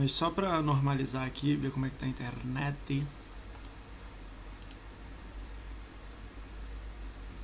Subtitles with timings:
[0.00, 3.06] Mas só pra normalizar aqui, ver como é que tá a internet.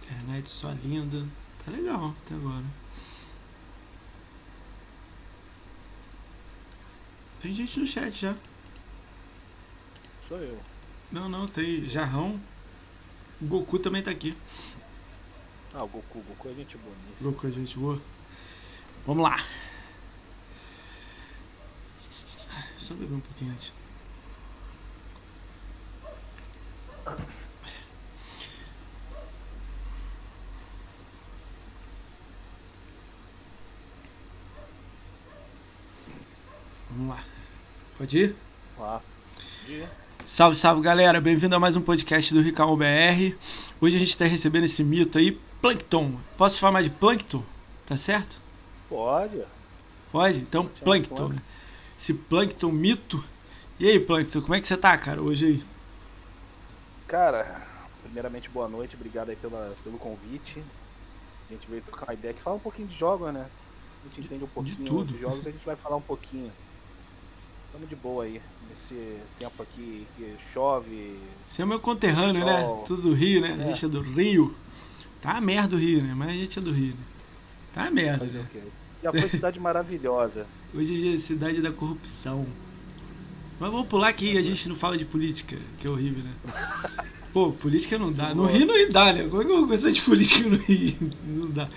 [0.02, 1.22] Internet só linda.
[1.62, 2.64] Tá legal até agora.
[7.42, 8.34] Tem gente no chat já.
[10.26, 10.58] Sou eu.
[11.12, 12.40] Não, não, tem Jarrão.
[13.38, 14.34] O Goku também tá aqui.
[15.74, 17.22] Ah, o Goku, Goku é gente boa nisso.
[17.22, 18.00] Goku é gente boa.
[19.06, 19.44] Vamos lá.
[22.86, 23.72] Só beber um pouquinho antes.
[36.90, 37.24] Vamos lá.
[37.98, 38.36] Pode ir?
[38.78, 39.02] Lá.
[39.66, 39.90] Dia.
[40.24, 43.34] Salve, salve galera, bem-vindo a mais um podcast do Ricão BR.
[43.80, 46.20] Hoje a gente está recebendo esse mito aí, Plankton.
[46.38, 47.42] Posso falar mais de Plankton?
[47.84, 48.40] Tá certo?
[48.88, 49.42] Pode.
[50.12, 50.38] Pode?
[50.38, 51.16] Então, Plankton.
[51.16, 51.28] Plankton.
[51.30, 51.42] né?
[51.98, 53.22] Esse Plankton mito.
[53.78, 55.62] E aí, Plankton, como é que você tá, cara, hoje aí?
[57.06, 57.62] Cara,
[58.02, 60.62] primeiramente boa noite, obrigado aí pela, pelo convite.
[61.48, 63.46] A gente veio trocar uma ideia que fala um pouquinho de jogos, né?
[64.04, 65.12] A gente entende um pouquinho tudo.
[65.12, 66.50] de jogos, a gente vai falar um pouquinho.
[67.72, 68.40] Tamo de boa aí,
[68.70, 71.18] nesse tempo aqui que chove.
[71.46, 72.62] Você é meu conterrâneo, né?
[72.64, 72.84] Sol.
[72.86, 73.52] Tudo do Rio, né?
[73.52, 73.66] A É.
[73.68, 74.54] gente é do Rio.
[75.22, 76.14] Tá uma merda o Rio, né?
[76.16, 77.04] Mas a gente é do Rio, né?
[77.74, 78.24] Tá uma merda.
[78.24, 78.48] Fazer o né?
[78.52, 78.62] quê?
[79.02, 80.46] Já foi cidade maravilhosa.
[80.76, 82.46] Hoje é a cidade da corrupção.
[83.58, 86.32] Mas vamos pular que a gente não fala de política, que é horrível, né?
[87.32, 88.34] Pô, política não dá.
[88.34, 89.26] No Rio não dá, né?
[89.26, 90.94] Como é que eu vou de política no Rio?
[91.26, 91.68] Não dá.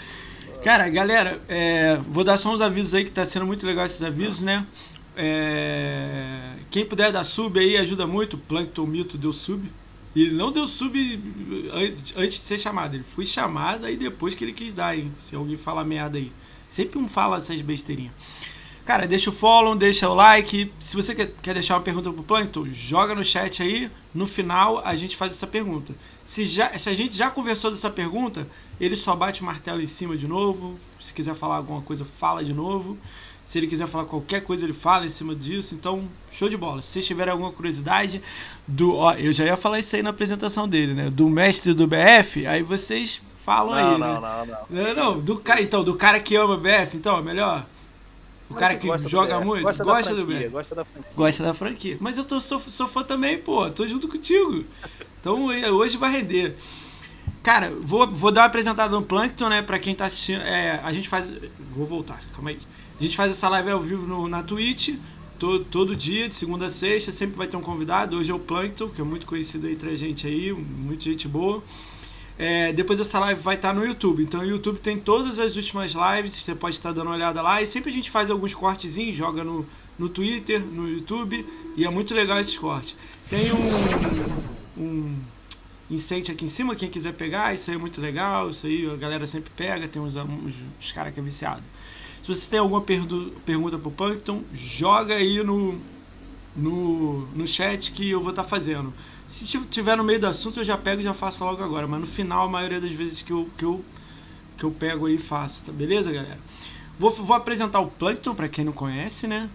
[0.63, 4.03] Cara, galera, é, vou dar só uns avisos aí que tá sendo muito legal esses
[4.03, 4.65] avisos, né?
[5.15, 8.37] É, quem puder dar sub aí ajuda muito.
[8.37, 9.65] Plankton Mito deu sub.
[10.13, 10.97] E ele não deu sub
[11.73, 12.95] antes, antes de ser chamado.
[12.95, 15.09] Ele foi chamado aí depois que ele quis dar, hein?
[15.17, 16.31] Se alguém falar merda aí.
[16.67, 18.13] Sempre um fala essas besteirinhas.
[18.89, 20.73] Cara, deixa o follow, deixa o like.
[20.79, 23.87] Se você quer, deixar uma pergunta pro Plankton, joga no chat aí.
[24.15, 25.93] No final a gente faz essa pergunta.
[26.23, 28.47] Se, já, se a gente já conversou dessa pergunta,
[28.81, 30.79] ele só bate o martelo em cima de novo.
[30.99, 32.97] Se quiser falar alguma coisa, fala de novo.
[33.45, 35.75] Se ele quiser falar qualquer coisa, ele fala em cima disso.
[35.75, 36.81] Então, show de bola.
[36.81, 38.23] Se vocês tiverem alguma curiosidade
[38.67, 38.95] do.
[38.95, 41.09] Ó, eu já ia falar isso aí na apresentação dele, né?
[41.11, 44.27] Do mestre do BF, aí vocês falam Não, aí, não, né?
[44.27, 44.83] não, não.
[44.83, 47.67] Não, não, do cara, então, do cara que ama BF, então, é melhor.
[48.49, 50.49] O cara que do joga BF, muito, gosta, gosta, do franquia.
[50.49, 51.11] Gosta da franquia.
[51.15, 51.97] Gosta da franquia.
[51.99, 53.69] Mas eu tô, sou, sou fã também, pô.
[53.69, 54.65] Tô junto contigo.
[55.21, 56.55] Então hoje vai render.
[57.43, 59.61] Cara, vou, vou dar uma apresentada no Plankton, né?
[59.61, 60.41] Pra quem tá assistindo.
[60.41, 61.29] É, a gente faz.
[61.75, 62.57] Vou voltar, calma aí.
[62.99, 64.95] A gente faz essa live ao vivo no- na Twitch.
[65.37, 68.17] Todo, todo dia, de segunda a sexta, sempre vai ter um convidado.
[68.17, 71.63] Hoje é o Plankton, que é muito conhecido entre a gente aí, muita gente boa.
[72.41, 74.23] É, depois essa live vai estar no YouTube.
[74.23, 77.61] Então o YouTube tem todas as últimas lives, você pode estar dando uma olhada lá.
[77.61, 79.65] E sempre a gente faz alguns cortezinhos, joga no,
[79.97, 81.45] no Twitter, no YouTube.
[81.75, 82.95] E é muito legal esses cortes.
[83.29, 83.67] Tem um,
[84.81, 85.15] um
[85.91, 88.49] incente aqui em cima, quem quiser pegar, isso aí é muito legal.
[88.49, 91.61] Isso aí a galera sempre pega, tem uns, uns, uns caras que é viciado.
[92.23, 95.77] Se você tem alguma perdu- pergunta pro Plankton, joga aí no,
[96.55, 98.93] no, no chat que eu vou estar fazendo.
[99.29, 101.87] Se ti- tiver no meio do assunto, eu já pego e já faço logo agora.
[101.87, 103.85] Mas no final, a maioria das vezes que eu, que eu,
[104.57, 105.65] que eu pego aí, faço.
[105.65, 106.39] Tá beleza, galera?
[106.99, 109.49] Vou, vou apresentar o Plankton, pra quem não conhece, né?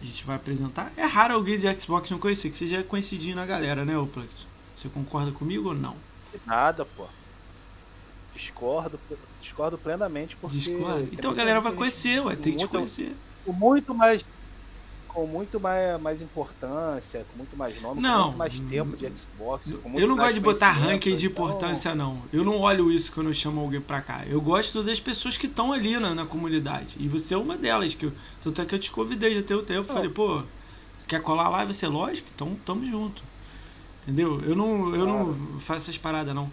[0.00, 0.92] A gente vai apresentar.
[0.96, 3.98] É raro alguém de Xbox não conhecer, que você já é conhecidinho na galera, né,
[3.98, 4.46] ô Plankton?
[4.76, 5.96] Você concorda comigo ou não?
[6.44, 7.08] Nada, pô.
[8.32, 9.00] Discordo,
[9.38, 10.68] discordo plenamente porque.
[10.68, 11.08] Discorda?
[11.14, 13.16] tem Então a muita galera vai conhecer, ué, tem que te conhecer.
[13.46, 14.22] Muito mais.
[15.12, 18.18] Com muito mais, mais importância, com muito mais nome, Não.
[18.18, 19.66] com muito mais tempo de Xbox.
[19.94, 22.22] Eu não gosto de botar ranking de então- importância, não.
[22.32, 24.22] Eu não olho isso quando eu chamo alguém pra cá.
[24.26, 26.96] Eu gosto das pessoas que estão ali na, na comunidade.
[27.00, 27.92] E você é uma delas.
[27.94, 29.88] Que eu, tanto é que eu te convidei já tem o tempo.
[29.88, 29.94] Não.
[29.94, 30.42] Falei, pô,
[31.08, 31.64] quer colar lá?
[31.64, 32.28] Vai ser lógico?
[32.32, 33.22] Então tamo junto.
[34.02, 34.40] Entendeu?
[34.46, 36.50] Eu não, eu não faço essas paradas, não.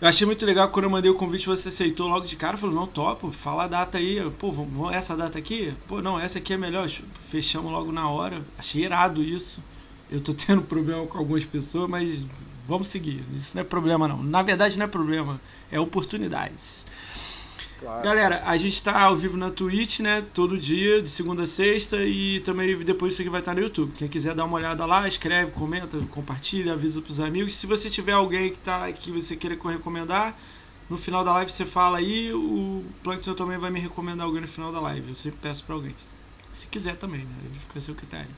[0.00, 2.56] Eu achei muito legal quando eu mandei o convite, você aceitou logo de cara.
[2.56, 4.18] Falou, não, topo, fala a data aí.
[4.38, 5.74] Pô, vamos- essa data aqui?
[5.86, 6.88] Pô, não, essa aqui é melhor.
[7.28, 8.40] Fechamos logo na hora.
[8.58, 9.62] Achei irado isso.
[10.10, 12.18] Eu tô tendo problema com algumas pessoas, mas
[12.66, 13.22] vamos seguir.
[13.36, 14.22] Isso não é problema, não.
[14.22, 15.38] Na verdade, não é problema.
[15.70, 16.86] É oportunidades.
[17.80, 18.04] Claro.
[18.04, 20.22] Galera, a gente tá ao vivo na Twitch, né?
[20.34, 21.96] Todo dia, de segunda a sexta.
[22.04, 23.92] E também depois isso aqui vai estar no YouTube.
[23.96, 27.56] Quem quiser dar uma olhada lá, escreve, comenta, compartilha, avisa pros amigos.
[27.56, 30.38] Se você tiver alguém que, tá, que você queira recomendar,
[30.90, 32.30] no final da live você fala aí.
[32.34, 35.08] O Plankton também vai me recomendar alguém no final da live.
[35.08, 35.94] Eu sempre peço pra alguém.
[36.52, 37.34] Se quiser também, né?
[37.46, 38.30] Ele fica a seu critério.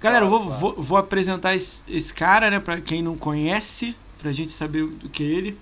[0.00, 2.58] Galera, eu vou, vou, vou apresentar esse, esse cara, né?
[2.58, 5.58] Pra quem não conhece, pra gente saber do que é ele.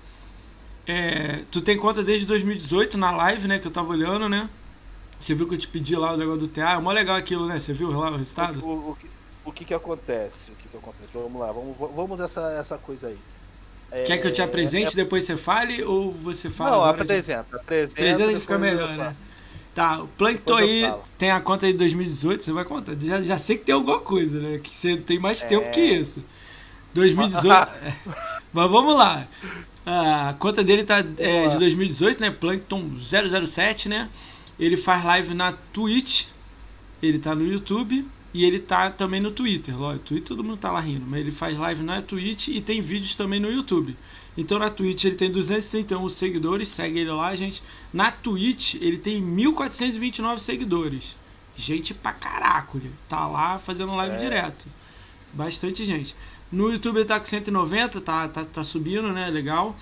[0.89, 3.59] É, tu tem conta desde 2018 na live, né?
[3.59, 4.49] Que eu tava olhando, né?
[5.19, 6.73] Você viu que eu te pedi lá o negócio do TA?
[6.73, 7.59] É mó legal aquilo, né?
[7.59, 8.65] Você viu lá o resultado?
[8.65, 9.09] O, o, o, que,
[9.45, 10.49] o que que acontece?
[10.49, 11.09] O que que acontece?
[11.13, 13.17] Vamos lá, vamos, vamos essa, essa coisa aí.
[14.03, 14.95] Quer que eu te apresente, é...
[14.95, 17.03] depois você fale, ou você fala Não, agora?
[17.03, 17.55] apresenta, de...
[17.55, 17.91] apresenta.
[17.91, 19.15] Apresenta que fica melhor, né?
[19.75, 22.95] Tá, o Plankton aí tem a conta de 2018, você vai contar.
[22.99, 24.57] Já, já sei que tem alguma coisa, né?
[24.57, 25.69] Que você tem mais tempo é...
[25.69, 26.23] que isso.
[26.95, 27.69] 2018.
[27.85, 27.93] É.
[28.51, 29.27] Mas vamos lá.
[29.91, 32.29] A conta dele tá é, de 2018, né?
[32.29, 34.07] Plankton 007, né?
[34.59, 36.27] Ele faz live na Twitch,
[37.01, 39.75] ele tá no YouTube e ele tá também no Twitter.
[39.75, 42.81] Lógico, Twitter todo mundo tá lá rindo, mas ele faz live na Twitch e tem
[42.81, 43.97] vídeos também no YouTube.
[44.37, 47.63] Então na Twitch ele tem 231 seguidores, segue ele lá, gente.
[47.91, 51.15] Na Twitch ele tem 1429 seguidores.
[51.57, 54.19] Gente pra caraco, ele tá lá fazendo live é.
[54.19, 54.67] direto.
[55.33, 56.15] Bastante gente.
[56.51, 59.29] No YouTube ele tá com 190, tá, tá, tá subindo, né?
[59.29, 59.75] Legal.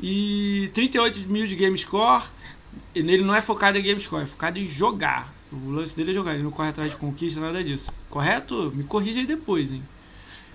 [0.00, 2.24] E 38 mil de game score.
[2.94, 5.32] Ele não é focado em game score, é focado em jogar.
[5.52, 7.92] O lance dele é jogar, ele não corre atrás de conquista, nada disso.
[8.08, 8.72] Correto?
[8.74, 9.82] Me corrija aí depois, hein?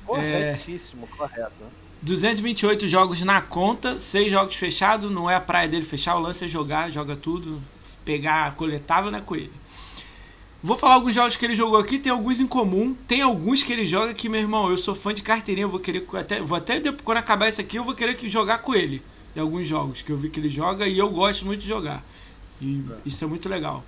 [0.05, 1.17] Corretíssimo, é...
[1.17, 1.63] correto.
[2.01, 6.45] 228 jogos na conta, 6 jogos fechados, não é a praia dele fechar, o lance
[6.45, 7.61] é jogar, joga tudo,
[8.05, 9.51] pegar coletável, né, com ele.
[10.67, 13.71] Vou falar alguns jogos que ele jogou aqui, tem alguns em comum, tem alguns que
[13.71, 16.81] ele joga que, meu irmão, eu sou fã de carteirinha, vou querer até, vou até
[17.05, 19.01] quando acabar isso aqui, eu vou querer jogar com ele.
[19.33, 22.03] Em alguns jogos que eu vi que ele joga e eu gosto muito de jogar.
[22.59, 22.95] E é.
[23.05, 23.81] isso é muito legal.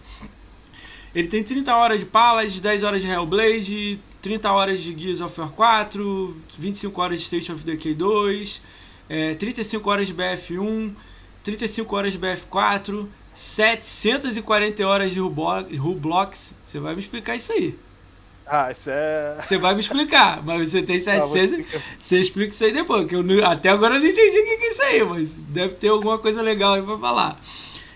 [1.13, 5.37] Ele tem 30 horas de Palace, 10 horas de Hellblade, 30 horas de Gears of
[5.37, 8.61] War 4, 25 horas de State of Decay 2,
[9.09, 10.93] é, 35 horas de BF1,
[11.43, 13.05] 35 horas de BF4,
[13.39, 16.55] 740 horas de Roblox.
[16.65, 17.73] Você vai me explicar isso aí.
[18.45, 19.37] Ah, isso é.
[19.41, 21.73] Você vai me explicar, mas você tem 700.
[21.73, 24.43] Ah, você explica isso aí depois, que eu não, até agora eu não entendi o
[24.43, 27.39] que é isso aí, mas deve ter alguma coisa legal aí pra falar.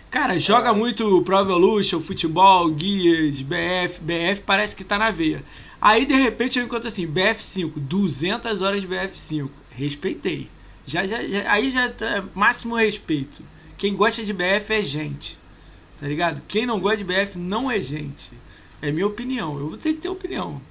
[0.10, 0.74] Cara, joga é.
[0.74, 4.00] muito Pro Evolution, futebol, Gears, BF.
[4.00, 5.44] BF parece que tá na veia.
[5.82, 9.50] Aí de repente eu encontro assim, BF5, 200 horas de BF5.
[9.72, 10.48] Respeitei.
[10.86, 13.44] Já, já, já, aí já tá máximo respeito.
[13.84, 15.38] Quem gosta de BF é gente.
[16.00, 16.42] Tá ligado?
[16.48, 18.32] Quem não gosta de BF não é gente.
[18.82, 19.60] É minha opinião.
[19.60, 20.62] Eu tenho que ter opinião.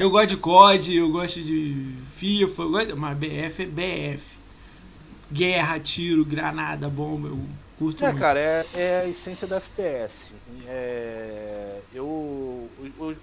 [0.00, 3.66] Eu gosto de COD, eu gosto de FIFA, eu gosto, mas BF é
[4.16, 4.24] BF.
[5.32, 7.28] Guerra, tiro, granada, bomba.
[7.28, 7.38] Eu
[7.78, 8.20] Curto é, muito.
[8.20, 10.32] cara, é, é, a essência da FPS.
[10.66, 12.04] É, eu.
[12.04, 12.68] O,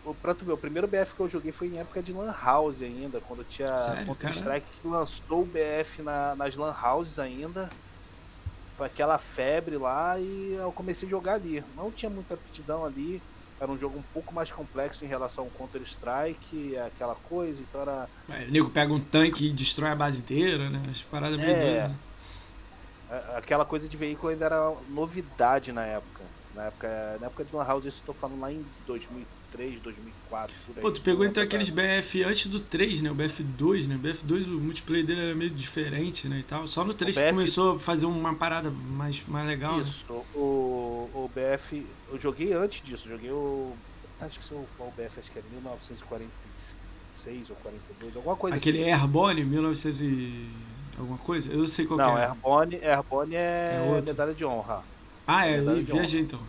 [0.06, 2.34] o, pra tu ver, o primeiro BF que eu joguei foi em época de Lan
[2.42, 3.68] House ainda, quando tinha
[4.06, 7.69] Counter-Strike que lançou o BF na, nas Lan Houses ainda.
[8.77, 11.63] Foi aquela febre lá e eu comecei a jogar ali.
[11.75, 13.21] Não tinha muita aptidão ali.
[13.59, 18.09] Era um jogo um pouco mais complexo em relação ao Counter-Strike, aquela coisa, então era.
[18.27, 20.81] É, o nego pega um tanque e destrói a base inteira, né?
[20.89, 21.97] As paradas meio é, doidas, né?
[23.35, 26.23] aquela coisa de veículo ainda era novidade na época.
[26.55, 28.65] Na época, na época de Lan House, isso eu tô falando lá em
[29.53, 30.55] 2003, 2004.
[30.65, 33.11] Por aí, Pô, tu pegou então aqueles BF antes do 3, né?
[33.11, 33.95] O BF2, né?
[33.95, 36.39] O BF2, o multiplayer dele era meio diferente, né?
[36.39, 36.67] E tal.
[36.67, 37.25] Só no 3 BF...
[37.25, 39.77] que começou a fazer uma parada mais, mais legal.
[39.77, 39.83] Né?
[39.83, 40.21] Isso, né?
[40.35, 41.85] o, o BF.
[42.11, 43.73] Eu joguei antes disso, joguei o.
[44.19, 48.91] Acho que sou o BF, acho que é 1946 ou 42, alguma coisa Aquele assim.
[48.91, 50.45] Airborne, 1900 e
[50.97, 51.51] alguma coisa?
[51.51, 52.25] Eu sei qual não, é.
[52.27, 54.81] Airborne, Airborne é, é medalha de honra.
[55.27, 56.39] Ah, é, é viajei então.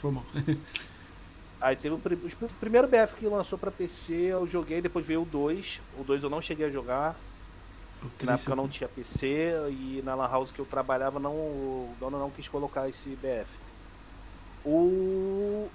[0.00, 0.24] Foi mal.
[1.62, 5.24] Aí teve o, o, primeiro BF que lançou pra PC, eu joguei, depois veio o
[5.24, 5.80] 2.
[5.96, 7.16] O 2 eu não cheguei a jogar.
[8.24, 11.94] Na época eu não tinha PC e na Lan House que eu trabalhava não, o
[12.00, 13.48] dono não quis colocar esse BF.
[14.64, 15.68] O.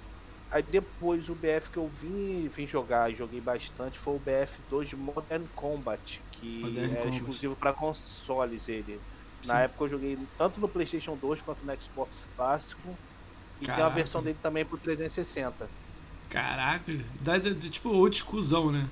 [0.50, 4.94] Aí depois o BF que eu vim, vim jogar e joguei bastante foi o BF2
[4.94, 7.16] Modern Combat, que Modern é Combat.
[7.16, 9.00] exclusivo para consoles ele.
[9.42, 9.48] Sim.
[9.48, 12.94] Na época eu joguei tanto no PlayStation 2 quanto no Xbox clássico.
[13.60, 13.74] E Caraca.
[13.74, 15.68] tem a versão dele também pro 360.
[16.30, 18.86] Caraca, dá, tipo old exclusão, né?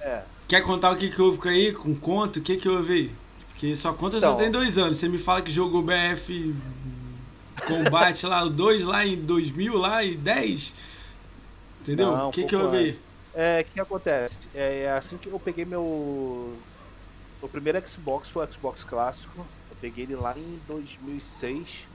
[0.00, 0.22] É.
[0.48, 1.72] Quer contar o que, que houve aí?
[1.72, 2.38] Com conto?
[2.38, 3.12] O que, que houve aí?
[3.48, 4.98] Porque sua conta então, só tem dois anos.
[4.98, 6.54] Você me fala que jogou BF
[7.66, 10.74] Combate lá, o 2 lá em 2000, lá em 10.
[11.80, 12.12] Entendeu?
[12.12, 12.98] O que, um que eu vi?
[13.34, 14.36] É, o que acontece?
[14.54, 15.82] É, é assim que eu peguei meu.
[17.42, 19.38] O primeiro Xbox foi o Xbox clássico.
[19.70, 21.86] Eu peguei ele lá em 2006.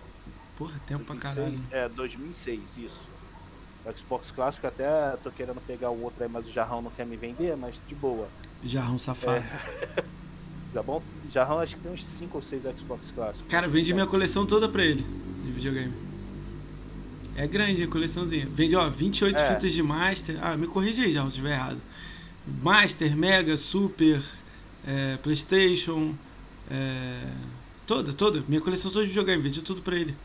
[0.58, 1.60] Porra, tempo 2006, pra caralho.
[1.72, 3.11] É, 2006, isso.
[3.85, 7.05] O Xbox clássico até tô querendo pegar o outro aí, mas o Jarrão não quer
[7.05, 8.27] me vender, mas de boa.
[8.63, 9.43] Jarrão safado.
[9.97, 10.03] É.
[10.73, 11.01] Já bom?
[11.31, 13.47] Jarrão acho que tem uns 5 ou 6 Xbox clássicos.
[13.50, 15.05] Cara, vendi minha coleção toda pra ele
[15.43, 15.93] de videogame.
[17.35, 18.47] É grande a coleçãozinha.
[18.50, 19.53] Vende, ó, 28 é.
[19.53, 20.38] fitas de Master.
[20.41, 21.81] Ah, me corrija aí já se estiver errado.
[22.61, 24.21] Master, Mega, Super,
[24.85, 26.13] é, Playstation.
[26.69, 27.21] É,
[27.88, 28.43] toda, toda.
[28.47, 29.41] Minha coleção toda de videogame.
[29.41, 30.15] Vendi tudo pra ele.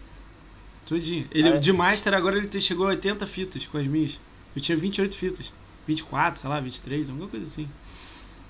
[0.87, 1.27] Tudinho.
[1.33, 1.59] Ele, é.
[1.59, 4.21] De Master agora ele chegou a 80 fitas com as minhas.
[4.55, 5.53] Eu tinha 28 fitas.
[5.87, 7.69] 24, sei lá, 23, alguma coisa assim.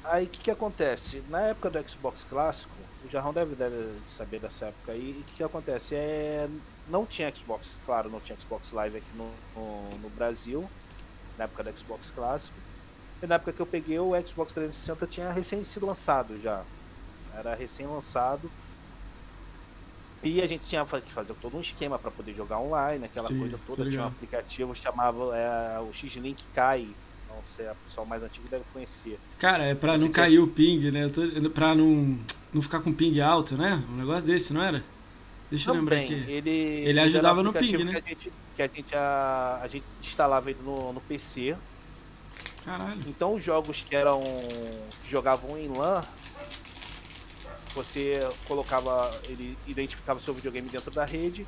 [0.04, 1.22] Aí o que, que acontece?
[1.28, 2.70] Na época do Xbox clássico,
[3.04, 5.94] o Jarrão deve, deve saber dessa época aí, o que, que acontece?
[5.94, 6.48] É,
[6.88, 10.68] não tinha Xbox, claro, não tinha Xbox Live aqui no, no, no Brasil,
[11.36, 12.54] na época do Xbox clássico.
[13.22, 16.62] E na época que eu peguei o Xbox 360 tinha recém sido lançado já.
[17.34, 18.50] Era recém lançado.
[20.22, 23.38] E a gente tinha que fazer todo um esquema para poder jogar online, aquela Sim,
[23.38, 23.88] coisa toda.
[23.88, 26.88] Tinha um aplicativo chamava é, o X-Link Kai.
[27.28, 29.18] Não sei, o pessoal mais antigo deve conhecer.
[29.38, 31.10] Cara, é pra não, não cair o ping, né?
[31.54, 32.18] Pra não,
[32.52, 33.82] não ficar com ping alto, né?
[33.90, 34.82] Um negócio desse, não era?
[35.50, 36.32] Deixa Também, eu lembrar aqui.
[36.32, 37.92] Ele, ele ajudava no ping, né?
[37.92, 41.56] Que a gente, que a, gente, a, a gente instalava ele no, no PC.
[42.64, 43.00] Caralho.
[43.06, 44.20] Então os jogos que eram.
[45.02, 46.02] que jogavam em LAN,
[47.76, 51.46] você colocava, ele identificava seu videogame dentro da rede,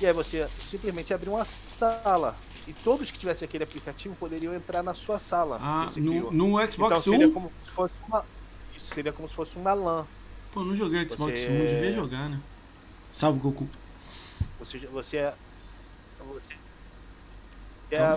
[0.00, 2.36] e aí você simplesmente abria uma sala.
[2.68, 5.58] E todos que tivessem aquele aplicativo poderiam entrar na sua sala.
[5.60, 8.24] Ah, no, no Xbox então, seria como se fosse uma.
[8.76, 10.06] Isso seria como se fosse uma LAN.
[10.52, 11.46] Pô, não joguei Xbox você...
[11.46, 12.40] One, devia jogar, né?
[13.12, 13.68] Salve Goku.
[14.58, 15.32] Você, você,
[16.18, 16.54] você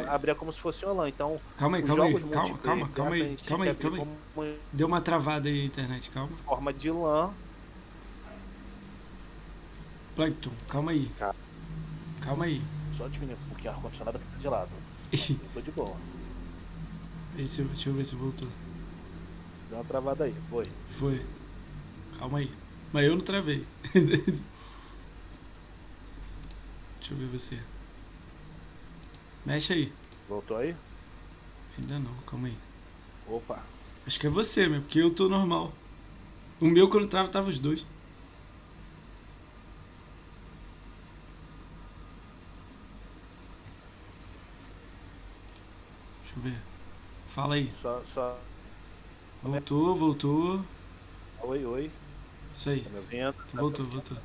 [0.10, 1.10] abrir como se fosse uma LAN.
[1.10, 3.98] Então, calma aí, calma aí, calma, calma, calma aí, calma aí, calma
[4.44, 4.60] aí.
[4.72, 6.36] Deu uma travada aí a internet, calma.
[6.46, 7.32] Forma de LAN.
[10.16, 11.12] Plankton, calma aí.
[12.22, 12.62] Calma aí.
[12.98, 14.70] Só diminuir um pouquinho o ar-condicionado aqui tá gelado.
[15.54, 15.96] Tô de boa.
[17.38, 18.48] Esse, deixa eu ver se voltou.
[19.70, 20.66] Deu uma travada aí, foi.
[20.90, 21.22] Foi.
[22.18, 22.52] Calma aí.
[22.92, 23.66] Mas eu não travei.
[23.94, 24.44] deixa
[27.12, 27.58] eu ver você.
[29.50, 29.92] Mexe aí.
[30.28, 30.76] Voltou aí?
[31.80, 32.58] Ainda não, calma aí.
[33.28, 33.64] Opa.
[34.06, 35.74] Acho que é você mesmo, porque eu tô normal.
[36.62, 37.84] O meu quando trava tava os dois.
[46.22, 46.58] Deixa eu ver.
[47.30, 47.74] Fala aí.
[47.82, 48.40] Só, só...
[49.42, 50.66] Voltou, voltou.
[51.42, 51.92] Oi, oi.
[52.54, 52.82] Isso aí.
[52.82, 53.34] Tá?
[53.60, 54.18] Voltou, voltou.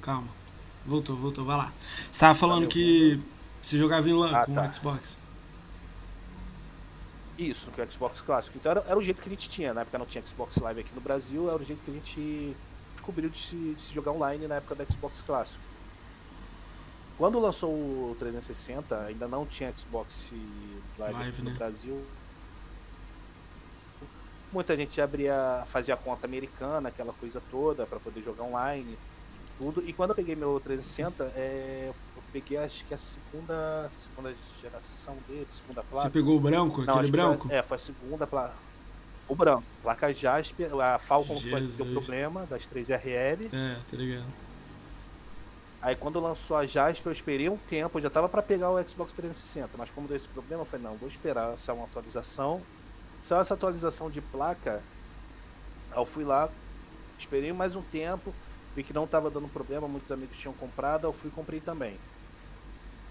[0.00, 0.28] Calma.
[0.86, 1.72] Voltou, voltou, vai lá.
[2.10, 3.20] Você tava falando tá que
[3.62, 4.68] você jogava em LAN ah, com tá.
[4.68, 5.18] o Xbox.
[7.38, 8.56] Isso, com o Xbox clássico.
[8.58, 9.72] Então era, era, o jeito que a gente tinha.
[9.72, 12.56] Na época não tinha Xbox Live aqui no Brasil, era o jeito que a gente
[12.94, 15.62] descobriu de se, de se jogar online na época do Xbox clássico.
[17.16, 20.28] Quando lançou o 360, ainda não tinha Xbox
[20.98, 21.56] Live, Live aqui no né?
[21.56, 22.02] Brasil.
[24.52, 28.98] Muita gente abria, fazia conta americana, aquela coisa toda, para poder jogar online,
[29.58, 29.86] tudo.
[29.86, 31.92] E quando eu peguei meu 360, é,
[32.32, 36.08] peguei acho que a segunda, segunda geração dele, segunda placa.
[36.08, 37.48] Você pegou o branco, Não, aquele branco?
[37.48, 38.54] Foi, é, foi a segunda placa.
[39.28, 39.62] O branco.
[39.82, 41.76] Placa Jasper, a Falcon Jesus.
[41.76, 43.48] foi o problema das 3RL.
[43.52, 44.26] É, tá ligado.
[45.82, 48.82] Aí quando lançou a Jasper, eu esperei um tempo, eu já tava para pegar o
[48.82, 52.60] Xbox 360, mas como deu esse problema, eu falei, não, vou esperar sair uma atualização.
[53.22, 54.82] Saiu essa atualização de placa,
[55.94, 56.50] eu fui lá,
[57.18, 58.34] esperei mais um tempo,
[58.76, 61.96] vi que não tava dando problema, muitos amigos tinham comprado, eu fui e comprei também.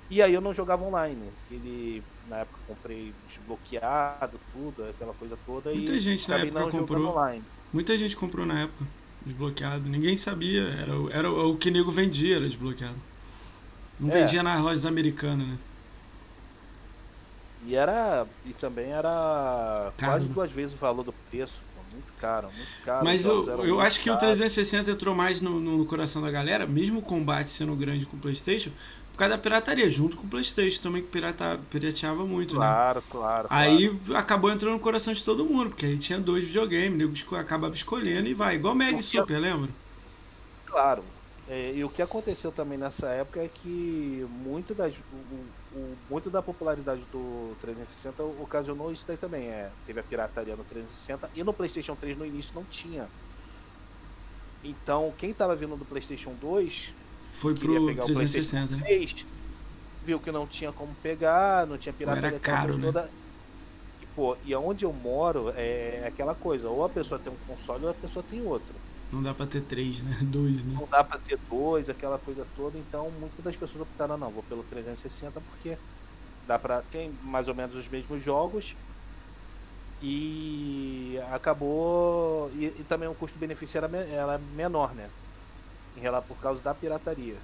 [0.09, 1.29] E aí eu não jogava online.
[1.51, 5.71] Ele, na época, comprei desbloqueado, tudo, aquela coisa toda.
[5.71, 7.07] Muita e gente na época comprou.
[7.07, 7.43] Online.
[7.71, 8.85] Muita gente comprou na época
[9.25, 9.87] desbloqueado.
[9.87, 10.63] Ninguém sabia.
[10.63, 12.95] Era, era o que nego vendia, era desbloqueado.
[13.99, 14.21] Não é.
[14.21, 15.57] vendia nas lojas americanas, né?
[17.65, 18.25] E era.
[18.45, 20.13] E também era Caro.
[20.13, 21.69] quase duas vezes o valor do preço.
[21.91, 23.03] Muito caro, muito caro.
[23.03, 26.99] Mas eu, eu acho que o 360 entrou mais no, no, coração da galera, mesmo
[26.99, 28.69] o combate sendo grande com o Playstation,
[29.19, 33.05] causa da pirataria, junto com o Playstation também, que pirata, pirateava muito, claro, né?
[33.09, 33.47] Claro, claro.
[33.49, 37.73] Aí acabou entrando no coração de todo mundo, porque aí tinha dois videogames, nego acabava
[37.75, 38.55] escolhendo e vai.
[38.55, 39.69] Igual Mega e Super, lembra?
[40.65, 41.03] Claro.
[41.49, 46.29] É, e o que aconteceu também nessa época é que muito, das, o, o, muito
[46.29, 49.47] da popularidade do 360 ocasionou isso daí também.
[49.47, 53.07] É, teve a pirataria no 360 e no PlayStation 3 no início não tinha.
[54.63, 56.89] Então, quem estava vindo do PlayStation 2
[57.39, 59.23] foi pro pegar 360, o 3, né?
[60.05, 62.85] viu que não tinha como pegar, não tinha pirataria era caro, né?
[62.87, 63.09] toda.
[64.01, 67.85] E, pô, e onde eu moro é aquela coisa, ou a pessoa tem um console
[67.85, 68.75] ou a pessoa tem outro.
[69.11, 70.17] Não dá pra ter três, né?
[70.21, 70.75] Dois, né?
[70.79, 74.43] Não dá pra ter dois, aquela coisa toda, então muitas das pessoas optaram, não, vou
[74.43, 75.77] pelo 360 porque
[76.45, 76.81] dá pra.
[76.91, 78.75] tem mais ou menos os mesmos jogos.
[80.01, 82.49] E acabou.
[82.55, 85.09] E, e também o custo-benefício era, era menor, né?
[85.97, 87.35] Em relação por causa da pirataria.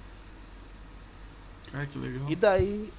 [1.72, 2.30] Ah, que legal.
[2.30, 2.92] E daí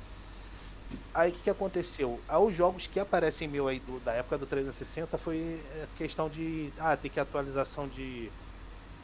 [1.14, 2.20] aí o que, que aconteceu?
[2.28, 6.72] Aos jogos que aparecem meu aí do, da época do 360 foi é, questão de
[6.80, 8.32] ah, tem que atualização de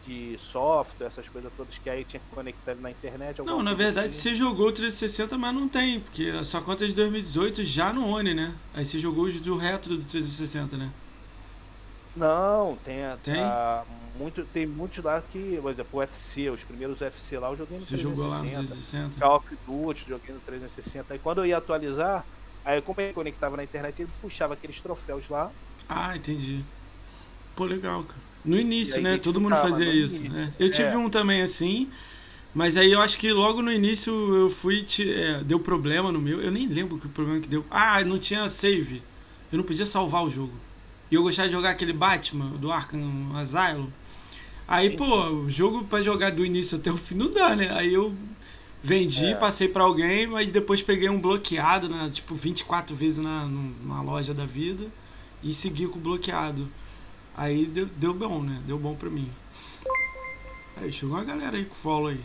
[0.06, 3.42] de software, essas coisas todas que aí tinha que conectar na internet.
[3.42, 4.20] Não, na verdade assim.
[4.20, 7.94] você jogou o 360, mas não tem, porque a sua conta é de 2018 já
[7.94, 8.54] no One, né?
[8.74, 10.92] Aí você jogou os do retro do 360, né?
[12.15, 13.41] Não, tem, a, tem?
[13.41, 13.84] A,
[14.17, 17.77] muito, tem muitos lá que, por exemplo, o UFC, os primeiros UFC lá eu joguei
[17.77, 18.15] no Você 360.
[18.15, 19.20] jogou lá no 360?
[19.20, 21.15] Call of Duty, joguei no 360.
[21.15, 22.24] E quando eu ia atualizar,
[22.63, 25.51] aí como ele conectava na internet, ele puxava aqueles troféus lá.
[25.89, 26.63] Ah, entendi.
[27.55, 28.22] Pô, legal, cara.
[28.46, 29.17] No início, né?
[29.17, 30.29] Todo mundo fazia isso.
[30.29, 30.53] Né?
[30.60, 30.98] Eu tive é.
[30.98, 31.89] um também assim,
[32.53, 34.86] mas aí eu acho que logo no início eu fui.
[35.00, 36.41] É, deu problema no meu.
[36.41, 37.65] Eu nem lembro que problema que deu.
[37.72, 39.01] Ah, não tinha save.
[39.51, 40.53] Eu não podia salvar o jogo.
[41.13, 43.88] E eu gostava de jogar aquele Batman do Arkham Asylum.
[44.67, 47.70] Aí, pô, o jogo para jogar do início até o fim não dá, né?
[47.72, 48.15] Aí eu
[48.82, 49.36] vendi, é.
[49.36, 52.10] passei para alguém, mas depois peguei um bloqueado, né?
[52.12, 53.48] Tipo, 24 vezes na,
[53.86, 54.88] na loja da vida
[55.43, 56.67] e segui com o bloqueado.
[57.38, 58.60] Aí deu, deu bom, né?
[58.65, 59.29] Deu bom pra mim.
[60.77, 62.22] Aí chegou uma galera aí com follow aí.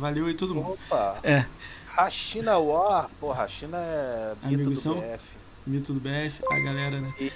[0.00, 0.76] Valeu aí todo mundo.
[0.88, 1.20] Opa!
[1.22, 1.46] É.
[1.86, 4.98] Rachina War, porra, Rachina é mito do são?
[4.98, 5.24] BF.
[5.64, 7.14] Mito do BF, a galera, né?
[7.20, 7.30] E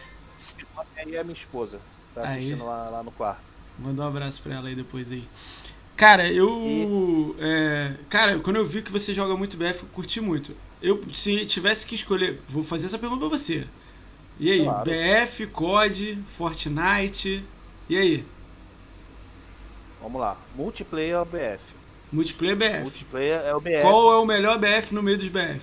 [0.97, 1.81] aí é minha esposa.
[2.15, 3.41] Tá assistindo lá, lá no quarto.
[3.79, 5.25] Manda um abraço pra ela aí depois aí.
[5.97, 7.35] Cara, eu.
[7.39, 7.43] E...
[7.43, 10.57] É, cara, quando eu vi que você joga muito BF, eu curti muito.
[10.81, 13.67] Eu, se tivesse que escolher, vou fazer essa pergunta pra você.
[14.39, 14.85] E aí, claro.
[14.85, 17.43] BF, COD, Fortnite.
[17.89, 18.25] E aí?
[20.03, 20.37] Vamos lá.
[20.55, 21.61] Multiplayer é o BF.
[22.13, 22.81] Multiplayer BF.
[22.83, 23.81] Multiplayer é o BF.
[23.81, 25.63] Qual é o melhor BF no meio dos BF?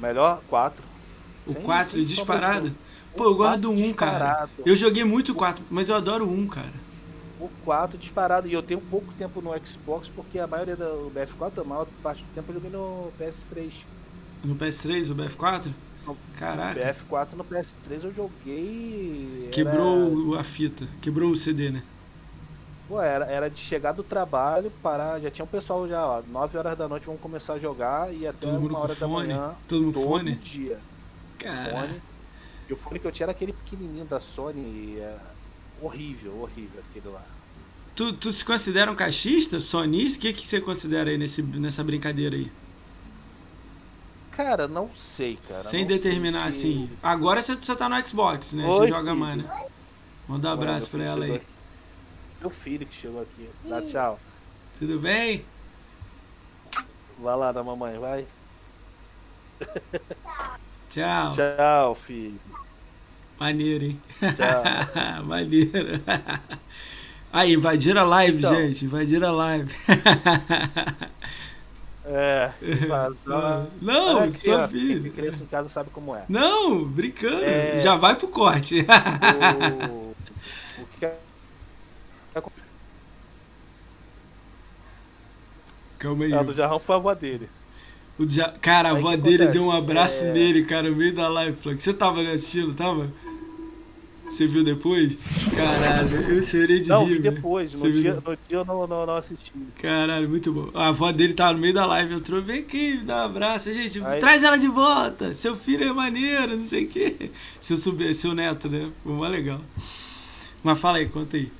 [0.00, 0.82] Melhor 4.
[1.46, 2.72] O 4 disparado?
[3.18, 4.48] Pô, eu gosto do 1, cara.
[4.64, 6.72] Eu joguei muito o 4, mas eu adoro o 1, cara.
[7.40, 8.46] O 4 disparado.
[8.46, 12.22] E eu tenho pouco tempo no Xbox, porque a maioria do BF4, a maior parte
[12.22, 13.72] do tempo eu joguei no PS3.
[14.44, 15.72] No PS3, o BF4?
[16.36, 16.80] Caraca.
[16.80, 19.48] BF4 no PS3 eu joguei.
[19.50, 20.40] Quebrou era...
[20.40, 21.82] a fita, quebrou o CD, né?
[22.86, 26.56] Pô, era, era de chegar do trabalho, parar, já tinha um pessoal já, ó, 9
[26.56, 29.28] horas da noite vamos começar a jogar e até todo uma hora da fone?
[29.28, 29.54] manhã.
[29.68, 30.34] Todo mundo todo fone?
[30.36, 30.78] dia.
[31.38, 31.70] Cara.
[31.70, 32.00] Fone.
[32.68, 35.18] E o fone que eu tinha era aquele pequenininho da Sony, é
[35.80, 37.24] horrível, horrível aquele lá.
[37.96, 40.18] Tu, tu se considera um caixista, sonista?
[40.18, 42.50] O que, que você considera aí nesse, nessa brincadeira aí?
[44.30, 45.64] Cara, não sei, cara.
[45.64, 46.48] Sem determinar que...
[46.48, 46.90] assim.
[47.02, 48.64] Agora você, você tá no Xbox, né?
[48.64, 49.16] Oi, você joga filho.
[49.16, 49.66] mais, né?
[50.28, 51.36] Manda um abraço pra ela aí.
[51.36, 51.46] Aqui.
[52.40, 53.48] Meu filho que chegou aqui.
[53.64, 54.20] Dá tchau.
[54.78, 55.44] Tudo bem?
[57.18, 58.26] Vai lá da mamãe, vai.
[60.90, 61.30] Tchau.
[61.32, 62.40] Tchau, filho.
[63.38, 64.00] Maneiro, hein?
[64.18, 65.22] Tchau.
[65.24, 66.00] Maneiro.
[67.32, 68.54] Aí, invadiram a live, então.
[68.54, 68.84] gente.
[68.84, 69.74] Invadiram a live.
[72.10, 72.50] É,
[72.88, 73.66] vazar.
[73.82, 75.02] Não, aqui, sua ó, filha.
[75.02, 76.24] Quem criança em casa sabe como é.
[76.26, 77.44] Não, brincando.
[77.44, 77.76] É...
[77.76, 78.80] Já vai pro corte.
[79.90, 80.14] O,
[80.80, 81.18] o que é...
[85.98, 86.32] Calma aí.
[86.32, 87.50] A do Jarrão foi a avó dele.
[88.18, 88.26] O.
[88.60, 90.32] Cara, a avó dele deu um abraço é...
[90.32, 91.56] nele, cara, no meio da live.
[91.76, 93.08] Você tava assistindo, tava?
[94.30, 95.18] Você viu depois?
[95.54, 97.14] Caralho, eu chorei de não, rir.
[97.14, 97.72] Não, vi depois.
[97.72, 99.52] No dia, no dia, eu não, não, não, assisti.
[99.80, 100.68] Caralho, muito bom.
[100.74, 102.14] A avó dele tava no meio da live.
[102.14, 103.72] Entrou, vem aqui, dá um abraço.
[103.72, 104.20] Gente, Aí...
[104.20, 105.32] traz ela de volta.
[105.32, 107.30] Seu filho é maneiro, não sei o quê.
[107.60, 108.14] Seu, sub...
[108.14, 108.90] Seu neto, né?
[109.02, 109.60] Foi mó legal.
[110.62, 111.50] Mas fala aí, conta aí.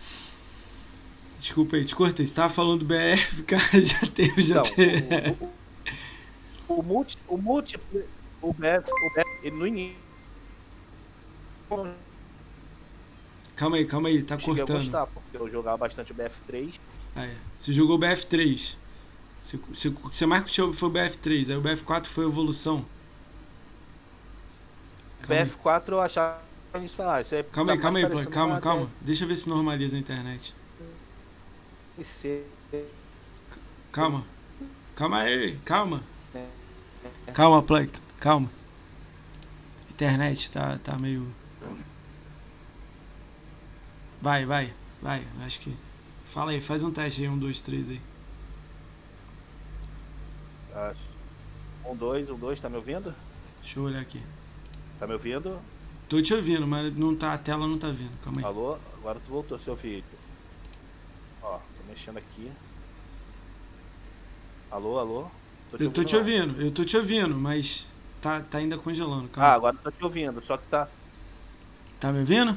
[1.41, 2.27] Desculpa aí, te cortei.
[2.27, 5.07] Você tava falando do BF, cara, já teve, já não, teve.
[5.41, 5.51] O, o,
[6.69, 7.79] o, multi, o multi,
[8.41, 10.09] o BF, o BF, ele no início
[13.57, 14.71] Calma aí, calma aí, tá cortando.
[14.71, 16.75] A gostar, porque eu jogava bastante o BF3.
[17.17, 17.35] Ah, é.
[17.59, 18.77] Você jogou o BF3.
[19.43, 22.85] Você, você, você mais curtiu foi o BF3, aí o BF4 foi evolução.
[25.23, 25.93] Calma BF4 aí.
[25.93, 26.41] eu achava
[26.73, 27.23] que gente falar.
[27.23, 28.91] Isso é calma aí, calma aí, calma, calma, calma.
[29.01, 30.55] Deixa eu ver se normaliza a internet.
[33.91, 34.25] Calma.
[34.95, 36.03] Calma aí, calma.
[37.35, 38.51] Calma, Plankton, calma.
[39.91, 41.27] Internet tá, tá meio.
[44.21, 45.27] Vai, vai, vai.
[45.45, 45.75] Acho que.
[46.27, 48.01] Fala aí, faz um teste aí, um, dois, três aí.
[50.75, 51.01] Acho.
[51.85, 53.15] Um, dois, um, dois, tá me ouvindo?
[53.61, 54.23] Deixa eu olhar aqui.
[54.99, 55.59] Tá me ouvindo?
[56.09, 58.17] Tô te ouvindo, mas não tá, a tela não tá vindo.
[58.23, 58.45] Calma aí.
[58.45, 58.79] Alô?
[58.95, 60.05] Agora tu voltou, seu filho.
[61.43, 62.51] Ó, tô mexendo aqui.
[64.71, 65.29] Alô, alô?
[65.71, 69.29] Tô eu tô te ouvindo, eu tô te ouvindo, mas tá, tá ainda congelando.
[69.29, 69.51] Calma.
[69.51, 70.89] Ah, agora tô te ouvindo, só que tá.
[72.01, 72.57] Tá me ouvindo?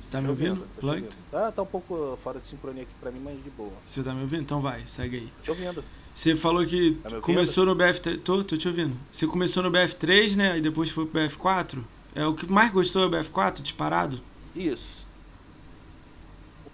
[0.00, 0.64] Você tá me ouvindo?
[0.80, 3.72] ouvindo tá, tá um pouco fora de sincronia aqui pra mim, mas de boa.
[3.84, 4.42] Você tá me ouvindo?
[4.42, 5.32] Então vai, segue aí.
[5.42, 5.84] Te ouvindo.
[6.14, 8.20] Você falou que tá começou no BF3.
[8.22, 8.96] Tô, tô te ouvindo.
[9.10, 10.58] Você começou no BF3, né?
[10.58, 11.78] E depois foi pro BF4.
[12.14, 14.20] É o que mais gostou do BF4, disparado?
[14.54, 14.95] Isso.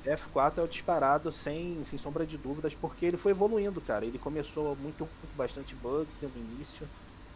[0.05, 4.05] F4 é o disparado sem, sem sombra de dúvidas, porque ele foi evoluindo, cara.
[4.05, 6.89] Ele começou muito, muito bastante bug no início.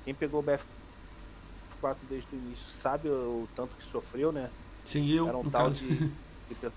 [0.04, 4.50] Quem pegou o BF4 desde o início sabe o, o tanto que sofreu, né?
[4.84, 5.28] Sim, eu.
[5.28, 5.84] Era um tal caso.
[5.84, 6.72] de, de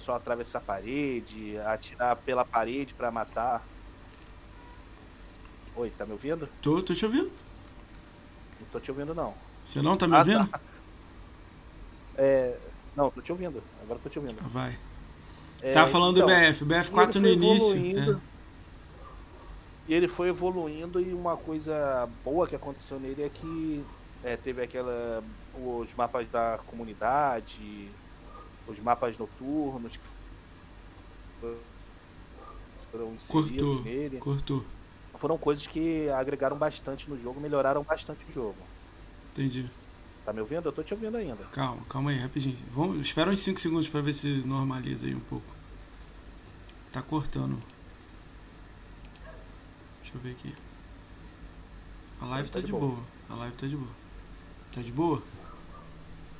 [0.00, 3.62] só atravessar a parede, atirar pela parede para matar.
[5.76, 6.48] Oi, tá me ouvindo?
[6.62, 7.30] Tô, tô te ouvindo.
[8.60, 9.34] Não tô te ouvindo não.
[9.62, 10.46] Você não tá me ah, ouvindo?
[10.46, 10.60] Tá.
[12.16, 12.56] É,
[12.96, 13.62] não, tô te ouvindo.
[13.82, 14.40] Agora tô te ouvindo.
[14.48, 14.78] Vai.
[15.60, 18.16] Você é, tava falando então, do BF, BF4 no início.
[18.16, 18.34] É.
[19.86, 23.84] E ele foi evoluindo e uma coisa boa que aconteceu nele é que
[24.22, 25.22] é, teve aquela.
[25.54, 27.90] os mapas da comunidade,
[28.66, 30.14] os mapas noturnos que
[32.90, 34.18] foram inseridos nele.
[34.18, 34.64] Cortou.
[35.18, 38.56] Foram coisas que agregaram bastante no jogo, melhoraram bastante o jogo.
[39.32, 39.70] Entendi.
[40.24, 40.68] Tá me ouvindo?
[40.68, 41.44] Eu tô te ouvindo ainda.
[41.52, 42.56] Calma, calma aí, rapidinho.
[42.72, 45.46] Vamos, espera uns 5 segundos para ver se normaliza aí um pouco.
[46.90, 47.58] Tá cortando.
[50.00, 50.54] Deixa eu ver aqui.
[52.20, 52.86] A live tá, tá de boa.
[52.86, 53.02] boa.
[53.28, 53.90] A live tá de boa.
[54.72, 55.22] Tá de boa?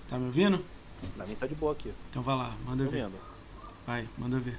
[0.08, 0.64] Tá me ouvindo?
[1.16, 1.92] Pra mim tá de boa aqui.
[2.10, 3.02] Então vai lá, manda tô ver.
[3.02, 3.18] Vendo.
[3.86, 4.58] Vai, manda ver.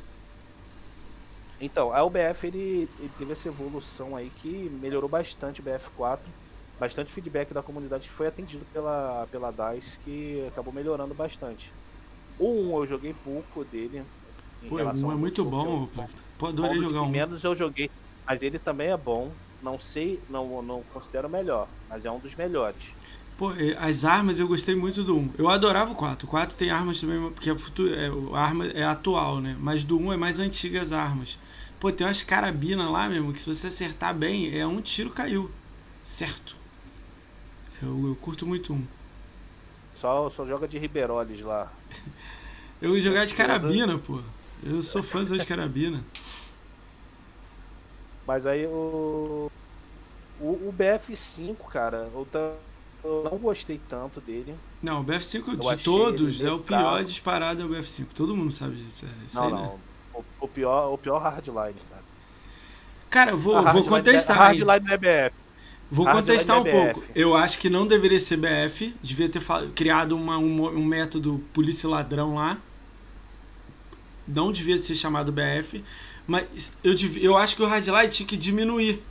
[1.60, 6.20] Então, a UBF ele, ele, teve essa evolução aí que melhorou bastante o BF4
[6.80, 11.72] bastante feedback da comunidade que foi atendido pela, pela DICE, que acabou melhorando bastante.
[12.38, 14.04] O 1 eu joguei pouco dele.
[14.68, 15.88] Pô, 1 é muito bom,
[16.38, 17.10] Pô, adorei jogar um.
[17.10, 17.90] menos eu joguei,
[18.26, 19.32] mas ele também é bom.
[19.62, 22.82] Não sei, não, não considero melhor, mas é um dos melhores.
[23.38, 25.30] Pô, as armas eu gostei muito do 1.
[25.38, 26.26] Eu adorava o 4.
[26.26, 29.58] O 4 tem armas também, porque é, futuro, é, a arma é atual, né?
[29.60, 31.38] Mas do 1 é mais antigas armas.
[31.80, 35.52] Pô, tem umas carabinas lá mesmo que se você acertar bem, é um tiro caiu.
[36.04, 36.56] Certo.
[37.82, 38.86] Eu, eu curto muito um.
[39.96, 41.72] Só, só joga de Riberoles lá.
[42.82, 44.22] eu ia jogar de carabina, pô.
[44.64, 46.04] Eu sou fã de carabina.
[48.26, 49.52] Mas aí o.
[50.40, 52.28] O, o BF5, cara, eu,
[53.04, 54.54] eu não gostei tanto dele.
[54.82, 58.08] Não, o BF5 eu de todos é o pior disparado é o BF5.
[58.14, 59.06] Todo mundo sabe disso.
[59.06, 59.62] É, não, aí, não.
[59.62, 59.80] Né?
[60.14, 62.04] O, o, pior, o pior hardline, cara.
[63.10, 64.36] Cara, eu vou, vou contestar.
[64.36, 65.45] Hardline não é BF.
[65.90, 67.04] Vou contestar um pouco.
[67.14, 68.94] Eu acho que não deveria ser BF.
[69.02, 69.42] Devia ter
[69.74, 72.58] criado uma, um, um método polícia ladrão lá.
[74.28, 75.84] Não devia ser chamado BF.
[76.28, 79.02] Mas eu, eu acho que o Hardline tinha que diminuir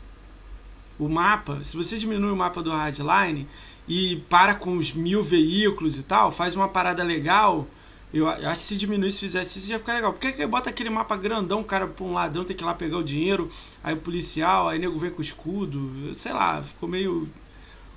[0.99, 1.61] o mapa.
[1.63, 3.47] Se você diminui o mapa do Hardline
[3.87, 7.69] e para com os mil veículos e tal, faz uma parada legal
[8.15, 10.13] eu acho que se diminuísse, fizesse isso, ia ficar legal.
[10.13, 12.67] Por que, que bota aquele mapa grandão, o cara pra um ladrão tem que ir
[12.67, 13.51] lá pegar o dinheiro,
[13.83, 17.29] aí o policial, aí o nego vem com o escudo, sei lá, ficou meio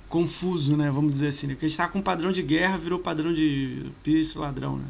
[0.08, 0.90] confuso, né?
[0.90, 1.54] Vamos dizer assim, né?
[1.54, 4.86] Porque a gente tá com um padrão de guerra, virou padrão de polícia ladrão, né?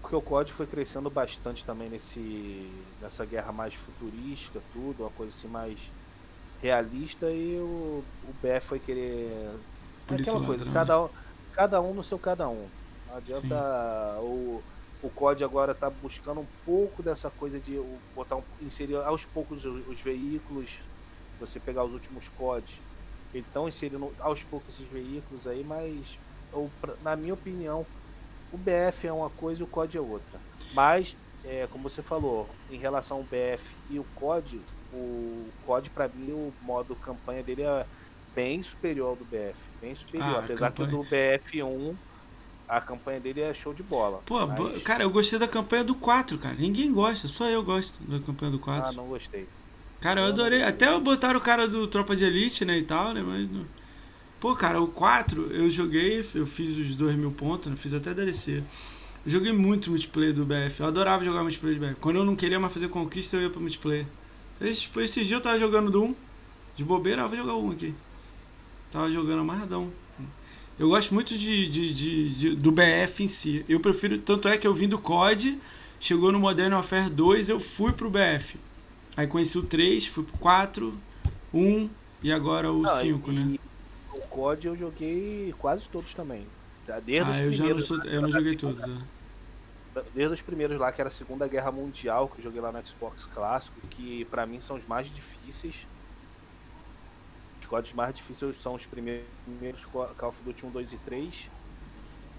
[0.00, 2.70] Porque o código foi crescendo bastante também nesse,
[3.02, 5.76] nessa guerra mais futurística, tudo, uma coisa assim mais
[6.62, 9.50] realista, e o, o BF foi querer.
[10.06, 11.08] Polícia aquela coisa, cada,
[11.52, 12.68] cada um no seu cada um
[13.10, 14.62] não adianta o,
[15.02, 17.80] o COD agora tá buscando um pouco dessa coisa de
[18.14, 20.78] botar um, inserir aos poucos os, os veículos,
[21.38, 22.70] você pegar os últimos CODs,
[23.34, 26.18] então inserindo aos poucos esses veículos aí, mas
[26.52, 26.70] ou,
[27.02, 27.86] na minha opinião,
[28.52, 30.40] o BF é uma coisa e o COD é outra.
[30.74, 34.60] Mas, é, como você falou, em relação ao BF e o COD,
[34.92, 37.86] o COD para mim o modo campanha dele é
[38.34, 40.88] bem superior ao do BF, bem superior, ah, apesar campanha...
[40.88, 41.96] que o do BF1
[42.70, 44.22] a campanha dele é show de bola.
[44.24, 44.82] Pô, mas...
[44.84, 46.54] cara, eu gostei da campanha do 4, cara.
[46.54, 48.90] Ninguém gosta, só eu gosto da campanha do 4.
[48.90, 49.48] Ah, não gostei.
[50.00, 50.62] Cara, eu, adorei.
[50.62, 53.48] Até botaram o cara do Tropa de Elite, né, e tal, né, mas...
[54.38, 58.14] Pô, cara, o 4 eu joguei, eu fiz os 2 mil pontos, né, fiz até
[58.14, 58.62] DLC.
[59.26, 62.00] Eu joguei muito multiplayer do BF, eu adorava jogar multiplayer do BF.
[62.00, 64.06] Quando eu não queria mais fazer conquista, eu ia pra multiplayer.
[64.60, 66.14] Esse, esse dia eu tava jogando do 1,
[66.76, 67.92] de bobeira, eu vou jogar um aqui.
[68.92, 69.90] Tava jogando amarradão.
[70.80, 73.62] Eu gosto muito de, de, de, de, do BF em si.
[73.68, 75.60] Eu prefiro, tanto é que eu vim do COD,
[76.00, 78.58] chegou no Modern Warfare 2, eu fui pro BF.
[79.14, 80.94] Aí conheci o 3, fui pro 4,
[81.52, 81.90] 1
[82.22, 83.58] e agora o não, 5, e, né?
[84.14, 86.46] O COD eu joguei quase todos também.
[87.04, 87.58] Desde ah, os eu primeiros.
[87.58, 90.02] Já não sou, eu não joguei todos, é.
[90.14, 92.86] Desde os primeiros lá, que era a Segunda Guerra Mundial, que eu joguei lá no
[92.86, 95.74] Xbox Clássico, que para mim são os mais difíceis
[97.70, 99.24] códigos mais difíceis são os primeiros
[99.92, 101.34] Call of Duty 1, 2 e 3.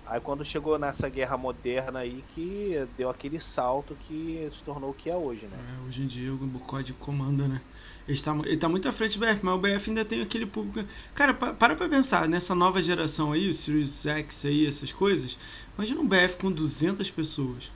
[0.06, 4.94] Aí quando chegou nessa guerra moderna aí que deu aquele salto que se tornou o
[4.94, 5.58] que é hoje, né?
[5.58, 7.62] É, hoje em dia o código comanda, né?
[8.06, 10.46] Ele está, ele tá muito à frente do BF, mas o BF ainda tem aquele
[10.46, 10.86] público.
[11.16, 15.38] Cara, para pra pensar, nessa nova geração aí, o Series X aí, essas coisas.
[15.78, 17.72] Imagina um BF com 200 pessoas.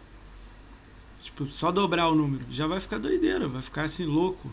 [1.20, 2.44] Tipo, só dobrar o número.
[2.52, 4.52] Já vai ficar doideira, vai ficar assim louco.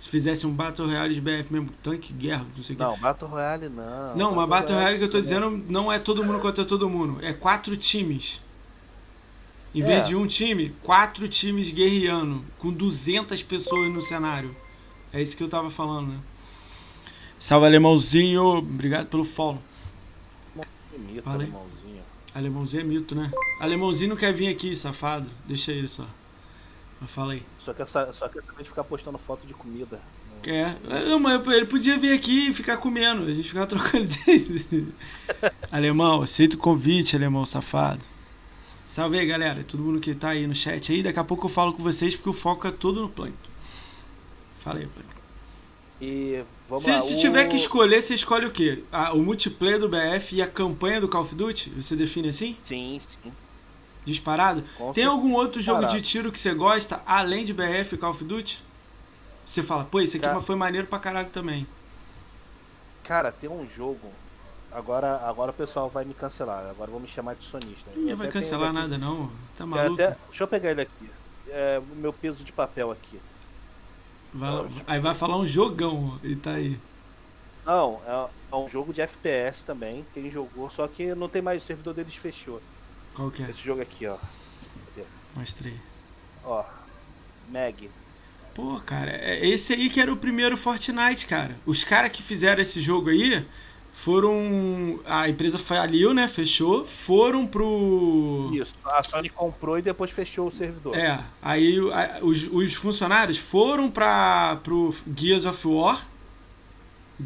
[0.00, 2.82] Se fizesse um Battle Royale de BF mesmo, tanque, guerra, não sei o que.
[2.82, 4.16] Não, Battle Royale não.
[4.16, 7.22] Não, uma Battle Royale que eu tô dizendo não é todo mundo contra todo mundo.
[7.22, 8.40] É quatro times.
[9.74, 9.84] Em é.
[9.84, 14.56] vez de um time, quatro times guerreando, com 200 pessoas no cenário.
[15.12, 16.18] É isso que eu tava falando, né?
[17.38, 18.42] Salve, alemãozinho.
[18.56, 19.60] Obrigado pelo follow.
[20.96, 22.02] Mito, alemãozinho.
[22.34, 23.30] Alemãozinho é mito, né?
[23.60, 25.28] Alemãozinho não quer vir aqui, safado.
[25.44, 26.06] Deixa ele só.
[27.00, 27.42] Mas fala aí.
[27.64, 30.00] Só quer, só quer saber de ficar postando foto de comida.
[30.46, 30.74] É,
[31.06, 34.86] não, mas ele podia vir aqui e ficar comendo, a gente ficava trocando ideia.
[35.70, 38.04] alemão, aceita o convite, alemão safado.
[38.86, 41.02] Salve aí, galera, todo mundo que tá aí no chat aí.
[41.02, 43.50] Daqui a pouco eu falo com vocês porque o foco é todo no Plankton.
[44.58, 45.20] Fala aí, Plankton.
[46.00, 47.18] E vamos se, lá, se o...
[47.18, 48.82] tiver que escolher, você escolhe o quê?
[49.12, 51.70] o multiplayer do BF e a campanha do Call of Duty?
[51.70, 52.56] Você define assim?
[52.64, 53.30] Sim, sim.
[54.04, 54.64] Disparado?
[54.76, 58.10] Com Tem algum outro jogo de tiro que você gosta, além de BF e Call
[58.10, 58.62] of Duty?
[59.44, 61.66] Você fala, pô, esse aqui cara, foi maneiro pra caralho também.
[63.02, 64.08] Cara, tem um jogo.
[64.70, 66.70] Agora, agora o pessoal vai me cancelar.
[66.70, 67.90] Agora vou me chamar de sonista.
[67.96, 69.30] Não vai cancelar nada, não.
[69.56, 69.94] Tá maluco?
[69.94, 71.10] Até, deixa eu pegar ele aqui.
[71.48, 73.20] É, o meu peso de papel aqui.
[74.32, 76.78] Vai, aí vai falar um jogão, ele tá aí.
[77.66, 80.06] Não, é, é um jogo de FPS também.
[80.14, 81.62] Quem jogou, só que não tem mais.
[81.62, 82.62] O servidor deles fechou.
[83.20, 83.50] Qual que é?
[83.50, 84.16] Esse jogo aqui, ó.
[85.36, 85.74] Mostrei.
[86.42, 86.64] Ó.
[87.50, 87.90] Mag.
[88.54, 91.54] Pô, cara, é esse aí que era o primeiro Fortnite, cara.
[91.66, 93.44] Os caras que fizeram esse jogo aí
[93.92, 95.00] foram.
[95.04, 96.28] A empresa faliu, né?
[96.28, 96.86] Fechou.
[96.86, 98.50] Foram pro.
[98.54, 98.72] Isso.
[98.86, 100.96] A Sony comprou e depois fechou o servidor.
[100.96, 101.22] É.
[101.42, 106.06] Aí a, os, os funcionários foram para pro Gears of War.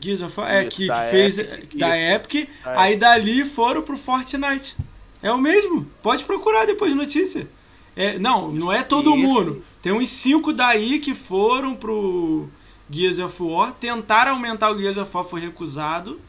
[0.02, 1.38] Gears of War, é, que, que fez.
[1.38, 2.50] Epic, da Epic.
[2.64, 3.00] Da aí Epic.
[3.00, 4.76] dali foram pro Fortnite.
[5.24, 5.86] É o mesmo.
[6.02, 7.48] Pode procurar depois de notícia.
[7.96, 9.64] É, não, não é todo mundo.
[9.80, 12.46] Tem uns cinco daí que foram pro
[12.90, 16.20] Gears of War, tentaram aumentar o Gears of War, foi recusado.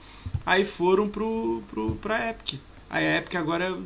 [0.45, 2.57] Aí foram pro, pro, pra Epic.
[2.89, 3.77] A Epic agora é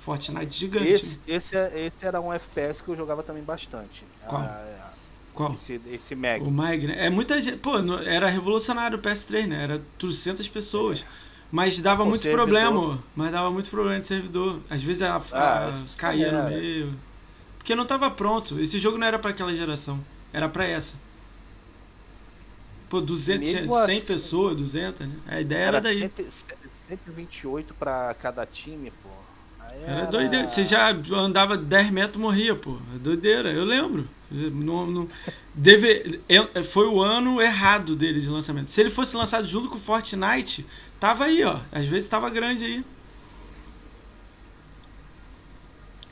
[0.00, 0.92] Fortnite gigante.
[0.92, 4.04] Esse, esse, é, esse, era um FPS que eu jogava também bastante.
[4.26, 4.42] Qual?
[4.42, 4.92] A,
[5.32, 5.54] Qual?
[5.54, 6.42] Esse, esse Mag.
[6.42, 7.06] O Mag, né?
[7.06, 7.56] É muita gente.
[7.56, 9.62] Pô, era revolucionário o PS3, né?
[9.62, 11.06] Era 300 pessoas.
[11.24, 11.27] É.
[11.50, 12.46] Mas dava o muito servidor.
[12.46, 14.60] problema, mas dava muito problema de servidor.
[14.68, 16.94] Às vezes a, a, ah, caía no meio.
[17.56, 18.60] Porque não estava pronto.
[18.60, 19.98] Esse jogo não era para aquela geração,
[20.32, 20.96] era para essa.
[22.88, 25.14] Pô, 200, 100 assim, pessoas, 200, né?
[25.26, 26.10] A ideia era, era daí.
[26.88, 29.08] 128 para cada time, pô.
[29.82, 29.92] Era...
[29.92, 30.46] era doideira.
[30.46, 32.78] Você já andava 10 metros morria, pô.
[32.94, 34.08] É doideira, eu lembro.
[34.30, 35.08] Não, não...
[35.54, 36.20] Deve...
[36.64, 38.70] Foi o ano errado dele de lançamento.
[38.70, 40.66] Se ele fosse lançado junto com o Fortnite,
[41.00, 41.60] Tava aí, ó.
[41.70, 42.84] Às vezes tava grande aí.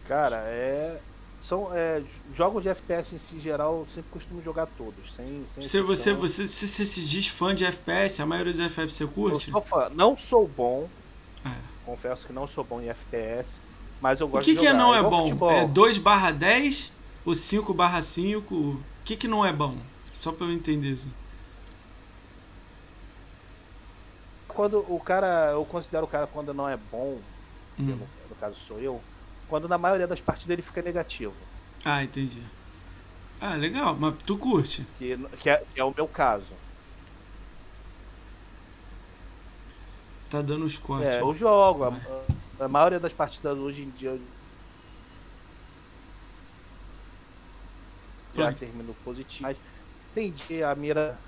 [0.06, 1.00] Cara, é.
[1.42, 2.02] São é,
[2.34, 5.14] jogos de FPS em si geral, eu sempre costumo jogar todos.
[5.14, 8.60] Sem, sem se, você, você, se você se diz fã de FPS, a maioria dos
[8.60, 9.50] FPS você curte?
[9.50, 9.88] Sou fã.
[9.94, 10.88] Não sou bom.
[11.44, 11.52] É.
[11.84, 13.60] Confesso que não sou bom em FPS.
[14.00, 14.70] Mas eu gosto o que de jogar.
[14.70, 15.22] O que não é, é bom?
[15.22, 15.50] Futebol.
[15.50, 16.92] É 2 barra 10
[17.24, 18.54] ou 5 barra 5?
[18.54, 19.76] O que, que não é bom?
[20.14, 21.12] Só pra eu entender assim.
[24.56, 27.20] Quando o cara, eu considero o cara quando não é bom,
[27.78, 27.98] hum.
[28.30, 29.02] no caso sou eu,
[29.48, 31.34] quando na maioria das partidas ele fica negativo.
[31.84, 32.42] Ah, entendi.
[33.38, 34.86] Ah, legal, mas tu curte.
[34.98, 36.54] Que, que, é, que é o meu caso.
[40.30, 41.06] Tá dando os cortes.
[41.06, 41.84] É, eu jogo.
[41.84, 44.18] A, a, maioria das partidas hoje em dia
[48.34, 49.42] já termino positivo.
[49.42, 49.58] Mas
[50.14, 51.18] tem dia a mira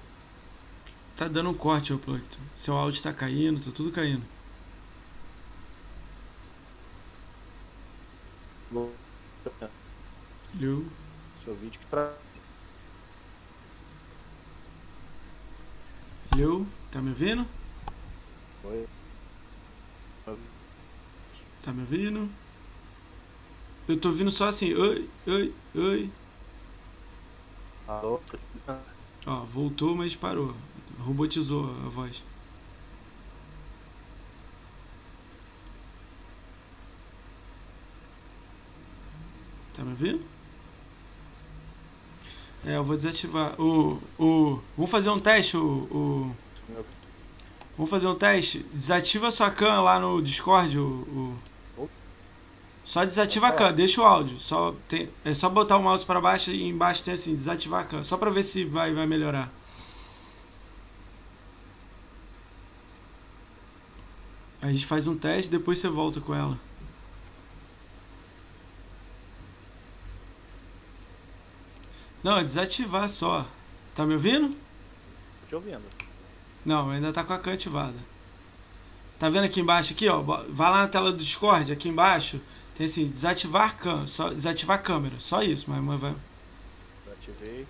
[1.18, 2.38] Tá dando um corte, ô Plankton.
[2.54, 4.22] Seu áudio tá caindo, tá tudo caindo.
[10.61, 10.87] Leu.
[11.44, 12.14] Seu vídeo pra.
[16.37, 17.44] Leu, tá me ouvindo?
[18.62, 18.87] Oi.
[21.61, 22.31] Tá me ouvindo?
[23.88, 26.11] Eu tô ouvindo só assim, oi, oi, oi.
[27.88, 28.20] Alô?
[29.26, 30.54] Ó, voltou, mas parou
[30.98, 32.22] robotizou a voz.
[39.74, 40.20] Tá me ouvindo?
[42.64, 43.54] É, eu vou desativar.
[43.61, 45.56] O, o, vamos fazer um teste.
[45.56, 46.37] O, o,
[47.76, 48.58] vamos fazer um teste.
[48.72, 50.76] Desativa a sua cam lá no Discord.
[50.78, 51.37] O,
[51.78, 51.88] o
[52.88, 54.38] só desativa a cam, deixa o áudio.
[54.38, 57.84] Só tem, é só botar o mouse para baixo e embaixo tem assim, desativar a
[57.84, 58.02] cam.
[58.02, 59.52] Só para ver se vai, vai melhorar.
[64.61, 66.59] A gente faz um teste e depois você volta com ela.
[72.23, 73.47] Não, é desativar só.
[73.94, 74.49] Tá me ouvindo?
[74.49, 75.83] Tô te ouvindo.
[76.64, 77.97] Não, ainda tá com a câmera ativada.
[79.18, 80.21] Tá vendo aqui embaixo aqui, ó?
[80.21, 82.40] Vai lá na tela do Discord, aqui embaixo.
[82.77, 86.14] Tem assim, desativar câmera, só desativar câmera, só isso, mas vai.
[87.05, 87.66] Desativei.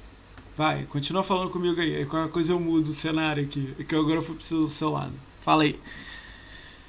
[0.56, 2.04] Vai, continua falando comigo aí.
[2.04, 5.12] Qualquer coisa eu mudo o cenário aqui, que agora eu fui pro seu lado.
[5.40, 5.78] Fala aí.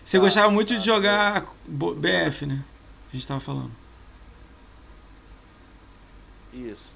[0.09, 1.45] Você tá, gostava muito tá, de jogar.
[1.67, 2.63] BF, né?
[3.11, 3.69] A gente tava falando.
[6.51, 6.95] Isso.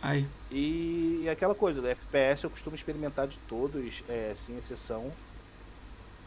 [0.00, 0.24] Aí.
[0.48, 5.10] E, e aquela coisa, do FPS eu costumo experimentar de todos, é, sem exceção.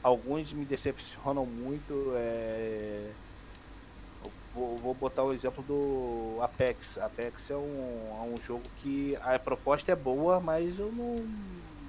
[0.03, 2.11] Alguns me decepcionam muito.
[2.15, 3.09] É...
[4.53, 6.97] Vou, vou, botar o exemplo do Apex.
[6.97, 11.25] Apex é um, é um jogo que a proposta é boa, mas eu não,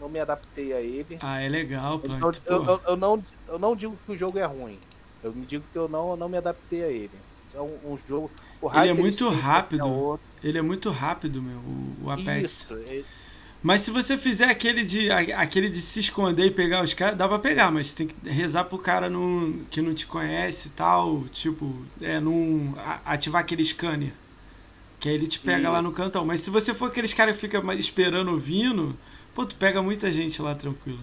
[0.01, 1.19] não me adaptei a ele.
[1.21, 4.45] Ah, é legal, então, eu, eu, eu, não, eu não digo que o jogo é
[4.45, 4.79] ruim.
[5.23, 7.11] Eu me digo que eu não, não me adaptei a ele.
[7.55, 8.31] É um, um jogo.
[8.75, 10.21] ele é muito rápido.
[10.43, 12.53] Ele é muito rápido, meu, o, o Apex.
[12.53, 13.05] Isso, ele...
[13.65, 17.27] Mas se você fizer aquele de, aquele de se esconder e pegar os caras, dá
[17.27, 20.71] pra pegar, mas você tem que rezar pro cara não, que não te conhece e
[20.73, 21.25] tal.
[21.33, 22.75] Tipo, é, não
[23.07, 24.13] ativar aquele scanner.
[25.01, 25.73] Que aí ele te pega e...
[25.73, 26.27] lá no cantão.
[26.27, 28.95] Mas se você for aqueles caras que fica esperando ouvindo,
[29.35, 31.01] pô, tu pega muita gente lá tranquilo.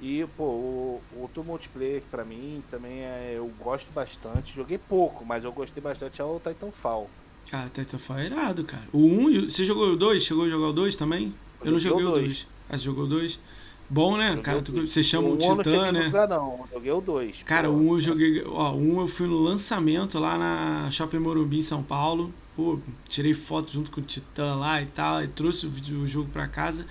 [0.00, 4.54] E, pô, o, outro multiplayer pra mim também é, eu gosto bastante.
[4.54, 7.08] Joguei pouco, mas eu gostei bastante é o Titanfall.
[7.50, 8.84] Ah, Titanfall é irado, cara.
[8.92, 10.22] O 1, você jogou o 2?
[10.22, 11.34] Chegou a jogar o 2 também?
[11.60, 12.46] Eu, eu não joguei o 2.
[12.68, 13.40] Ah, você jogou o 2?
[13.88, 14.36] Bom, né?
[14.42, 16.06] cara, tu, você chama o, o Titã, né?
[16.06, 17.42] Jogar, não, joguei o 2.
[17.44, 18.44] Cara, o 1 eu joguei.
[18.44, 22.32] Ó, o 1 eu fui no lançamento lá na Shopping Morumbi em São Paulo.
[22.56, 25.22] Pô, tirei foto junto com o Titã lá e tal.
[25.22, 25.70] E trouxe o,
[26.02, 26.84] o jogo pra casa.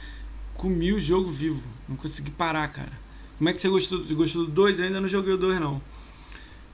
[0.58, 1.62] Comi o jogo vivo.
[1.88, 2.92] Não consegui parar, cara.
[3.38, 4.80] Como é que você gostou, gostou do 2?
[4.80, 5.82] Eu ainda não joguei o 2, não.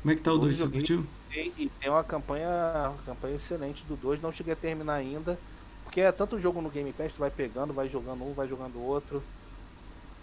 [0.02, 0.58] Como é que tá o 2?
[0.58, 1.06] Você curtiu?
[1.34, 2.50] E tem uma campanha,
[2.89, 5.39] uma campanha excelente do 2, não cheguei a terminar ainda.
[5.84, 8.82] Porque é tanto jogo no Game Pass, tu vai pegando, vai jogando um, vai jogando
[8.82, 9.24] outro.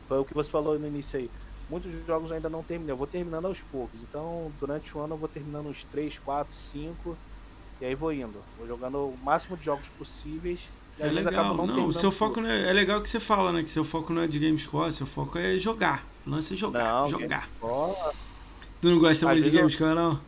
[0.07, 1.31] Foi o que você falou no início aí.
[1.69, 4.01] Muitos jogos ainda não terminei, eu vou terminando aos poucos.
[4.03, 7.17] Então, durante o ano eu vou terminando uns 3, 4, 5.
[7.81, 8.43] E aí vou indo.
[8.57, 10.61] Vou jogando o máximo de jogos possíveis.
[10.99, 13.63] É legal, não, não o seu foco não é, é legal que você fala, né?
[13.63, 16.05] Que seu foco não é de Gamescore, seu foco é jogar.
[16.27, 17.49] O lance é jogar, não, jogar.
[18.81, 20.21] Tu não gosta muito de Gamescore, não?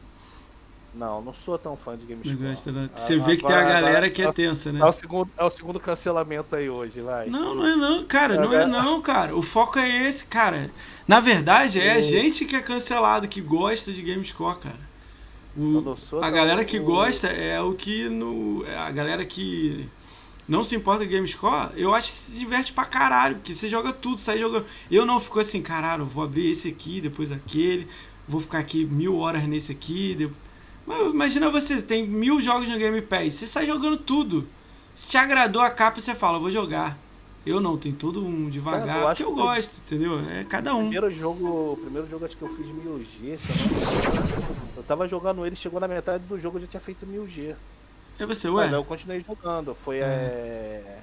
[0.94, 2.90] Não, não sou tão fã de Games Não gosta, não.
[2.94, 4.80] Você vê que tem a galera que é tensa, né?
[4.80, 7.28] É o, segundo, é o segundo cancelamento aí hoje, vai.
[7.28, 8.34] Não, não é não, cara.
[8.34, 9.36] Não é não, cara.
[9.36, 10.70] O foco é esse, cara.
[11.06, 14.90] Na verdade, é a gente que é cancelado, que gosta de Gamescore, cara.
[15.56, 18.64] O, a galera que gosta é o que no.
[18.66, 19.88] É a galera que
[20.50, 23.92] não se importa com Gamescore, eu acho que se diverte pra caralho, porque você joga
[23.92, 24.66] tudo, sai jogando.
[24.90, 27.86] Eu não fico assim, caralho, vou abrir esse aqui, depois aquele,
[28.28, 30.50] vou ficar aqui mil horas nesse aqui, depois
[31.12, 34.46] Imagina você, tem mil jogos no Game Pass, você sai jogando tudo.
[34.92, 36.98] Se te agradou a capa, você fala, vou jogar.
[37.46, 40.20] Eu não, tem todo um devagar, Cara, eu porque eu gosto, entendeu?
[40.28, 40.82] É cada um.
[40.90, 45.46] Primeiro jogo, primeiro jogo acho que eu fiz 1000G, se eu não Eu tava jogando
[45.46, 47.54] ele, chegou na metade do jogo, eu já tinha feito 1000G.
[48.20, 48.64] É você, ué?
[48.64, 50.02] Mas eu continuei jogando, foi é.
[50.02, 50.98] É,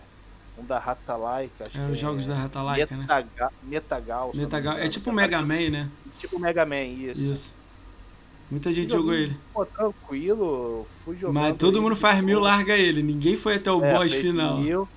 [0.58, 2.30] um da Ratalaika, é, os jogos é...
[2.30, 3.08] da Ratalaika, né?
[3.64, 4.32] Metagal.
[4.36, 5.90] Metagal, é tipo o Mega Man, né?
[6.20, 7.22] Tipo Mega Man, isso.
[7.22, 7.56] Isso.
[8.52, 9.36] Muita gente jogou ele.
[9.52, 11.34] Pô, tranquilo, fui jogando.
[11.34, 13.02] Mas todo mundo faz mil, larga ele.
[13.02, 14.60] Ninguém foi até o é, boss final.
[14.60, 14.88] Mil.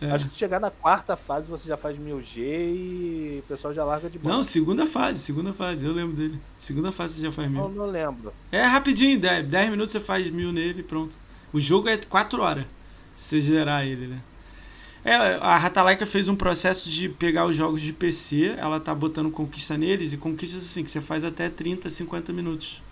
[0.00, 0.10] É.
[0.10, 3.84] Acho que chegar na quarta fase você já faz mil G e o pessoal já
[3.84, 4.34] larga de boa.
[4.34, 6.38] Não, segunda fase, segunda fase, eu lembro dele.
[6.58, 7.62] Segunda fase você já faz mil.
[7.62, 8.32] Não, não lembro.
[8.50, 11.16] É rapidinho, 10, 10 minutos você faz mil nele e pronto.
[11.52, 12.64] O jogo é 4 horas,
[13.14, 14.20] se você zerar ele, né?
[15.04, 19.30] É, a Ratalaika fez um processo de pegar os jogos de PC, ela tá botando
[19.30, 22.82] conquista neles, e conquistas assim, que você faz até 30, 50 minutos.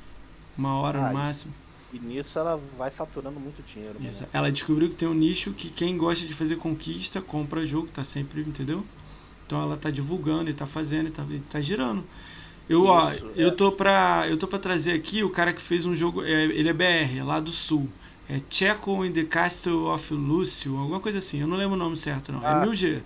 [0.57, 1.53] Uma hora ah, no máximo.
[1.93, 3.97] E nisso ela vai faturando muito dinheiro.
[4.33, 8.05] Ela descobriu que tem um nicho que quem gosta de fazer conquista compra jogo, tá
[8.05, 8.85] sempre, entendeu?
[9.47, 12.05] Então ela tá divulgando e tá fazendo e tá, tá girando.
[12.69, 13.19] Eu, Isso, ó, é.
[13.37, 14.27] eu tô pra.
[14.29, 16.23] Eu tô pra trazer aqui o cara que fez um jogo.
[16.23, 17.89] É, ele é BR, é lá do sul.
[18.29, 21.41] É Checo in the Castle of Lucio, alguma coisa assim.
[21.41, 22.43] Eu não lembro o nome certo, não.
[22.43, 23.03] É ah, é 1000G.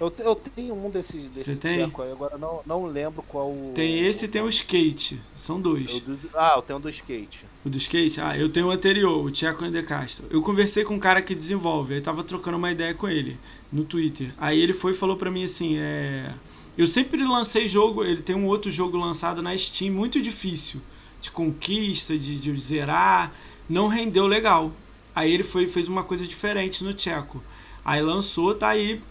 [0.00, 1.82] Eu, eu tenho um desses desse Você tem?
[1.82, 3.54] aí, agora não, não lembro qual.
[3.74, 5.20] Tem esse e tem o skate.
[5.36, 6.00] São dois.
[6.00, 7.44] Do, ah, eu tenho o do skate.
[7.64, 8.18] O do skate?
[8.18, 10.26] Ah, eu tenho o anterior, o Tcheco de Castro.
[10.30, 13.38] Eu conversei com um cara que desenvolve, eu tava trocando uma ideia com ele
[13.70, 14.32] no Twitter.
[14.38, 16.32] Aí ele foi e falou pra mim assim: é.
[16.78, 20.80] Eu sempre lancei jogo, ele tem um outro jogo lançado na Steam, muito difícil,
[21.20, 23.34] de conquista, de, de zerar,
[23.70, 24.72] não rendeu legal.
[25.14, 27.42] Aí ele foi fez uma coisa diferente no Tcheco.
[27.84, 29.02] Aí lançou, tá aí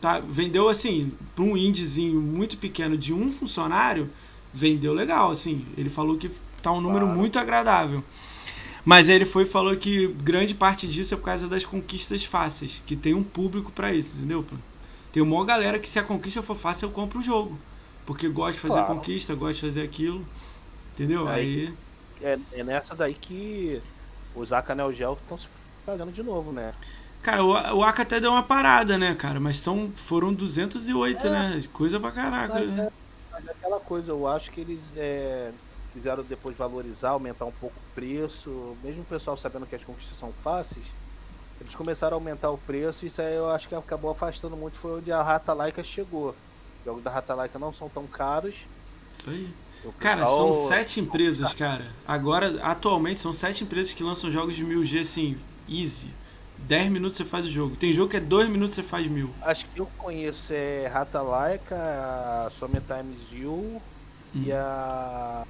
[0.00, 0.20] Tá?
[0.20, 4.08] Vendeu assim, para um indiezinho muito pequeno de um funcionário,
[4.54, 5.66] vendeu legal, assim.
[5.76, 6.30] Ele falou que
[6.62, 7.18] tá um número claro.
[7.18, 8.02] muito agradável.
[8.84, 12.82] Mas ele foi e falou que grande parte disso é por causa das conquistas fáceis,
[12.86, 14.46] que tem um público para isso, entendeu?
[15.12, 17.58] Tem uma galera que se a conquista for fácil, eu compro o jogo.
[18.06, 18.94] Porque gosta de fazer claro.
[18.94, 20.24] conquista, gosta de fazer aquilo.
[20.94, 21.26] Entendeu?
[21.28, 21.66] Aí.
[21.66, 21.74] Aí...
[22.20, 23.80] É, é nessa daí que
[24.34, 25.46] os Aka Neo Geo estão se
[25.84, 26.72] fazendo de novo, né?
[27.22, 29.40] Cara, o, o Aka até deu uma parada, né, cara?
[29.40, 31.64] Mas são, foram 208, é, né?
[31.72, 32.54] Coisa pra caraca.
[32.54, 32.84] Mas, né?
[32.84, 32.92] é,
[33.32, 35.50] mas é aquela coisa, eu acho que eles é,
[35.92, 38.76] quiseram depois valorizar, aumentar um pouco o preço.
[38.82, 40.84] Mesmo o pessoal sabendo que as conquistas são fáceis,
[41.60, 44.78] eles começaram a aumentar o preço e isso aí eu acho que acabou afastando muito.
[44.78, 46.30] Foi onde a Rata Laika chegou.
[46.30, 48.54] Os jogos da Rata Laika não são tão caros.
[49.12, 49.52] Isso aí.
[49.98, 51.86] Cara, são sete empresas, cara.
[52.06, 56.10] Agora, atualmente, são sete empresas que lançam jogos de 1000G assim, easy.
[56.58, 57.76] 10 minutos você faz o jogo.
[57.76, 59.30] Tem jogo que é 2 minutos você faz mil.
[59.42, 63.80] Acho que eu conheço é Rata Laika, a Some Times You hum.
[64.34, 65.46] e a.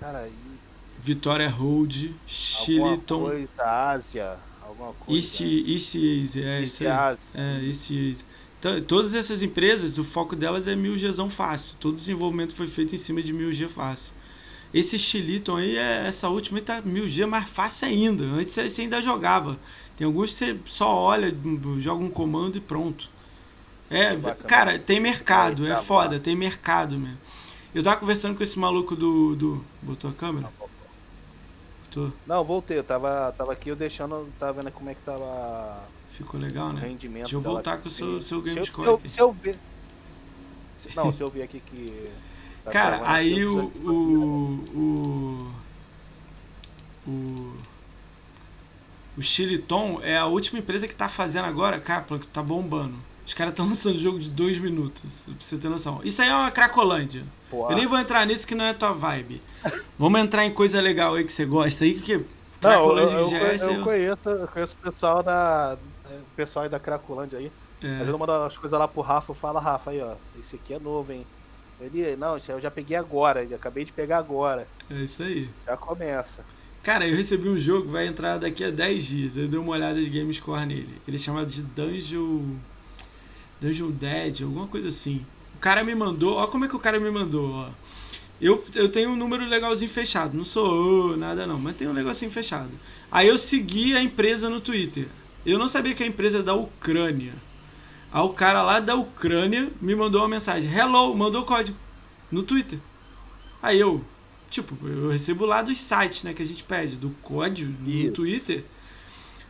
[0.00, 0.52] Cara, e...
[0.98, 3.20] Vitória Hold, Chiliton.
[3.20, 5.18] coisa, Ásia, alguma coisa.
[5.18, 7.18] East, East Easy, é isso aí.
[7.34, 8.24] É, East.
[8.62, 11.74] Então, todas essas empresas, o foco delas é 1000Gzão fácil.
[11.80, 14.12] Todo o desenvolvimento foi feito em cima de 1000G fácil.
[14.72, 18.22] Esse Chiliton aí, é, essa última aí tá 1000G mais fácil ainda.
[18.22, 19.58] Antes você ainda jogava.
[19.96, 21.34] Tem alguns que você só olha,
[21.78, 23.10] joga um comando e pronto.
[23.90, 27.18] É, cara, tem mercado, é foda, tem mercado mesmo.
[27.74, 29.34] Eu tava conversando com esse maluco do.
[29.34, 29.64] do...
[29.82, 30.48] Botou a câmera?
[32.24, 35.82] Não, voltei, eu tava, tava aqui eu deixando, tava vendo como é que tava.
[36.12, 36.82] Ficou legal, né?
[36.82, 38.72] Rendimento Deixa eu voltar com o seu, seu game se.
[38.78, 39.56] Eu, se eu ver.
[40.94, 42.10] Não, se eu ver aqui que.
[42.64, 43.92] Tá cara, aí o, o,
[44.74, 45.52] o.
[47.06, 47.52] O.
[49.16, 52.94] O Chiliton é a última empresa que tá fazendo agora, cara, que tá bombando.
[53.26, 56.00] Os caras estão lançando jogo de dois minutos, pra você ter noção.
[56.04, 57.24] Isso aí é uma Cracolândia.
[57.52, 59.40] Eu nem vou entrar nisso que não é tua vibe.
[59.98, 62.24] Vamos entrar em coisa legal aí que você gosta aí, que
[62.60, 65.76] Cracolândia não, eu, eu, eu, eu, conheço, eu conheço o pessoal da.
[66.36, 67.52] Pessoal aí da Cracolândia aí.
[67.82, 68.00] É.
[68.00, 71.12] Às vezes as coisas lá pro Rafa, fala, Rafa, aí, ó, esse aqui é novo,
[71.12, 71.26] hein?
[71.80, 74.68] Ele, não, isso aí eu já peguei agora, acabei de pegar agora.
[74.88, 75.48] É isso aí.
[75.66, 76.44] Já começa.
[76.82, 79.36] Cara, eu recebi um jogo, vai entrar daqui a 10 dias.
[79.36, 81.00] Eu dei uma olhada de Gamescore nele.
[81.06, 82.56] Ele é chamado de Dungeon.
[83.60, 85.24] Dungeon Dead, alguma coisa assim.
[85.56, 87.68] O cara me mandou, ó como é que o cara me mandou, ó.
[88.40, 92.30] Eu, eu tenho um número legalzinho fechado, não sou nada não, mas tenho um negocinho
[92.32, 92.70] fechado.
[93.08, 95.06] Aí eu segui a empresa no Twitter.
[95.44, 97.34] Eu não sabia que a empresa é da Ucrânia.
[98.12, 101.76] Aí o cara lá da Ucrânia me mandou uma mensagem, hello, mandou código
[102.30, 102.78] no Twitter.
[103.62, 104.04] Aí eu,
[104.52, 108.12] Tipo, eu recebo lá dos sites, né, que a gente pede, do código no Isso.
[108.12, 108.62] Twitter.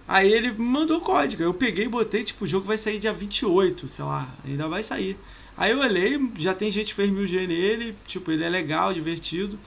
[0.07, 1.43] Aí ele mandou o código.
[1.43, 4.81] Eu peguei e botei, tipo, o jogo vai sair dia 28, sei lá, ainda vai
[4.85, 5.19] sair.
[5.57, 8.95] Aí eu olhei, já tem gente que fez mil G nele, tipo, ele é legal,
[8.95, 9.59] divertido.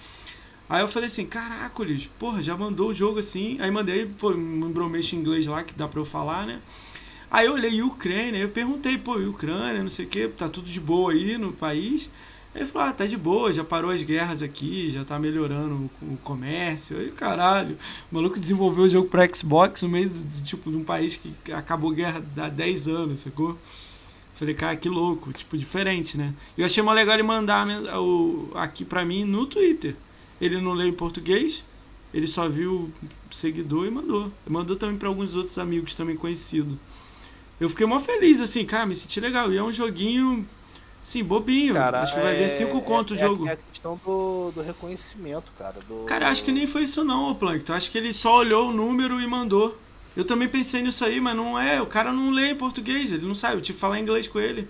[0.68, 3.58] Aí eu falei assim, caraca, Liz, porra, já mandou o jogo assim.
[3.60, 6.60] Aí mandei, pô, um embromete em inglês lá que dá pra eu falar, né?
[7.30, 10.80] Aí eu olhei Ucrânia, eu perguntei, pô, Ucrânia, não sei o que, tá tudo de
[10.80, 12.10] boa aí no país.
[12.56, 16.18] Ele falou, ah, tá de boa, já parou as guerras aqui, já tá melhorando o,
[16.24, 16.98] comércio.
[16.98, 17.78] Aí, caralho,
[18.10, 21.52] o maluco desenvolveu o jogo pra Xbox no meio de, tipo, de um país que
[21.52, 23.58] acabou guerra há 10 anos, sacou?
[24.36, 26.34] Falei, cara, que louco, tipo, diferente, né?
[26.58, 27.68] Eu achei mais legal ele mandar
[28.00, 29.96] o, aqui pra mim no Twitter.
[30.40, 31.64] Ele não leu em português,
[32.14, 32.92] ele só viu
[33.32, 34.32] seguidor e mandou.
[34.48, 36.78] Mandou também para alguns outros amigos também conhecidos.
[37.60, 39.52] Eu fiquei mó feliz, assim, cara, me senti legal.
[39.52, 40.46] E é um joguinho
[41.06, 41.76] Sim, bobinho.
[41.76, 43.48] Cara, acho que vai é, ver 5 conto o é, jogo.
[43.48, 45.76] É a questão do, do reconhecimento, cara.
[45.88, 46.04] Do...
[46.06, 47.74] Cara, acho que nem foi isso não, o Plankton.
[47.74, 49.78] Acho que ele só olhou o número e mandou.
[50.18, 51.80] Eu também pensei nisso aí, mas não é.
[51.80, 53.58] O cara não lê em português, ele não sabe.
[53.58, 54.68] Eu tive que falar inglês com ele.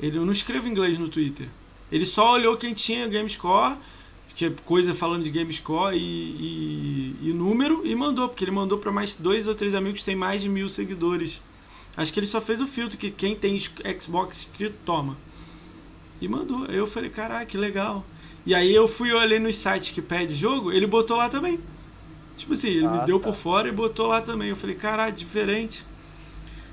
[0.00, 1.46] Ele eu não escrevo inglês no Twitter.
[1.92, 3.76] Ele só olhou quem tinha GameScore,
[4.40, 8.78] que é coisa falando de GameScore e, e, e número, e mandou, porque ele mandou
[8.78, 11.42] para mais dois ou três amigos que tem mais de mil seguidores.
[11.94, 15.14] Acho que ele só fez o filtro que quem tem Xbox escrito toma.
[16.22, 16.64] E mandou.
[16.66, 18.02] Aí eu falei, caraca, que legal.
[18.46, 21.60] E aí eu fui olhei nos sites que pede jogo, ele botou lá também.
[22.38, 23.28] Tipo assim, ele ah, me deu tá.
[23.28, 24.48] por fora e botou lá também.
[24.48, 25.84] Eu falei, caralho, diferente.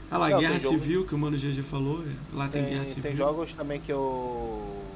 [0.10, 1.08] Olha lá, Não, Guerra Civil, jogo...
[1.10, 2.02] que o Mano GG falou.
[2.02, 3.04] É, lá tem, tem Guerra Civil.
[3.04, 4.87] Tem jogos também que eu.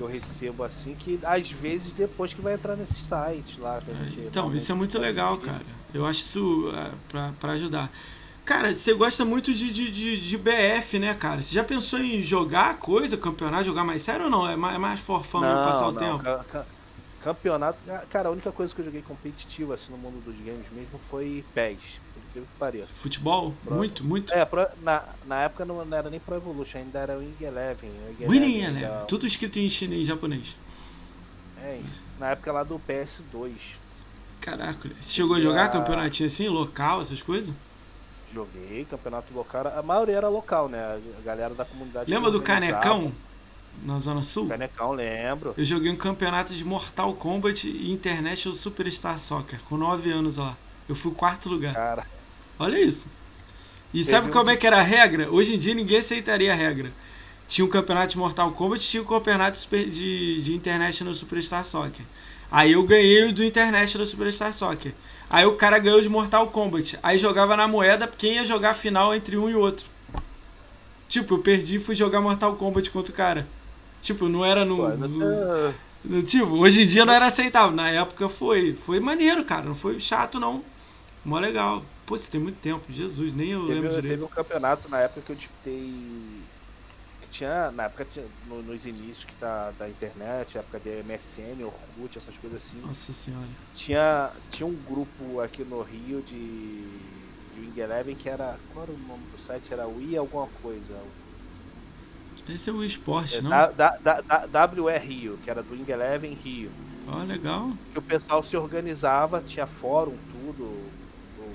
[0.00, 3.80] Que eu recebo assim, que às vezes depois que vai entrar nesses sites lá.
[3.80, 5.62] Gente então, isso é muito legal, cara.
[5.92, 7.90] Eu acho isso é, pra, pra ajudar.
[8.44, 11.42] Cara, você gosta muito de, de, de, de, BF, né, cara?
[11.42, 14.48] Você já pensou em jogar coisa, campeonato, jogar mais sério ou não?
[14.48, 16.00] É mais, é mais forfão não, passar o não.
[16.00, 16.24] tempo?
[16.24, 16.66] Ca, ca,
[17.22, 17.78] campeonato.
[18.08, 21.44] Cara, a única coisa que eu joguei competitivo assim no mundo dos games mesmo foi
[21.54, 21.78] PES,
[22.32, 22.88] por que pareça.
[22.88, 23.54] Futebol?
[23.64, 24.32] Pro, muito, muito.
[24.32, 27.90] É, pro, na, na época não, não, era nem Pro Evolution, ainda era Wing Eleven.
[28.20, 29.06] Winning Eleven, Eleven.
[29.06, 30.56] tudo escrito em chinês japonês.
[31.62, 31.80] É,
[32.18, 33.52] na época lá do PS2.
[34.40, 35.68] Caraca, você chegou a jogar a...
[35.68, 37.54] campeonatinho assim, local, essas coisas?
[38.32, 39.66] Joguei, campeonato local.
[39.76, 41.00] A maioria era local, né?
[41.18, 42.10] A galera da comunidade.
[42.10, 43.12] Lembra do Canecão?
[43.84, 44.48] Na Zona Sul?
[44.48, 45.54] Canecão, lembro.
[45.56, 50.56] Eu joguei um campeonato de Mortal Kombat e International Superstar Soccer, com 9 anos lá.
[50.88, 51.72] Eu fui quarto lugar.
[51.72, 52.06] Cara.
[52.60, 53.08] Olha isso.
[53.92, 54.52] E sabe Teve como um...
[54.52, 55.30] é que era a regra?
[55.30, 56.92] Hoje em dia ninguém aceitaria a regra.
[57.48, 61.64] Tinha o um campeonato de Mortal Kombat tinha o um campeonato de, de International Superstar
[61.64, 62.04] Soccer.
[62.52, 64.92] Aí eu ganhei o do International Superstar Soccer.
[65.28, 66.98] Aí o cara ganhou de Mortal Kombat.
[67.02, 69.86] Aí jogava na moeda quem ia jogar a final entre um e outro.
[71.08, 73.46] Tipo, eu perdi e fui jogar Mortal Kombat contra o cara.
[74.02, 74.76] Tipo, não era no.
[74.76, 77.74] Pô, no, no tipo, hoje em dia não era aceitável.
[77.74, 78.74] Na época foi.
[78.74, 79.64] Foi maneiro, cara.
[79.64, 80.62] Não foi chato, não.
[81.24, 81.84] Mó legal.
[82.06, 82.84] Pô, isso tem muito tempo.
[82.92, 84.08] Jesus, nem eu teve, lembro direito.
[84.08, 86.40] Teve um campeonato na época que eu disputei
[87.30, 92.18] tinha, na época, tinha, no, nos inícios que tá, da internet, época de MSN, Orkut,
[92.18, 92.80] essas coisas assim.
[92.80, 93.46] Nossa senhora.
[93.74, 96.82] Tinha, tinha um grupo aqui no Rio de,
[97.54, 98.58] de Wing Eleven que era.
[98.72, 99.72] Qual era o nome do site?
[99.72, 101.00] Era Wii alguma coisa.
[102.48, 103.50] Esse é o esporte, é, não?
[103.50, 106.70] Da, da, da, WE Rio, que era do Wing Eleven Rio.
[107.06, 107.72] Ó, oh, legal.
[107.92, 110.90] Que o pessoal se organizava, tinha fórum, tudo.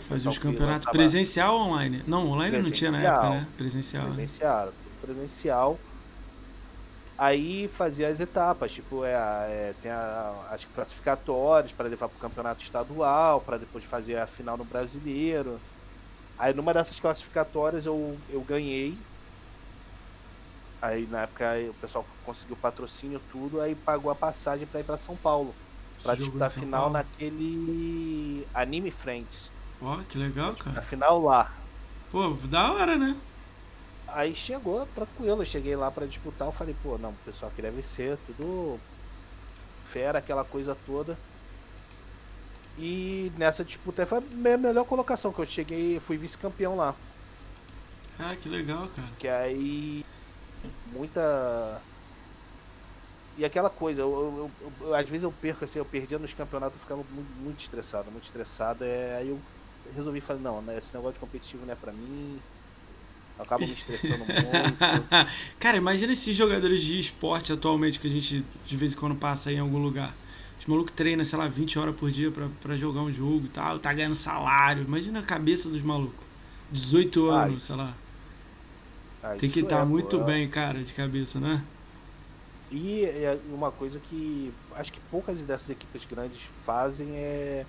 [0.07, 2.03] Fazia os campeonatos presencial ou online?
[2.05, 3.47] Não, online não tinha na época, né?
[3.57, 4.03] Presencial.
[4.03, 4.15] Né?
[4.15, 4.65] Presencial.
[4.67, 4.71] Né?
[5.01, 5.79] presencial.
[7.17, 12.19] Aí fazia as etapas, tipo, é, é tem a, as classificatórias para levar para o
[12.19, 15.59] campeonato estadual, para depois fazer a final no brasileiro.
[16.37, 18.97] Aí numa dessas classificatórias eu, eu ganhei.
[20.81, 24.97] Aí na época o pessoal conseguiu patrocínio tudo, aí pagou a passagem para ir para
[24.97, 25.55] São Paulo.
[26.03, 26.93] Para disputar a final Paulo.
[26.93, 29.54] naquele Anime Friends.
[29.85, 30.77] Ó, que legal, cara.
[30.77, 31.53] Na final lá.
[32.11, 33.15] Pô, da hora, né?
[34.07, 37.61] Aí chegou tranquilo, eu cheguei lá para disputar, eu falei, pô, não, o pessoal aqui
[37.61, 38.79] deve ser tudo
[39.91, 41.15] fera, aquela coisa toda.
[42.79, 46.95] E nessa disputa foi a melhor colocação, que eu cheguei, fui vice-campeão lá.
[48.17, 49.07] Ah, que legal, cara.
[49.19, 50.03] Que aí
[50.93, 51.79] muita
[53.37, 54.49] e aquela coisa, eu,
[54.81, 57.59] eu, eu, às vezes eu perco assim, eu perdia nos campeonatos, eu ficava muito, muito
[57.59, 58.83] estressado, muito estressado.
[58.85, 59.39] É, aí eu
[59.93, 62.39] resolvi falar, não, né, esse negócio de competitivo não é pra mim.
[63.37, 65.27] Eu acabo me estressando muito.
[65.59, 69.49] Cara, imagina esses jogadores de esporte atualmente que a gente de vez em quando passa
[69.49, 70.13] aí em algum lugar.
[70.59, 73.49] Os malucos treinam, sei lá, 20 horas por dia pra, pra jogar um jogo e
[73.49, 74.83] tal, tá ganhando salário.
[74.83, 76.25] Imagina a cabeça dos malucos.
[76.71, 77.59] 18 anos, Ai.
[77.59, 77.93] sei lá.
[79.21, 81.63] Ah, Tem que estar tá é, muito pô, bem, cara, de cabeça, né?
[82.71, 87.65] E é uma coisa que acho que poucas dessas equipes grandes fazem é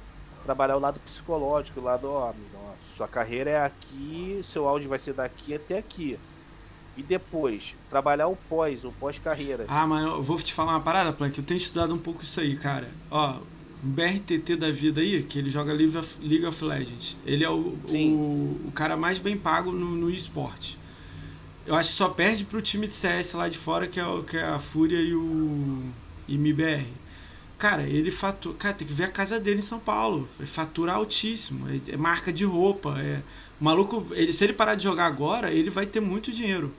[0.47, 4.89] trabalhar o lado psicológico, o lado, ó, amigo, ó, sua carreira é aqui, seu áudio
[4.89, 6.19] vai ser daqui até aqui.
[6.97, 9.67] E depois, trabalhar o pós, o pós-carreira.
[9.69, 11.37] Ah, mas eu vou te falar uma parada, Plank.
[11.37, 12.89] Eu tenho estudado um pouco isso aí, cara.
[13.11, 13.37] Ó,
[13.85, 17.17] o BRTT da vida aí, que ele joga League of Legends.
[17.27, 20.79] Ele é o, o, o, cara mais bem pago no, no esporte.
[21.67, 24.37] Eu acho que só perde pro time de CS lá de fora, que é, que
[24.39, 25.83] é a Fúria e o
[26.27, 26.87] MBR.
[27.59, 28.55] Cara, ele fatura.
[28.57, 30.29] Cara, tem que ver a casa dele em São Paulo.
[30.41, 31.67] É fatura altíssimo.
[31.69, 32.99] É, é marca de roupa.
[33.01, 33.23] É...
[33.59, 36.73] O maluco, ele, se ele parar de jogar agora, ele vai ter muito dinheiro.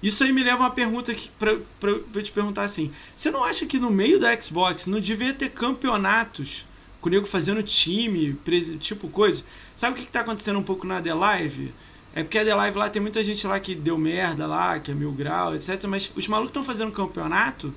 [0.00, 2.92] Isso aí me leva a uma pergunta aqui pra, pra, pra eu te perguntar assim.
[3.16, 6.66] Você não acha que no meio da Xbox não devia ter campeonatos
[7.00, 8.38] com o nego fazendo time,
[8.78, 9.42] tipo coisa?
[9.74, 11.74] Sabe o que, que tá acontecendo um pouco na The Live?
[12.14, 14.90] É porque a The Live lá tem muita gente lá que deu merda lá, que
[14.90, 15.82] é mil grau, etc.
[15.88, 17.74] Mas os malucos estão fazendo campeonato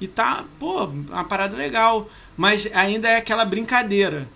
[0.00, 2.08] e tá, pô, uma parada legal.
[2.36, 4.28] Mas ainda é aquela brincadeira.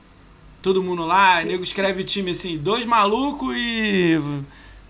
[0.61, 1.49] Todo mundo lá, Sim.
[1.49, 4.21] nego escreve time assim, dois malucos e,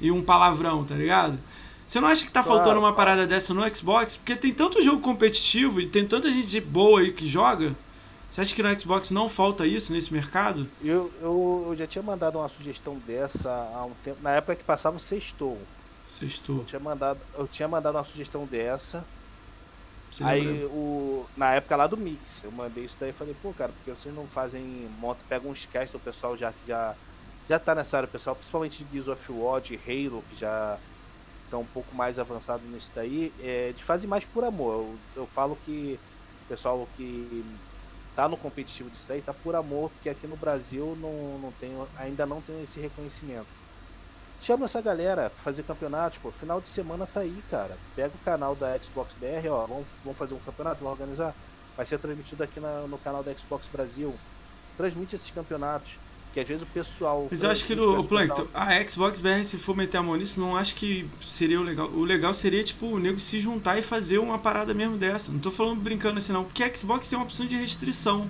[0.00, 1.38] e um palavrão, tá ligado?
[1.86, 4.16] Você não acha que tá claro, faltando uma parada dessa no Xbox?
[4.16, 7.74] Porque tem tanto jogo competitivo e tem tanta gente boa aí que joga.
[8.30, 10.66] Você acha que no Xbox não falta isso nesse mercado?
[10.82, 14.16] Eu, eu, eu já tinha mandado uma sugestão dessa há um tempo.
[14.22, 15.58] Na época que passava o Sextou.
[16.08, 16.60] Sextou.
[16.60, 19.04] Eu tinha mandado, eu tinha mandado uma sugestão dessa.
[20.20, 23.72] Aí o, na época lá do Mix, eu mandei isso daí e falei, pô, cara,
[23.72, 24.62] porque vocês não fazem
[24.98, 26.94] moto, pegam uns casts, o pessoal já, já,
[27.48, 30.78] já tá nessa área, pessoal, principalmente de Gears of War, de Halo, que já
[31.44, 34.72] estão um pouco mais avançado nisso daí, é, de fazer mais por amor.
[34.72, 35.98] Eu, eu falo que
[36.44, 37.44] o pessoal que
[38.14, 41.70] tá no competitivo disso aí tá por amor, porque aqui no Brasil não, não tem,
[41.96, 43.61] ainda não tem esse reconhecimento.
[44.42, 46.32] Chama essa galera pra fazer campeonato, pô.
[46.32, 47.78] Final de semana tá aí, cara.
[47.94, 49.66] Pega o canal da Xbox BR, ó.
[49.66, 51.32] Vamos, vamos fazer um campeonato, vamos organizar.
[51.76, 54.12] Vai ser transmitido aqui na, no canal da Xbox Brasil.
[54.76, 55.92] Transmite esses campeonatos.
[56.34, 57.28] Que às vezes o pessoal.
[57.30, 60.40] Mas eu acho que no Plankton, a Xbox BR, se for meter a mão nisso,
[60.40, 61.88] não acho que seria o legal.
[61.90, 65.30] O legal seria, tipo, o nego se juntar e fazer uma parada mesmo dessa.
[65.30, 66.44] Não tô falando brincando assim, não.
[66.44, 68.26] Porque a Xbox tem uma opção de restrição.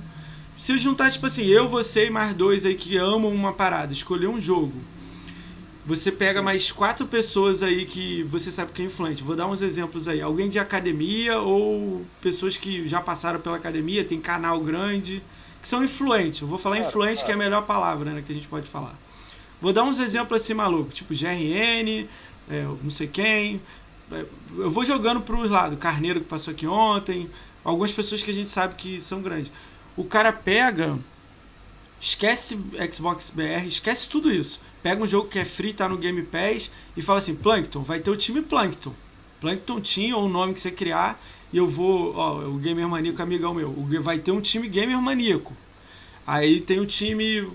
[0.59, 4.27] se juntar, tipo assim, eu, você e mais dois aí que amam uma parada, escolher
[4.27, 4.75] um jogo.
[5.85, 9.23] Você pega mais quatro pessoas aí que você sabe que é influente.
[9.23, 10.21] Vou dar uns exemplos aí.
[10.21, 15.21] Alguém de academia ou pessoas que já passaram pela academia, tem canal grande,
[15.61, 16.41] que são influentes.
[16.41, 17.27] Eu vou falar claro, influente, claro.
[17.27, 18.97] que é a melhor palavra né, que a gente pode falar.
[19.61, 22.07] Vou dar uns exemplos assim maluco, tipo GRN,
[22.49, 23.61] é, não sei quem.
[24.13, 24.25] É,
[24.59, 25.77] eu vou jogando para os lados.
[25.81, 27.29] Carneiro que passou aqui ontem.
[27.65, 29.51] Algumas pessoas que a gente sabe que são grandes.
[29.97, 30.97] O cara pega,
[32.01, 32.61] esquece
[32.93, 36.71] Xbox BR, esquece tudo isso pega um jogo que é free, tá no Game Pass,
[36.97, 38.93] e fala assim, Plankton, vai ter o time Plankton.
[39.41, 41.21] Plankton Team, ou o nome que você criar,
[41.53, 45.55] e eu vou, ó, o Gamer Maníaco amigão meu, vai ter um time Gamer Maníaco.
[46.27, 47.49] Aí tem o time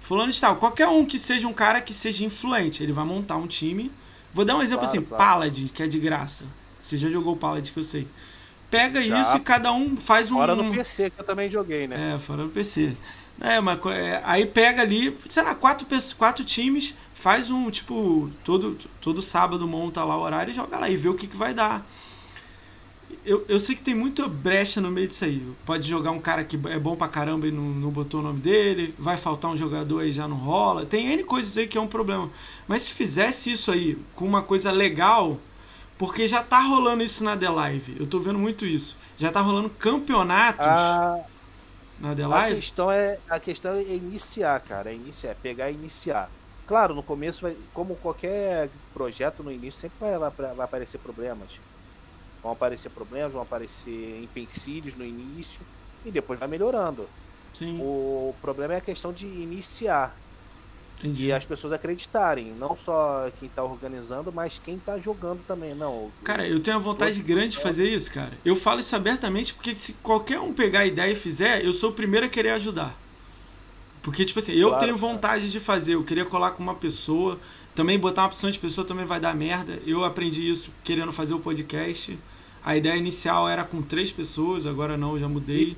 [0.00, 3.36] fulano de tal, qualquer um que seja um cara que seja influente, ele vai montar
[3.36, 3.90] um time.
[4.32, 5.24] Vou dar um exemplo claro, assim, claro.
[5.24, 6.44] Paladin, que é de graça.
[6.82, 8.06] Você já jogou Paladin, que eu sei.
[8.70, 9.20] Pega já.
[9.22, 10.36] isso e cada um faz um...
[10.36, 12.14] Fora no PC, que eu também joguei, né?
[12.14, 12.94] É, fora no PC.
[13.40, 15.86] É, mas é, aí pega ali, sei lá, quatro,
[16.16, 20.90] quatro times, faz um, tipo, todo, todo sábado monta lá o horário e joga lá
[20.90, 21.86] e vê o que, que vai dar.
[23.24, 25.46] Eu, eu sei que tem muita brecha no meio disso aí.
[25.64, 28.40] Pode jogar um cara que é bom pra caramba e não, não botou o nome
[28.40, 30.86] dele, vai faltar um jogador e já não rola.
[30.86, 32.30] Tem N coisas aí que é um problema.
[32.66, 35.38] Mas se fizesse isso aí com uma coisa legal,
[35.98, 38.96] porque já tá rolando isso na The Live, eu tô vendo muito isso.
[39.18, 40.60] Já tá rolando campeonatos.
[40.60, 41.20] Ah
[42.00, 42.44] na?
[42.44, 44.90] A questão é, a questão é iniciar, cara.
[44.90, 46.30] É iniciar, pegar e iniciar.
[46.66, 51.48] Claro, no começo, vai, como qualquer projeto no início, sempre vai, vai, vai aparecer problemas.
[52.42, 55.60] Vão aparecer problemas, vão aparecer empecilhos no início
[56.04, 57.08] e depois vai melhorando.
[57.54, 57.78] Sim.
[57.80, 60.14] O problema é a questão de iniciar.
[60.98, 61.26] Entendi.
[61.26, 66.10] E as pessoas acreditarem, não só quem está organizando, mas quem está jogando também, não.
[66.24, 68.32] Cara, eu tenho a vontade grande de fazer isso, cara.
[68.44, 71.90] Eu falo isso abertamente porque se qualquer um pegar a ideia e fizer, eu sou
[71.90, 72.96] o primeiro a querer ajudar.
[74.02, 75.52] Porque, tipo assim, eu claro, tenho vontade cara.
[75.52, 77.38] de fazer, eu queria colar com uma pessoa,
[77.74, 79.78] também botar uma opção de pessoa também vai dar merda.
[79.86, 82.18] Eu aprendi isso querendo fazer o podcast.
[82.64, 85.76] A ideia inicial era com três pessoas, agora não, já mudei.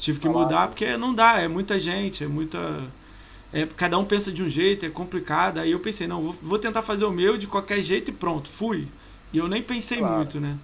[0.00, 2.58] Tive que mudar porque não dá, é muita gente, é muita
[3.52, 5.58] é, cada um pensa de um jeito, é complicado.
[5.58, 8.48] Aí eu pensei, não, vou, vou, tentar fazer o meu de qualquer jeito e pronto,
[8.48, 8.88] fui.
[9.32, 10.16] E eu nem pensei claro.
[10.16, 10.56] muito, né?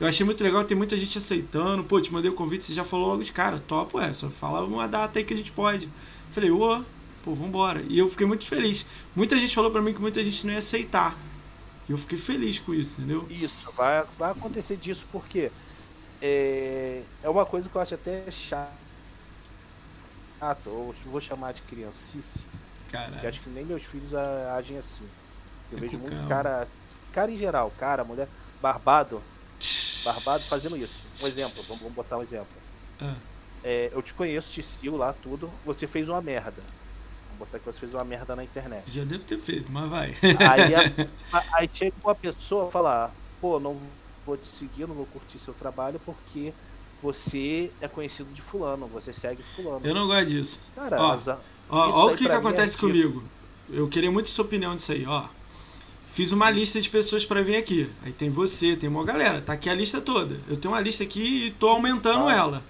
[0.00, 1.84] Eu achei muito legal, tem muita gente aceitando.
[1.84, 4.64] Pô, te mandei o convite, você já falou logo de cara, topo, é, só fala
[4.64, 5.88] uma data aí que a gente pode.
[6.32, 6.82] Falei, ô,
[7.24, 7.84] pô, vambora.
[7.88, 8.84] E eu fiquei muito feliz.
[9.14, 11.16] Muita gente falou pra mim que muita gente não ia aceitar.
[11.88, 13.24] E eu fiquei feliz com isso, entendeu?
[13.30, 15.52] Isso, vai, vai acontecer disso porque
[16.20, 18.81] é, é uma coisa que eu acho até chata
[20.42, 22.44] chato, ou vou chamar de criancice.
[22.90, 23.28] Caralho.
[23.28, 25.08] acho que nem meus filhos agem assim.
[25.70, 26.28] Eu é vejo muito calma.
[26.28, 26.68] cara,
[27.12, 28.28] cara em geral, cara, mulher,
[28.60, 29.22] barbado,
[30.04, 31.06] barbado fazendo isso.
[31.22, 32.52] Um exemplo, vamos, vamos botar um exemplo.
[33.00, 33.14] Ah.
[33.64, 35.48] É, eu te conheço, te sigo lá, tudo.
[35.64, 36.60] Você fez uma merda.
[37.26, 38.90] Vamos botar que você fez uma merda na internet.
[38.90, 40.14] Já deve ter feito, mas vai.
[40.22, 43.80] Aí, a, aí chega uma pessoa falar, pô, não
[44.26, 46.52] vou te seguir, não vou curtir seu trabalho porque
[47.02, 49.80] você é conhecido de fulano, você segue fulano.
[49.84, 50.60] Eu não gosto disso.
[50.74, 51.18] Cara, ó,
[51.68, 53.22] ó, ó o que, que acontece é comigo.
[53.68, 55.24] Eu queria muito sua opinião disso aí, ó.
[56.12, 57.90] Fiz uma lista de pessoas para vir aqui.
[58.04, 59.40] Aí tem você, tem uma galera.
[59.40, 60.38] Tá aqui a lista toda.
[60.46, 62.34] Eu tenho uma lista aqui e tô aumentando ah.
[62.34, 62.62] ela.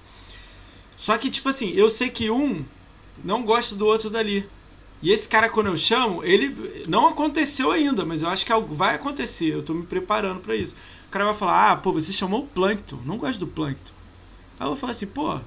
[0.97, 2.65] Só que, tipo assim, eu sei que um
[3.23, 4.49] não gosta do outro dali.
[5.03, 8.73] E esse cara, quando eu chamo, ele não aconteceu ainda, mas eu acho que algo
[8.73, 9.53] vai acontecer.
[9.53, 10.77] Eu tô me preparando para isso.
[11.09, 12.99] O cara vai falar: Ah, pô, você chamou o Plankton.
[13.05, 13.93] Não gosto do Plankton.
[14.63, 15.41] Aí eu falo assim, pô,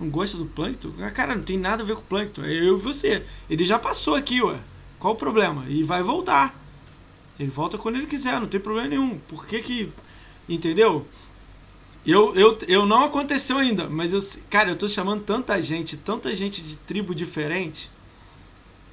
[0.00, 0.90] não gosta do Plankton?
[1.14, 2.42] Cara, não tem nada a ver com o Plankton.
[2.42, 3.24] É eu e você.
[3.48, 4.58] Ele já passou aqui, ué.
[4.98, 5.64] Qual o problema?
[5.68, 6.52] E vai voltar.
[7.38, 9.20] Ele volta quando ele quiser, não tem problema nenhum.
[9.28, 9.92] Por que que...
[10.48, 11.06] Entendeu?
[12.04, 14.18] Eu, eu, eu não aconteceu ainda, mas eu,
[14.50, 17.88] cara, eu tô chamando tanta gente, tanta gente de tribo diferente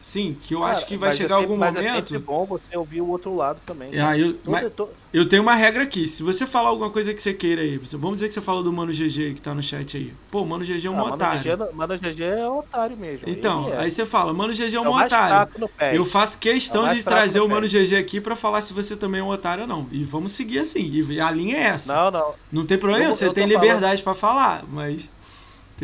[0.04, 2.14] Sim, que eu Cara, acho que vai chegar é sempre, algum mas momento.
[2.14, 3.90] É bom você ouvir o outro lado também.
[3.90, 4.02] Né?
[4.02, 4.70] Ah, eu, mas,
[5.14, 6.10] eu tenho uma regra aqui.
[6.10, 8.72] Se você falar alguma coisa que você queira aí, vamos dizer que você falou do
[8.74, 10.14] Mano GG que tá no chat aí.
[10.30, 11.58] Pô, Mano GG é um ah, otário.
[11.58, 13.30] Mano GG, Mano GG é otário mesmo.
[13.30, 13.78] Então, é.
[13.78, 15.70] aí você fala, Mano GG é um é otário.
[15.94, 19.22] Eu faço questão é de trazer o Mano GG aqui para falar se você também
[19.22, 19.88] é um otário ou não.
[19.90, 20.84] E vamos seguir assim.
[20.92, 21.96] E a linha é essa.
[21.96, 22.34] Não, não.
[22.52, 25.10] Não tem problema, eu, você eu tem liberdade para falar, mas.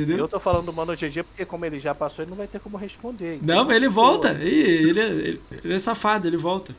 [0.03, 0.19] Entendeu?
[0.19, 2.59] Eu tô falando do Mano GG porque, como ele já passou, ele não vai ter
[2.59, 3.35] como responder.
[3.35, 4.29] Então, não, mas ele volta.
[4.31, 6.73] Ele, ele, é, ele, ele, é safado, ele volta.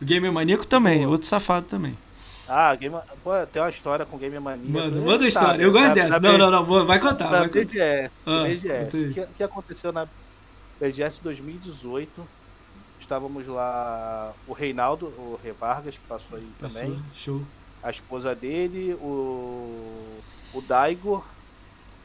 [0.00, 1.96] O Gamer Maníaco também, outro safado também.
[2.48, 4.72] Ah, game, pô, tem uma história com Gamer Maníaco.
[4.72, 5.62] Mano, manda a história.
[5.62, 6.08] eu gosto na, dessa.
[6.08, 7.30] Na não, não, não, vai contar.
[7.30, 8.10] Na vai BGS.
[8.24, 8.96] Ah, BGS.
[8.96, 10.08] O que, que aconteceu na
[10.80, 12.10] BGS 2018?
[13.00, 17.02] Estávamos lá, o Reinaldo, o Rei Vargas, que passou aí passou, também.
[17.14, 17.42] Show.
[17.82, 20.18] A esposa dele, o,
[20.54, 21.22] o Daigor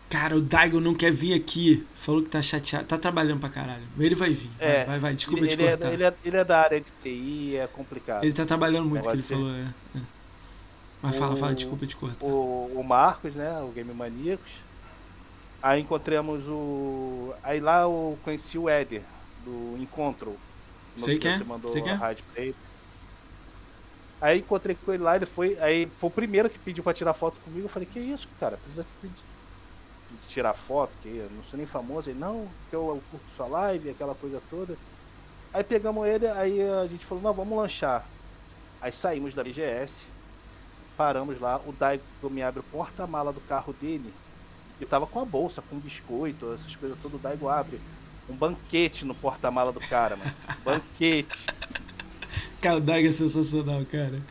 [0.10, 1.86] Cara, o Daigo não quer vir aqui.
[1.96, 2.86] Falou que tá chateado.
[2.86, 3.84] Tá trabalhando pra caralho.
[4.00, 4.50] Ele vai vir.
[4.58, 5.16] É, vai, vai, vai.
[5.16, 8.24] Desculpa ele, te ele É, ele, é, ele é da área de TI, é complicado.
[8.24, 9.52] Ele tá trabalhando muito, que ele falou.
[9.52, 10.02] É, é.
[11.02, 12.26] Mas o, fala, fala, desculpa te cortar.
[12.26, 13.60] O, o Marcos, né?
[13.62, 14.52] O Game Maníacos.
[15.62, 17.34] Aí encontramos o.
[17.44, 19.02] Aí lá eu conheci o Éder,
[19.44, 20.38] do Encontro.
[20.96, 21.38] Sei que é.
[21.38, 21.94] Você mandou Sei que é.
[21.94, 22.56] rádio pra ele.
[24.22, 25.60] Aí encontrei com ele lá, ele foi.
[25.60, 27.66] Aí foi o primeiro que pediu pra tirar foto comigo.
[27.66, 28.58] Eu falei, que isso, cara?
[28.58, 28.86] Precisa
[30.38, 32.12] tirar foto, que eu não sou nem famoso.
[32.12, 34.78] Ele, não, que eu, eu curto sua live, aquela coisa toda.
[35.52, 38.06] Aí pegamos ele, aí a gente falou, não, vamos lanchar.
[38.80, 40.06] Aí saímos da BGS,
[40.96, 44.14] paramos lá, o Daigo me abre o porta-mala do carro dele.
[44.80, 47.82] Eu tava com a bolsa, com biscoito, essas coisas todas, o Daigo abre.
[48.30, 50.32] Um banquete no porta-mala do cara, mano.
[50.64, 51.48] banquete.
[52.62, 54.22] Cara, o Daigo é sensacional, cara.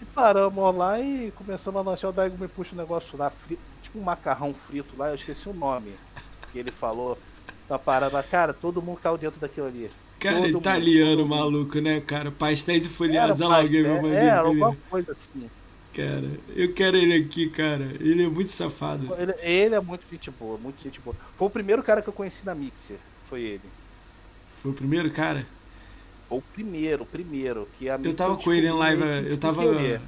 [0.00, 2.10] E paramos lá e começamos a lanchar.
[2.10, 5.48] O Daigo me puxa um negócio lá, frio, tipo um macarrão frito lá, eu esqueci
[5.48, 5.92] o nome
[6.52, 7.18] que ele falou.
[7.66, 9.90] Tá parada, cara, todo mundo caiu dentro daquilo ali.
[10.18, 12.30] Cara, todo italiano mundo, maluco, né, cara?
[12.30, 14.46] Pastéis e folhados, olha lá alguém me mandou.
[14.46, 15.50] Alguma coisa assim.
[15.94, 17.92] Cara, eu quero ele aqui, cara.
[18.00, 19.14] Ele é muito safado.
[19.18, 21.14] Ele, ele, é muito gente boa, muito gente boa.
[21.36, 22.96] Foi o primeiro cara que eu conheci na Mixer,
[23.28, 23.62] foi ele.
[24.62, 25.46] Foi o primeiro cara?
[26.30, 27.66] O primeiro, o primeiro.
[27.78, 29.62] Que a eu tava com ele em live, eu tava,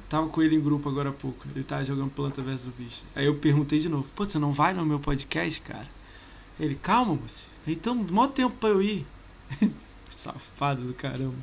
[0.07, 1.47] tava com ele em grupo agora há pouco.
[1.55, 3.03] Ele tava jogando Planta vs Bicho.
[3.15, 5.87] Aí eu perguntei de novo, pô, você não vai no meu podcast, cara?
[6.59, 7.49] Ele, calma, moço.
[7.65, 9.05] Então, mó tempo pra eu ir.
[10.11, 11.33] Safado do caramba.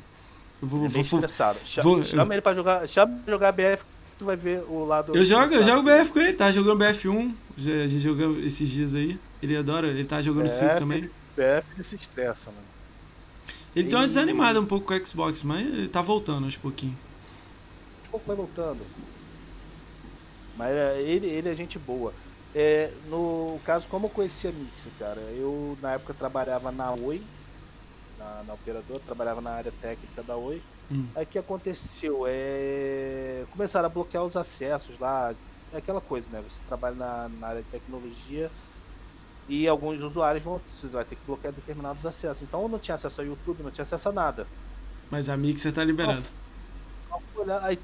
[0.61, 1.59] Eu vou, é vou, estressado.
[1.65, 2.31] Chama, chama eu...
[2.33, 2.87] ele pra jogar.
[2.87, 3.83] Chama pra jogar BF
[4.19, 5.15] tu vai ver o lado.
[5.15, 8.69] Eu jogo, eu jogo BF com ele, tá jogando BF1, já, a gente jogou esses
[8.69, 9.17] dias aí.
[9.41, 11.03] Ele adora, ele tá jogando 5 também.
[11.03, 12.68] BF ele se estressa, mano.
[13.75, 13.89] Ele e...
[13.89, 16.97] deu uma desanimada um pouco com o Xbox, mas ele tá voltando aos pouquinho.
[18.07, 18.85] Um pouco vai voltando.
[20.57, 22.13] Mas é, ele, ele é gente boa.
[22.53, 27.21] É, no caso, como eu conhecia a Mixer, cara, eu na época trabalhava na Oi,
[28.17, 30.61] na, na operadora, trabalhava na área técnica da Oi.
[30.91, 31.05] Hum.
[31.15, 32.23] Aí o que aconteceu?
[32.27, 33.45] É...
[33.51, 35.33] Começaram a bloquear os acessos lá.
[35.71, 36.43] É aquela coisa, né?
[36.49, 38.49] Você trabalha na, na área de tecnologia
[39.49, 42.43] e alguns usuários vão você vai ter que bloquear determinados acessos.
[42.43, 44.47] Então eu não tinha acesso ao YouTube, não tinha acesso a nada.
[45.09, 46.23] Mas a Mixer tá liberado.
[47.63, 47.79] Aí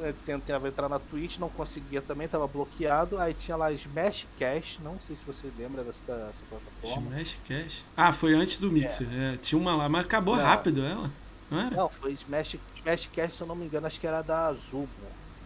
[0.00, 3.16] é, tentava entrar na Twitch, não conseguia também, tava bloqueado.
[3.18, 7.10] Aí tinha lá Smash Cash, não sei se você lembra dessa, dessa plataforma.
[7.10, 7.84] Smash Cash?
[7.96, 9.06] Ah, foi antes do Mixer.
[9.12, 9.34] É.
[9.34, 10.42] É, tinha uma lá, mas acabou não.
[10.42, 11.10] rápido ela.
[11.48, 11.76] Não era?
[11.76, 14.88] Não, foi Smash, Smash Cash, se eu não me engano, acho que era da Zubo.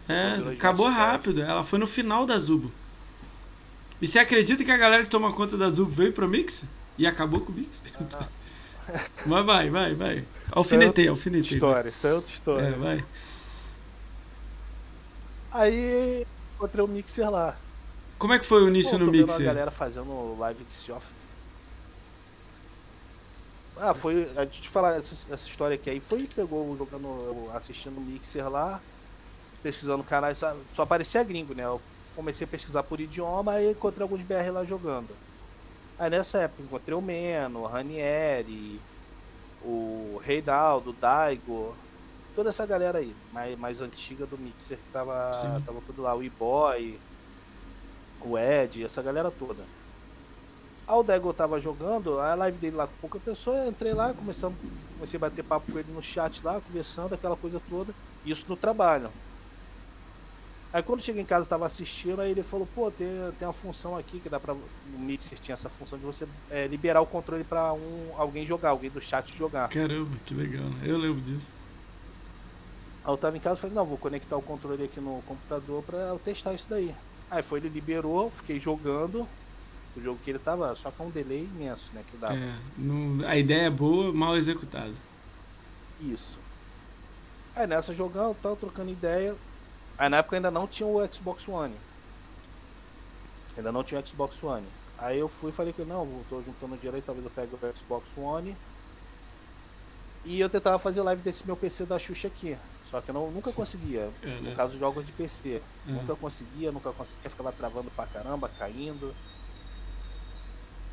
[0.09, 1.41] É, acabou rápido.
[1.41, 2.71] Ela foi no final da Zubo.
[4.01, 6.63] E você acredita que a galera que toma conta da Zubo veio pro Mix?
[6.97, 7.81] E acabou com o Mix?
[8.13, 8.27] Ah.
[9.25, 10.25] Mas vai, vai, vai.
[10.51, 11.53] Alfinetei, alfinetei.
[11.53, 12.67] História, isso é outra história.
[12.67, 13.03] É, vai.
[15.51, 16.25] Aí
[16.55, 17.57] encontrei o Mixer lá.
[18.17, 19.41] Como é que foi o início Pô, no Mixer?
[19.41, 21.05] a galera fazendo live de off.
[23.79, 24.29] Ah, foi.
[24.35, 28.81] A gente falar essa, essa, história aqui aí foi, pegou jogando, assistindo o Mixer lá,
[29.61, 31.63] pesquisando canais, só, só aparecia gringo, né?
[31.63, 31.81] Eu
[32.17, 35.09] comecei a pesquisar por idioma e encontrei alguns BR lá jogando.
[35.99, 38.81] Aí nessa época encontrei o Meno, o Ranieri,
[39.61, 41.75] o Reinaldo, o Daigo,
[42.35, 45.31] toda essa galera aí, mais, mais antiga do Mixer que tava,
[45.63, 46.99] tava tudo lá, o E-Boy,
[48.19, 49.63] o Ed, essa galera toda.
[50.87, 54.11] Aí o Daigo tava jogando, a live dele lá com pouca pessoa, eu entrei lá,
[54.11, 54.57] começamos,
[54.95, 57.93] comecei a bater papo com ele no chat lá, conversando, aquela coisa toda,
[58.25, 59.11] isso no trabalho.
[60.73, 63.07] Aí quando cheguei em casa tava assistindo, aí ele falou, pô, tem,
[63.39, 64.53] tem uma função aqui que dá pra.
[64.53, 68.69] No Mixer tinha essa função de você é, liberar o controle pra um, alguém jogar,
[68.71, 69.69] alguém do chat jogar.
[69.69, 70.81] Caramba, que legal, né?
[70.83, 71.49] Eu lembro disso.
[73.03, 75.81] Aí eu tava em casa e falei, não, vou conectar o controle aqui no computador
[75.83, 76.93] pra eu testar isso daí.
[77.31, 79.27] Aí foi, ele liberou, fiquei jogando.
[79.95, 82.03] O jogo que ele tava só com um delay imenso, né?
[82.05, 82.35] Que dava.
[82.35, 82.53] É,
[83.25, 84.93] a ideia é boa, mal executada.
[86.01, 86.37] Isso.
[87.55, 89.35] Aí nessa jogando, tava trocando ideia.
[89.97, 91.75] Aí na época ainda não tinha o Xbox One.
[93.57, 94.67] Ainda não tinha o Xbox One.
[94.97, 97.77] Aí eu fui e falei que não, tô juntando dinheiro aí, talvez eu pegue o
[97.77, 98.55] Xbox One.
[100.25, 102.57] E eu tentava fazer live desse meu PC da Xuxa aqui.
[102.89, 104.09] Só que eu não, nunca conseguia.
[104.23, 104.49] É, né?
[104.49, 105.61] No caso de jogos de PC.
[105.87, 105.91] É.
[105.91, 109.13] Nunca conseguia, nunca conseguia, ficava travando pra caramba, caindo.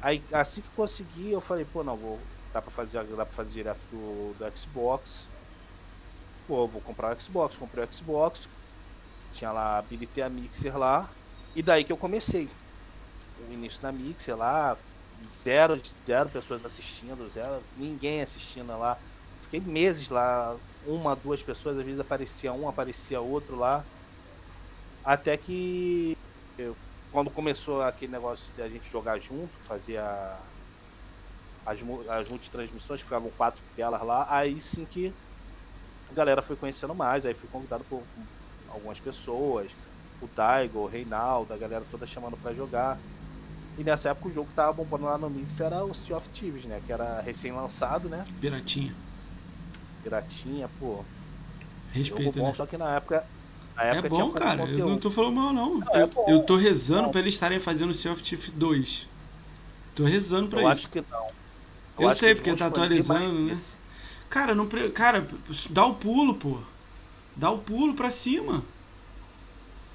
[0.01, 2.19] Aí assim que consegui, eu falei, pô não, vou.
[2.53, 5.27] Dá pra fazer, dá pra fazer direto do, do Xbox.
[6.47, 8.47] Pô, vou comprar o Xbox, comprei o Xbox.
[9.35, 11.09] Tinha lá, habilitei a Mixer lá.
[11.55, 12.49] E daí que eu comecei.
[13.49, 14.77] O início da Mixer lá,
[15.43, 18.97] zero, zero pessoas assistindo, zero, ninguém assistindo lá.
[19.43, 20.57] Fiquei meses lá,
[20.87, 23.85] uma, duas pessoas, às vezes aparecia um, aparecia outro lá.
[25.05, 26.17] Até que
[26.57, 26.75] eu
[27.15, 30.03] quando começou aquele negócio de a gente jogar junto, fazia
[31.65, 31.79] as,
[32.09, 35.15] as multitransmissões, que ficavam quatro telas lá, aí sim que
[36.11, 38.03] a galera foi conhecendo mais, aí fui convidado por
[38.75, 39.71] algumas pessoas,
[40.21, 42.99] o Daigo, o Reinaldo, a galera toda chamando para jogar.
[43.77, 46.29] E nessa época o jogo que tava bombando lá no Mix era o Sea of
[46.29, 46.81] Thieves, né?
[46.87, 48.25] Que era recém-lançado, né?
[48.41, 48.95] Piratinha.
[50.03, 51.05] Piratinha, pô.
[51.93, 52.55] Respeito, bom, né?
[52.57, 53.25] Só que na época.
[53.75, 54.59] Na época é bom, cara.
[54.59, 54.79] Conteúdo.
[54.79, 55.79] Eu não tô falando mal, não.
[55.79, 59.09] não eu, é eu tô rezando para eles estarem fazendo o Sea of Thieves 2.
[59.95, 60.73] Tô rezando pra eu isso.
[60.73, 61.27] acho que não.
[61.99, 63.59] Eu, eu sei, porque tá atualizando, né?
[64.29, 64.69] Cara, não.
[64.93, 65.27] Cara,
[65.71, 66.59] dá o pulo, pô.
[67.37, 68.63] Dá o pulo pra cima.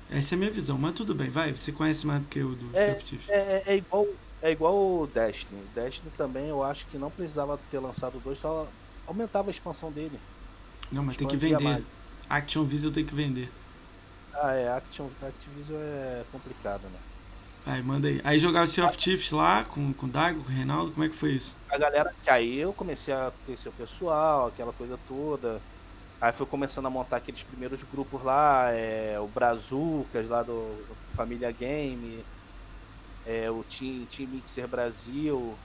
[0.09, 1.51] Essa é a minha visão, mas tudo bem, vai.
[1.51, 4.07] Você conhece mais do que o do é, é, é, é, igual
[4.41, 5.61] é igual o Destiny.
[5.75, 8.67] Destiny também eu acho que não precisava ter lançado dois, só
[9.05, 10.19] aumentava a expansão dele.
[10.91, 11.63] Não, mas tem que vender.
[11.63, 11.83] Mais.
[12.29, 13.49] Action Visual tem que vender.
[14.33, 16.99] Ah, é, Action, Activision é complicado, né?
[17.65, 18.21] Aí, manda aí.
[18.23, 21.09] Aí jogava Sea of Thieves lá com, com o Dago, com o Reinaldo, como é
[21.09, 21.55] que foi isso?
[21.69, 25.61] A galera, que aí eu comecei a conhecer o pessoal, aquela coisa toda.
[26.21, 31.15] Aí foi começando a montar aqueles primeiros grupos lá, é, o Brazucas lá do, do
[31.15, 32.23] Família Game,
[33.25, 35.55] é, o Team, Team Mixer Brasil,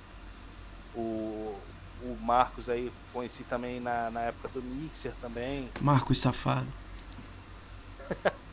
[0.95, 1.59] o,
[2.03, 5.69] o Marcos aí conheci também na, na época do Mixer também.
[5.81, 6.69] Marcos Safado.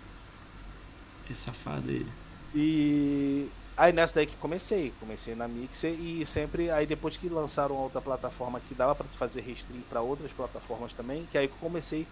[1.30, 2.12] é safado ele.
[2.54, 7.76] E aí nessa daí que comecei, comecei na Mixer e sempre aí depois que lançaram
[7.76, 12.06] outra plataforma que dava para fazer restream para outras plataformas também, que aí comecei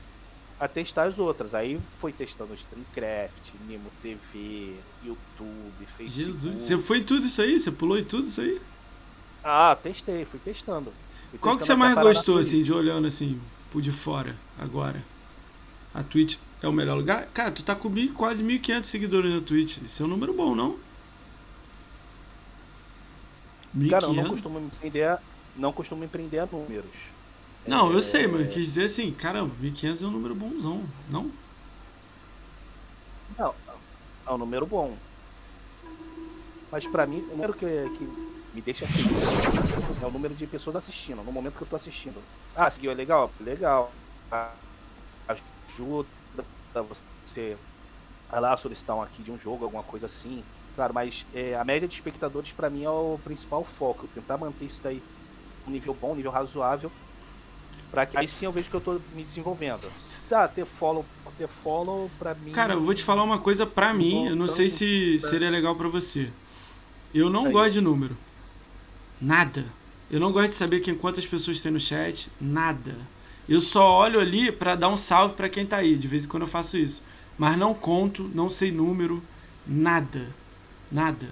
[0.60, 1.54] a testar as outras.
[1.54, 6.26] Aí foi testando Streamcraft, Nemo TV, YouTube, Facebook.
[6.26, 7.60] Jesus, você foi em tudo isso aí?
[7.60, 8.60] Você pulou em tudo isso aí?
[9.44, 10.92] Ah, testei, fui testando.
[11.30, 13.40] Fui Qual testando que você mais gostou, assim, de olhando assim,
[13.72, 15.02] por de fora, agora?
[15.94, 17.28] A Twitch é o melhor lugar?
[17.34, 19.78] Cara, tu tá com quase 1.500 seguidores na Twitch.
[19.78, 20.78] Isso é um número bom, não?
[23.78, 23.90] 1.500?
[23.90, 25.18] Cara, eu não costumo empreender,
[25.56, 26.92] não costumo empreender a números.
[27.68, 27.96] Não, é...
[27.96, 31.32] eu sei, mas eu quis dizer assim, caramba, 1.500 é um número bonzão, não?
[33.38, 33.54] Não,
[34.28, 34.96] é um número bom.
[36.72, 38.04] Mas pra mim, o número que, que
[38.54, 39.24] me deixa feliz
[40.02, 42.22] é o número de pessoas assistindo, no momento que eu tô assistindo.
[42.56, 43.32] Ah, seguiu, é legal?
[43.40, 43.92] Legal.
[45.28, 46.08] Ajuda
[46.74, 47.58] você
[48.30, 50.44] vai lá solicitar um aqui de um jogo, alguma coisa assim.
[50.80, 54.08] Claro, mas é, a média de espectadores para mim é o principal foco.
[54.16, 55.04] Tentar manter isso daí
[55.68, 56.90] um nível bom, um nível razoável,
[57.92, 59.92] para que aí sim eu vejo que eu tô me desenvolvendo.
[60.30, 61.06] Tá, ter follow,
[61.38, 62.52] ter follow para mim.
[62.54, 65.76] Cara, eu vou te falar uma coisa para mim, eu não sei se seria legal
[65.76, 66.30] para você.
[67.14, 67.52] Eu não aí.
[67.52, 68.16] gosto de número.
[69.20, 69.66] Nada.
[70.10, 72.96] Eu não gosto de saber quem, quantas pessoas tem no chat, nada.
[73.50, 75.98] Eu só olho ali para dar um salve para quem tá aí.
[75.98, 77.04] De vez em quando eu faço isso.
[77.38, 79.22] Mas não conto, não sei número,
[79.68, 80.39] nada.
[80.92, 81.28] Nada.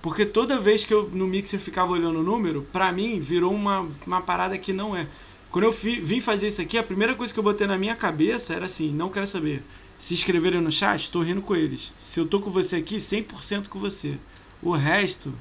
[0.00, 3.88] Porque toda vez que eu no Mixer ficava olhando o número, pra mim virou uma,
[4.06, 5.06] uma parada que não é.
[5.50, 7.96] Quando eu fi, vim fazer isso aqui, a primeira coisa que eu botei na minha
[7.96, 9.62] cabeça era assim: não quero saber.
[9.98, 11.92] Se inscreverem no chat, tô rindo com eles.
[11.96, 14.18] Se eu tô com você aqui, 100% com você.
[14.62, 15.32] O resto,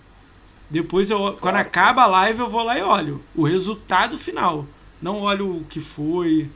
[0.70, 4.66] depois eu, quando acaba a live, eu vou lá e olho o resultado final.
[5.02, 6.50] Não olho o que foi.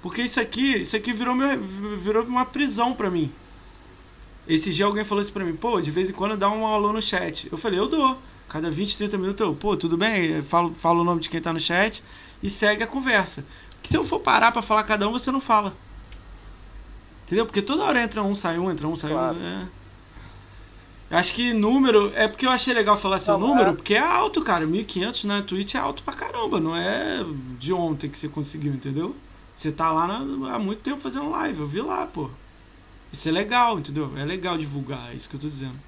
[0.00, 1.60] Porque isso aqui, isso aqui virou, meu,
[1.98, 3.30] virou uma prisão pra mim.
[4.46, 6.92] Esse dia alguém falou isso pra mim, pô, de vez em quando dá um alô
[6.92, 7.48] no chat.
[7.50, 8.18] Eu falei, eu dou.
[8.48, 10.42] Cada 20, 30 minutos eu, pô, tudo bem?
[10.42, 12.04] Falo, falo o nome de quem tá no chat
[12.42, 13.44] e segue a conversa.
[13.70, 15.74] Porque se eu for parar pra falar cada um, você não fala.
[17.24, 17.46] Entendeu?
[17.46, 19.36] Porque toda hora entra um, sai um, entra um, sai claro.
[19.36, 19.42] um.
[19.42, 19.66] É.
[21.10, 22.12] Acho que número.
[22.14, 23.72] É porque eu achei legal falar seu assim, número, é.
[23.72, 24.66] porque é alto, cara.
[24.66, 26.60] 1500 na Twitch é alto pra caramba.
[26.60, 27.24] Não é
[27.58, 29.16] de ontem que você conseguiu, entendeu?
[29.54, 31.60] Você tá lá na, há muito tempo fazendo live.
[31.60, 32.30] Eu vi lá, pô.
[33.14, 34.10] Isso é legal, entendeu?
[34.18, 35.78] É legal divulgar, é isso que eu tô dizendo.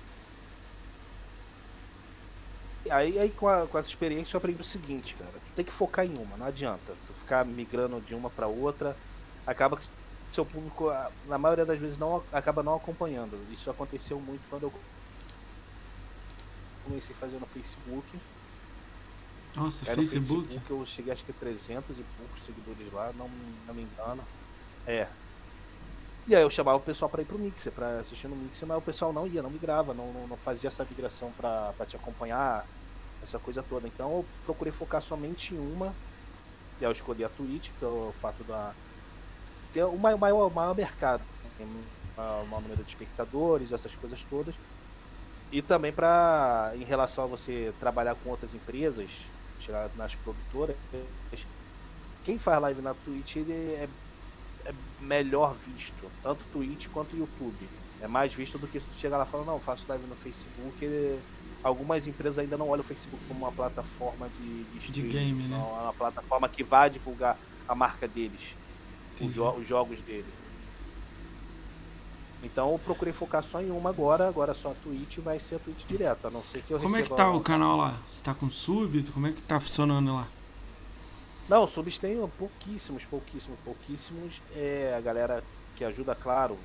[2.89, 5.33] Aí, aí com, a, com essa experiência eu aprendi o seguinte, cara.
[5.33, 6.95] Tu tem que focar em uma, não adianta.
[7.05, 8.97] Tu ficar migrando de uma para outra.
[9.45, 9.85] Acaba que
[10.33, 10.89] seu público,
[11.27, 13.37] na maioria das vezes, não acaba não acompanhando.
[13.53, 14.73] Isso aconteceu muito quando eu
[16.85, 18.07] comecei a fazer no Facebook.
[19.57, 20.47] Nossa, Facebook?
[20.47, 20.71] Facebook?
[20.71, 23.29] Eu cheguei acho que 300 e poucos seguidores lá, não,
[23.67, 24.23] não me engano.
[24.87, 25.09] É.
[26.29, 28.79] E aí eu chamava o pessoal para ir pro Mixer, para assistir no Mixer, mas
[28.79, 32.67] o pessoal não ia, não migrava, não, não, não fazia essa migração para te acompanhar,
[33.23, 33.87] essa coisa toda.
[33.87, 35.95] Então eu procurei focar somente em uma,
[36.81, 38.73] e aí eu escolhi a Twitch, pelo fato da
[39.73, 41.23] ter o maior, maior, maior mercado,
[41.57, 41.85] tem um
[42.19, 44.55] maior número de espectadores, essas coisas todas.
[45.53, 49.09] E também para em relação a você trabalhar com outras empresas,
[49.61, 50.77] tirar nas produtoras,
[52.25, 53.89] quem faz live na Twitch ele é
[55.01, 57.69] melhor visto, tanto Twitch quanto YouTube.
[58.01, 60.17] É mais visto do que se tu chegar lá e falar, não, faço live no
[60.17, 60.85] Facebook.
[60.85, 61.19] Ele...
[61.63, 65.57] Algumas empresas ainda não olham o Facebook como uma plataforma de, de, de game, né?
[65.57, 67.37] Não, é uma plataforma que vai divulgar
[67.67, 68.55] a marca deles,
[69.21, 70.27] os, jo os jogos dele.
[72.43, 75.59] Então eu procurei focar só em uma agora, agora só a Twitch vai ser a
[75.59, 77.97] Twitch direto, a não ser que eu Como é que tá o canal lá?
[78.09, 79.03] Você tá com sub?
[79.11, 80.29] Como é que tá funcionando lá?
[81.49, 84.41] Não, subs tem pouquíssimos, pouquíssimos, pouquíssimos.
[84.55, 85.45] É a galera
[85.77, 86.59] que ajuda, claro.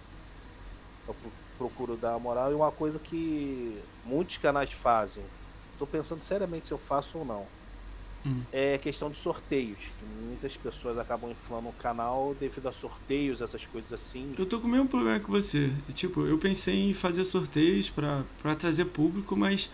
[1.08, 1.16] Eu
[1.58, 2.52] procuro dar moral.
[2.52, 5.24] E uma coisa que muitos canais fazem.
[5.78, 7.46] Tô pensando seriamente se eu faço ou não.
[8.26, 8.42] Hum.
[8.52, 9.80] É questão de sorteios.
[10.22, 14.34] muitas pessoas acabam inflando o canal devido a sorteios, essas coisas assim.
[14.38, 15.72] Eu tô com o mesmo problema que você.
[15.94, 19.72] Tipo, eu pensei em fazer sorteios para trazer público, mas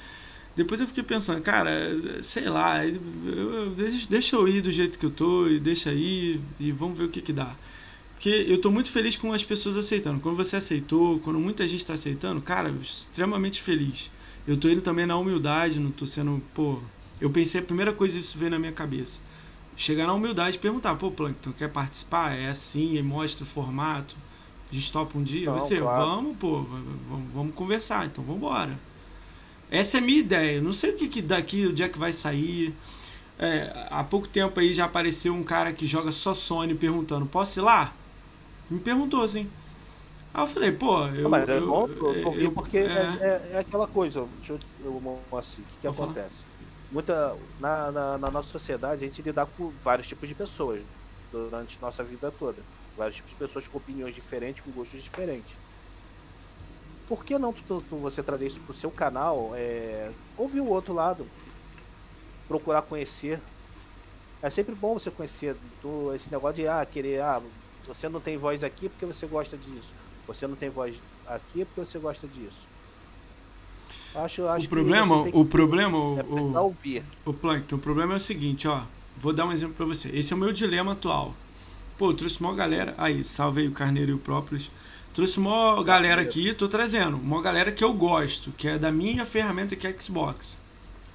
[0.57, 1.71] depois eu fiquei pensando, cara,
[2.23, 5.91] sei lá, eu, eu, deixa, deixa eu ir do jeito que eu tô e deixa
[5.91, 7.53] aí e vamos ver o que que dá.
[8.15, 10.19] Porque eu tô muito feliz com as pessoas aceitando.
[10.19, 14.09] Quando você aceitou, quando muita gente está aceitando, cara, extremamente feliz.
[14.47, 16.79] Eu tô indo também na humildade, não tô sendo, pô.
[17.21, 19.19] Eu pensei, a primeira coisa isso veio na minha cabeça.
[19.75, 22.35] Chegar na humildade e perguntar, pô, Plankton, quer participar?
[22.35, 24.15] É assim, mostra o formato.
[24.71, 25.51] A gente topa um dia?
[25.51, 26.03] Não, Você, claro.
[26.03, 28.87] vamos, pô, vamos, vamos conversar, então vamos embora.
[29.69, 30.61] Essa é a minha ideia.
[30.61, 32.73] Não sei o que, que daqui, o dia é que vai sair.
[33.39, 37.59] É, há pouco tempo aí já apareceu um cara que joga só Sony perguntando: posso
[37.59, 37.93] ir lá?
[38.69, 39.49] Me perguntou assim.
[40.33, 41.29] Aí eu falei, pô, eu.
[41.29, 42.81] Mas é bom eu, eu, porque é...
[42.81, 46.43] É, é, aquela coisa, deixa eu, eu assim, o que, que acontece?
[46.43, 46.57] Falar.
[46.91, 50.81] Muita, na, na, na, nossa sociedade a gente lida com vários tipos de pessoas
[51.31, 52.57] durante nossa vida toda.
[52.95, 55.66] Vários tipos de pessoas com opiniões diferentes, com gostos diferentes
[57.07, 59.51] por que não tu, tu, você trazer isso pro seu canal?
[59.55, 61.25] É, ouvir o outro lado,
[62.47, 63.39] procurar conhecer.
[64.41, 67.41] É sempre bom você conhecer tu, esse negócio de ah, querer, ah,
[67.87, 69.93] você não tem voz aqui porque você gosta disso.
[70.27, 70.95] Você não tem voz
[71.25, 72.67] aqui porque você gosta disso.
[74.13, 77.03] Acho, acho o problema, o problema, é o, ouvir.
[77.25, 78.81] o Plankton, o problema é o seguinte, ó.
[79.19, 80.09] Vou dar um exemplo para você.
[80.09, 81.33] Esse é o meu dilema atual.
[81.97, 82.93] Pô, eu trouxe uma galera.
[82.97, 84.69] Aí, salve aí o Carneiro e o Próprios.
[85.17, 87.17] Trouxe uma galera aqui, tô trazendo.
[87.17, 90.59] Uma galera que eu gosto, que é da minha ferramenta que é Xbox.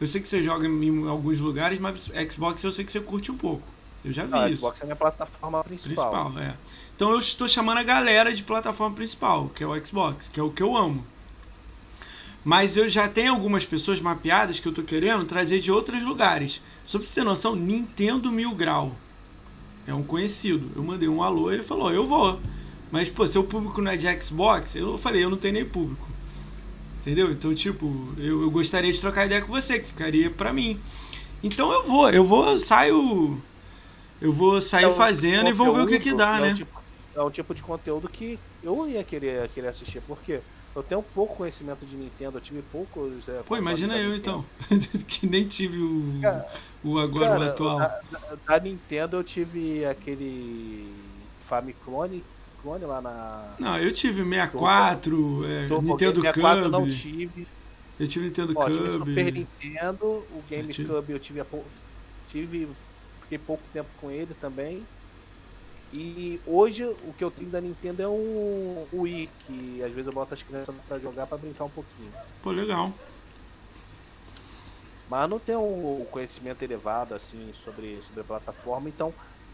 [0.00, 3.30] Eu sei que você joga em alguns lugares, mas Xbox eu sei que você curte
[3.30, 3.62] um pouco.
[4.04, 4.58] Eu já vi ah, isso.
[4.62, 6.24] Xbox é a minha plataforma principal.
[6.24, 6.56] Principal, é.
[6.96, 10.42] Então eu estou chamando a galera de plataforma principal, que é o Xbox, que é
[10.42, 11.06] o que eu amo.
[12.42, 16.60] Mas eu já tenho algumas pessoas mapeadas que eu tô querendo trazer de outros lugares.
[16.84, 18.96] Só pra você ter noção, Nintendo Mil Grau.
[19.86, 20.72] É um conhecido.
[20.74, 22.40] Eu mandei um alô e ele falou, eu vou.
[22.92, 26.06] Mas, pô, seu público não é de Xbox, eu falei, eu não tenho nem público.
[27.00, 27.32] Entendeu?
[27.32, 30.78] Então, tipo, eu, eu gostaria de trocar ideia com você, que ficaria pra mim.
[31.42, 33.40] Então eu vou, eu vou, saio.
[34.20, 36.52] Eu vou sair é fazendo e vamos ver o que que dá, é né?
[36.52, 36.82] Um tipo,
[37.16, 40.40] é um tipo de conteúdo que eu ia querer, querer assistir, porque
[40.76, 43.28] eu tenho pouco conhecimento de Nintendo, eu tive poucos.
[43.28, 44.44] É, Pô, imagina eu então,
[45.08, 46.46] que nem tive o, cara,
[46.84, 47.78] o agora cara, o atual.
[47.78, 48.00] Da,
[48.46, 50.94] da, Nintendo eu tive aquele
[51.48, 52.22] Famiclone
[52.62, 53.54] clone lá na.
[53.58, 56.72] Não, eu tive 64, é, Nintendo 64 Cub.
[56.72, 57.46] não tive.
[57.98, 58.72] Eu tive Nintendo Ó, Cub.
[58.74, 61.42] Tive Super Nintendo, o GameCube eu tive,
[62.28, 62.68] tive.
[63.22, 64.82] Fiquei pouco tempo com ele também.
[65.92, 70.12] E hoje o que eu tenho da Nintendo é um Wii, que às vezes eu
[70.12, 72.10] boto as crianças pra jogar pra brincar um pouquinho.
[72.42, 72.92] Pô, legal.
[75.10, 79.12] Mas não tenho um conhecimento elevado assim sobre, sobre a plataforma, então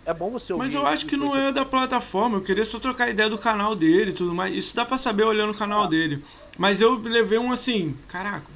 [0.09, 0.65] é bom você ouvir.
[0.65, 2.39] Mas eu acho que não é da plataforma.
[2.39, 4.57] Eu queria só trocar ideia do canal dele e tudo mais.
[4.57, 5.87] Isso dá pra saber olhando o canal ah.
[5.87, 6.25] dele.
[6.57, 8.47] Mas eu levei um assim, caraca,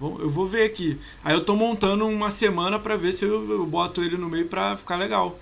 [0.00, 0.98] eu vou ver aqui.
[1.22, 4.48] Aí eu tô montando uma semana pra ver se eu, eu boto ele no meio
[4.48, 5.38] pra ficar legal.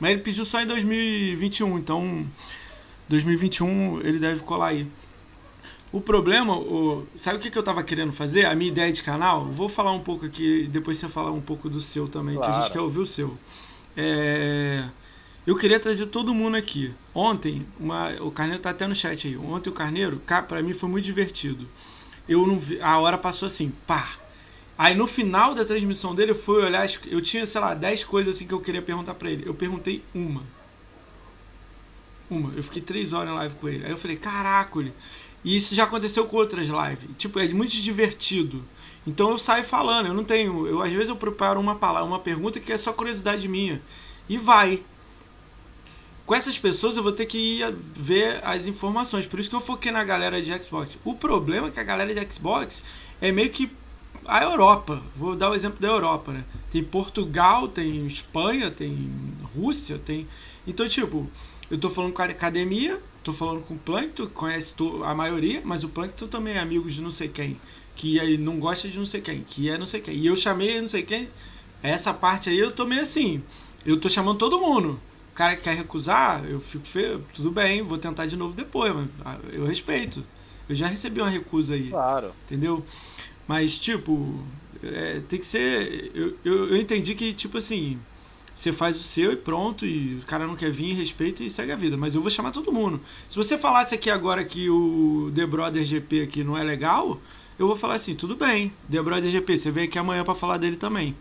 [0.00, 2.26] Mas ele pediu só em 2021, então
[3.06, 4.86] 2021 ele deve colar aí.
[5.92, 8.46] O problema, o, sabe o que, que eu tava querendo fazer?
[8.46, 9.44] A minha ideia de canal?
[9.44, 12.52] Vou falar um pouco aqui, depois você falar um pouco do seu também, claro.
[12.52, 13.36] que a gente quer ouvir o seu.
[13.96, 14.84] É,
[15.50, 16.94] eu queria trazer todo mundo aqui.
[17.12, 19.36] Ontem, uma, o Carneiro tá até no chat aí.
[19.36, 21.66] Ontem o Carneiro, para mim foi muito divertido.
[22.28, 24.10] Eu não vi, a hora passou assim, pá.
[24.78, 28.36] Aí no final da transmissão dele, eu fui olhar, eu tinha, sei lá, 10 coisas
[28.36, 29.42] assim que eu queria perguntar para ele.
[29.44, 30.44] Eu perguntei uma.
[32.30, 32.52] Uma.
[32.54, 33.84] Eu fiquei três horas em live com ele.
[33.84, 34.92] Aí eu falei, caraca,
[35.44, 37.10] e isso já aconteceu com outras lives.
[37.18, 38.62] Tipo, é muito divertido.
[39.04, 40.64] Então eu saio falando, eu não tenho.
[40.68, 43.82] Eu, às vezes eu preparo uma palavra, uma pergunta que é só curiosidade minha.
[44.28, 44.80] E vai
[46.30, 49.26] com essas pessoas eu vou ter que ir ver as informações.
[49.26, 50.96] Por isso que eu foquei na galera de Xbox.
[51.04, 52.84] O problema é que a galera de Xbox
[53.20, 53.68] é meio que
[54.24, 55.02] a Europa.
[55.16, 56.44] Vou dar o exemplo da Europa, né?
[56.70, 59.10] Tem Portugal, tem Espanha, tem
[59.56, 60.24] Rússia, tem.
[60.64, 61.28] Então, tipo,
[61.68, 64.72] eu tô falando com a academia, tô falando com o Plankton, conhece
[65.04, 67.60] a maioria, mas o Plankton também é amigo de não sei quem,
[67.96, 70.14] que aí não gosta de não sei quem, que é não sei quem.
[70.14, 71.28] E eu chamei não sei quem,
[71.82, 73.42] essa parte aí eu tô meio assim,
[73.84, 75.09] eu tô chamando todo mundo.
[75.40, 78.94] O cara que quer recusar, eu fico feio, tudo bem, vou tentar de novo depois,
[78.94, 80.22] mas ah, eu respeito.
[80.68, 81.88] Eu já recebi uma recusa aí.
[81.88, 82.32] Claro.
[82.44, 82.84] Entendeu?
[83.48, 84.38] Mas, tipo,
[84.82, 86.10] é, tem que ser.
[86.14, 87.98] Eu, eu, eu entendi que, tipo assim,
[88.54, 91.72] você faz o seu e pronto, e o cara não quer vir, respeita e segue
[91.72, 91.96] a vida.
[91.96, 93.00] Mas eu vou chamar todo mundo.
[93.26, 97.18] Se você falasse aqui agora que o The Brother GP aqui não é legal,
[97.58, 100.58] eu vou falar assim, tudo bem, The Brother GP, você vem aqui amanhã para falar
[100.58, 101.16] dele também.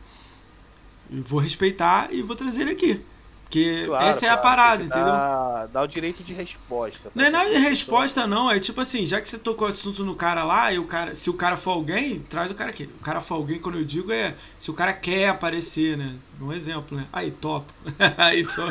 [1.09, 2.99] Eu vou respeitar e vou trazer ele aqui.
[3.49, 5.05] Porque claro, essa é a parada, entendeu?
[5.05, 7.11] Dá, dá o direito de resposta.
[7.15, 8.49] Não é nada de resposta, não.
[8.51, 11.15] É tipo assim, já que você tocou o assunto no cara lá, e o cara,
[11.15, 12.83] se o cara for alguém, traz o cara aqui.
[12.83, 16.13] O cara for alguém, quando eu digo, é se o cara quer aparecer, né?
[16.39, 17.07] Um exemplo, né?
[17.11, 17.65] Aí, top.
[18.17, 18.67] aí, só...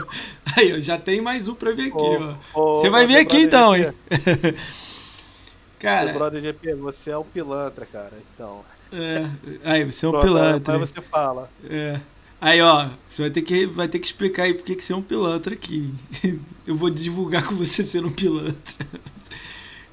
[0.56, 2.76] aí, ó, já tem mais um pra vir aqui, ó.
[2.76, 3.92] Você vai vir aqui então, hein?
[5.80, 6.12] cara.
[6.12, 8.12] brother GP, você é um pilantra, cara.
[8.32, 8.64] Então.
[8.92, 9.28] É,
[9.64, 10.74] aí, você é um Pronto, pilantra.
[10.74, 11.50] Aí você fala.
[11.68, 11.98] É.
[12.40, 14.96] Aí, ó, você vai ter que, vai ter que explicar aí porque que você é
[14.96, 15.92] um pilantra aqui.
[16.66, 18.86] Eu vou divulgar com você sendo um pilantra.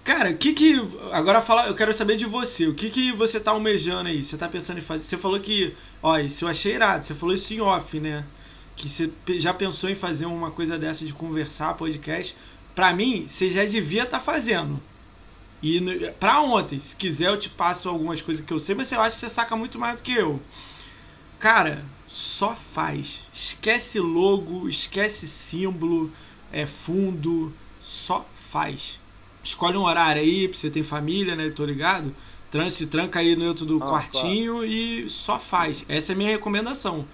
[0.04, 0.76] Cara, o que que.
[1.12, 2.68] Agora fala, eu quero saber de você.
[2.68, 4.24] O que que você tá almejando aí?
[4.24, 5.04] Você tá pensando em fazer.
[5.04, 5.74] Você falou que.
[6.04, 7.04] Ó, isso eu achei irado.
[7.04, 8.24] Você falou isso em off, né?
[8.76, 12.38] Que você já pensou em fazer uma coisa dessa de conversar, podcast.
[12.76, 14.80] Pra mim, você já devia estar tá fazendo.
[15.64, 15.82] E
[16.20, 19.16] pra ontem, se quiser, eu te passo algumas coisas que eu sei, mas eu acho
[19.16, 20.40] que você saca muito mais do que eu.
[21.40, 21.84] Cara,
[22.16, 23.24] só faz.
[23.34, 26.10] Esquece logo, esquece símbolo,
[26.50, 27.52] é fundo,
[27.82, 29.02] só faz.
[29.44, 31.50] Escolhe um horário aí, pra você ter família, né?
[31.50, 32.16] Tô ligado?
[32.72, 34.66] Se tranca aí no outro do ah, quartinho claro.
[34.66, 35.84] e só faz.
[35.90, 37.06] Essa é a minha recomendação.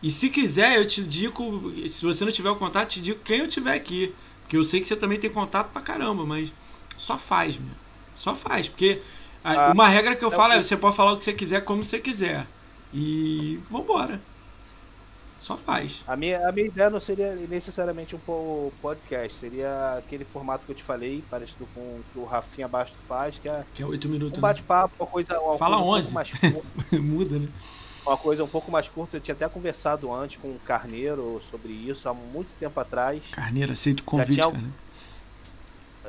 [0.00, 3.40] E se quiser, eu te digo, se você não tiver o contato, te digo quem
[3.40, 4.14] eu tiver aqui.
[4.42, 6.52] Porque eu sei que você também tem contato pra caramba, mas
[6.96, 7.74] só faz, meu.
[8.16, 8.68] Só faz.
[8.68, 9.02] Porque
[9.42, 11.64] ah, uma regra que eu é falo é: você pode falar o que você quiser,
[11.64, 12.46] como você quiser.
[12.92, 14.20] E vambora.
[15.44, 16.02] Só faz.
[16.06, 20.74] A minha, a minha ideia não seria necessariamente um podcast, seria aquele formato que eu
[20.74, 24.08] te falei, parecido com o que o Rafinha Basto faz, que é, que é 8
[24.08, 24.38] minutos.
[24.38, 24.48] Um né?
[24.48, 25.38] bate-papo, uma coisa.
[25.38, 26.10] Uma Fala coisa 11.
[26.10, 26.30] Um mais
[26.92, 27.48] Muda, né?
[28.06, 31.74] Uma coisa um pouco mais curta, eu tinha até conversado antes com o Carneiro sobre
[31.74, 33.20] isso há muito tempo atrás.
[33.30, 34.50] Carneiro, aceito o convite, tinha...
[34.50, 34.64] cara.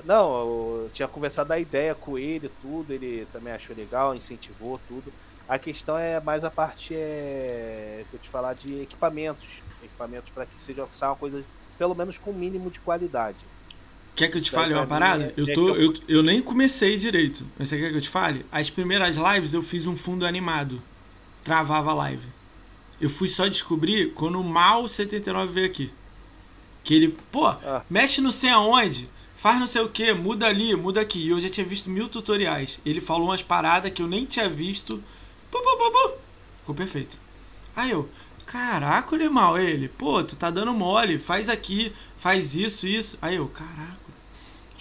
[0.05, 5.11] Não, eu tinha conversado a ideia com ele, tudo, ele também achou legal, incentivou tudo.
[5.47, 9.47] A questão é mais a parte é, que eu te falar de equipamentos.
[9.83, 11.43] Equipamentos para que seja uma coisa,
[11.77, 13.37] pelo menos com mínimo de qualidade.
[14.15, 15.33] Quer que eu te fale uma parada?
[15.35, 17.45] Eu, tô, eu, eu nem comecei direito.
[17.59, 18.45] Mas você quer que eu te fale?
[18.51, 20.81] As primeiras lives eu fiz um fundo animado.
[21.43, 22.27] Travava a live.
[22.99, 25.91] Eu fui só descobrir quando o Mal 79 veio aqui.
[26.83, 27.83] Que ele, pô, ah.
[27.89, 31.19] mexe não sei aonde, faz não sei o que, muda ali, muda aqui.
[31.19, 32.79] E eu já tinha visto mil tutoriais.
[32.85, 35.03] Ele falou umas paradas que eu nem tinha visto
[36.59, 37.19] Ficou perfeito.
[37.75, 38.09] Aí eu,
[38.45, 43.17] caraca, animal, ele, pô, tu tá dando mole, faz aqui, faz isso, isso.
[43.21, 44.05] Aí eu, caraca.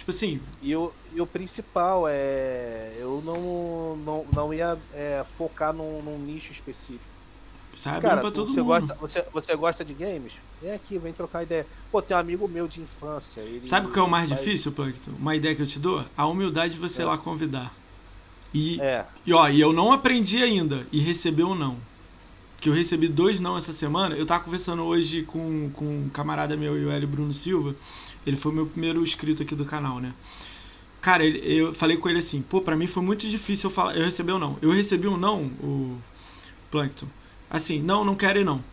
[0.05, 0.39] Tipo assim.
[0.61, 2.95] E o, e o principal é.
[2.99, 7.03] Eu não, não, não ia é, focar num, num, nicho específico.
[7.73, 8.67] Sabe, Cara, pra todo você mundo.
[8.67, 10.33] Gosta, você, você gosta de games?
[10.61, 11.65] Vem aqui, vem trocar ideia.
[11.91, 13.41] Pô, tem um amigo meu de infância.
[13.41, 14.39] Ele, Sabe o que é o mais faz...
[14.39, 15.11] difícil, Plankton?
[15.19, 16.05] Uma ideia que eu te dou?
[16.15, 17.05] A humildade de você é.
[17.05, 17.73] lá convidar.
[18.55, 19.05] E, é.
[19.25, 21.75] e, ó, e eu não aprendi ainda e recebi um não.
[22.61, 24.15] Que eu recebi dois não essa semana.
[24.15, 27.75] Eu tava conversando hoje com, com um camarada meu, o Hélio Bruno Silva.
[28.25, 30.13] Ele foi meu primeiro inscrito aqui do canal, né?
[31.01, 33.97] Cara, ele, eu falei com ele assim, pô, pra mim foi muito difícil eu falar.
[33.97, 34.57] Eu recebi um não.
[34.61, 35.97] Eu recebi um não, o
[36.71, 37.07] Plankton.
[37.49, 38.63] Assim, não, não quero ir não.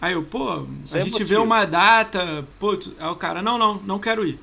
[0.00, 1.28] Aí eu, pô, a Sem gente motivo.
[1.28, 4.38] vê uma data, pô, aí o cara, não, não, não quero ir.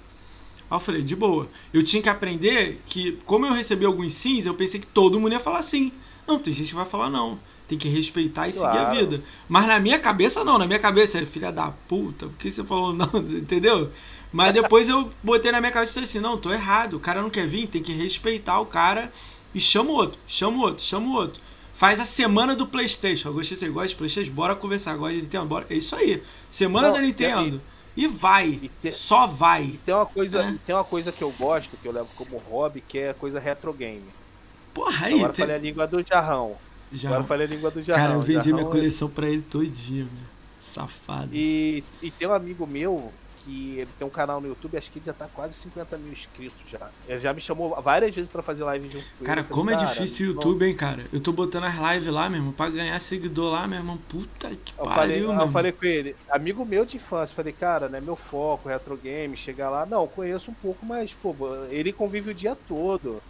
[0.71, 1.49] Aí eu falei, de boa.
[1.73, 5.33] Eu tinha que aprender que, como eu recebi alguns sims, eu pensei que todo mundo
[5.33, 5.91] ia falar sim.
[6.25, 7.37] Não, tem gente que vai falar não.
[7.67, 8.77] Tem que respeitar e claro.
[8.77, 9.23] seguir a vida.
[9.49, 10.57] Mas na minha cabeça, não.
[10.57, 13.09] Na minha cabeça, é filha da puta, por que você falou não?
[13.15, 13.91] Entendeu?
[14.31, 16.95] Mas depois eu botei na minha cabeça assim, não, tô errado.
[16.95, 19.11] O cara não quer vir, tem que respeitar o cara
[19.53, 21.41] e chama o outro, chama o outro, chama o outro.
[21.73, 23.27] Faz a semana do Playstation.
[23.27, 24.31] Eu gostei, você gosta de Playstation?
[24.31, 24.95] Bora conversar.
[24.95, 25.45] Gosta de Nintendo?
[25.47, 25.65] Bora.
[25.69, 26.23] É isso aí.
[26.49, 27.61] Semana não, da Nintendo.
[27.95, 28.47] E vai.
[28.47, 28.91] E te...
[28.91, 29.63] Só vai.
[29.63, 30.55] E tem uma coisa, é.
[30.65, 33.39] tem uma coisa que eu gosto, que eu levo como hobby, que é a coisa
[33.39, 34.05] retro game.
[34.73, 35.15] Porra, aí.
[35.15, 35.43] Agora tem...
[35.43, 36.55] falei a língua do jarrão.
[36.91, 37.15] jarrão.
[37.15, 38.03] Agora falei a língua do jarrão.
[38.03, 39.11] Cara, eu vendi jarrão minha é coleção é...
[39.11, 40.31] pra ele todinho, meu.
[40.61, 41.29] Safado.
[41.33, 43.11] E, e tem um amigo meu
[43.43, 46.13] que ele tem um canal no YouTube, acho que ele já tá quase 50 mil
[46.13, 46.89] inscritos já.
[47.07, 50.27] Ele já me chamou várias vezes para fazer live junto com Cara, como é difícil
[50.27, 51.05] o YouTube, hein, cara?
[51.11, 53.97] Eu tô botando as lives lá, meu irmão, pra ganhar seguidor lá, meu irmão.
[54.09, 57.53] Puta que eu pariu, falei, meu Eu falei com ele, amigo meu de infância, falei,
[57.53, 59.85] cara, né, meu foco, retro game, chegar lá.
[59.85, 61.35] Não, conheço um pouco, mas, pô,
[61.69, 63.21] ele convive o dia todo.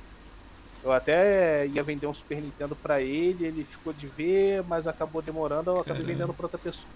[0.84, 5.22] Eu até ia vender um Super Nintendo para ele, ele ficou de ver, mas acabou
[5.22, 6.12] demorando, eu acabei Caramba.
[6.12, 6.90] vendendo pra outra pessoa.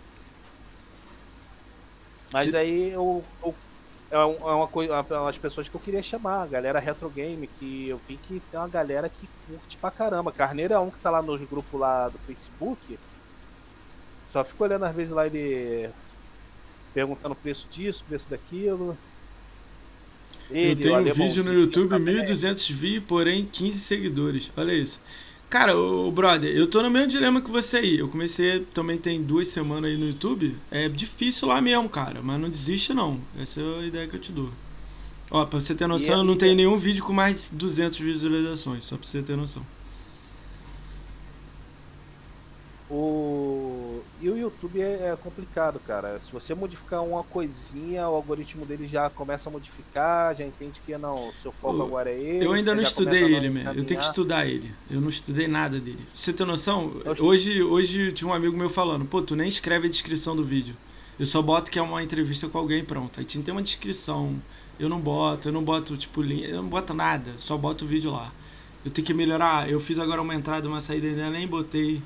[2.31, 2.57] Mas Se...
[2.57, 3.56] aí eu, eu,
[4.11, 7.47] é, é uma coisa, é das pessoas que eu queria chamar, a galera retro game,
[7.60, 10.31] que eu vi que tem uma galera que curte pra caramba.
[10.31, 12.97] Carneiro é um que tá lá nos grupos lá do Facebook.
[14.31, 15.89] Só fico olhando às vezes lá ele
[16.93, 18.97] perguntando o preço disso, preço daquilo.
[20.49, 24.52] Ele, eu tenho um vídeo no YouTube, 1.200 views, porém 15 seguidores.
[24.56, 25.02] Olha isso.
[25.50, 28.00] Cara, o brother, eu tô no mesmo dilema que você aí.
[28.00, 30.56] Eu comecei também tem duas semanas aí no YouTube.
[30.72, 32.22] É difícil lá mesmo, cara.
[32.22, 33.20] Mas não desiste não.
[33.40, 34.50] Essa é a ideia que eu te dou.
[35.32, 38.86] Ó, pra você ter noção, eu não tenho nenhum vídeo com mais de 200 visualizações.
[38.86, 39.66] Só pra você ter noção.
[42.90, 43.85] O...
[44.26, 46.19] E o YouTube é, é, complicado, cara.
[46.26, 50.97] Se você modificar uma coisinha, o algoritmo dele já começa a modificar, já entende que
[50.97, 52.43] não, o seu foco agora é ele.
[52.43, 53.72] Eu ainda não estudei ele, meu.
[53.72, 54.73] Eu tenho que estudar ele.
[54.89, 55.97] Eu não estudei nada dele.
[55.97, 59.85] Pra você ter noção, hoje, hoje tinha um amigo meu falando, pô, tu nem escreve
[59.85, 60.76] a descrição do vídeo.
[61.19, 63.19] Eu só boto que é uma entrevista com alguém pronto.
[63.19, 64.41] Aí tinha tem uma descrição.
[64.80, 67.88] Eu não boto, eu não boto, tipo, linha, eu não boto nada, só boto o
[67.88, 68.31] vídeo lá.
[68.84, 69.69] Eu tenho que melhorar.
[69.69, 72.02] Eu fiz agora uma entrada, uma saída, ainda nem botei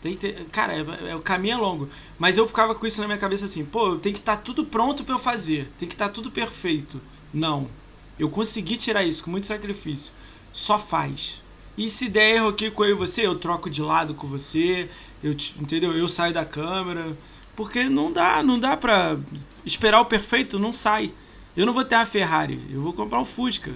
[0.00, 1.88] tem que ter, cara, é, é, o caminho é longo.
[2.18, 4.64] Mas eu ficava com isso na minha cabeça assim, pô, tem que estar tá tudo
[4.64, 5.68] pronto para eu fazer.
[5.78, 7.00] Tem que estar tá tudo perfeito.
[7.32, 7.66] Não.
[8.18, 10.12] Eu consegui tirar isso com muito sacrifício.
[10.52, 11.42] Só faz.
[11.76, 14.88] E se der erro aqui com eu e você, eu troco de lado com você,
[15.22, 15.92] eu entendeu?
[15.92, 17.16] Eu saio da câmera,
[17.54, 19.16] porque não dá, não dá pra
[19.64, 21.12] esperar o perfeito, não sai.
[21.56, 23.72] Eu não vou ter uma Ferrari, eu vou comprar um Fusca.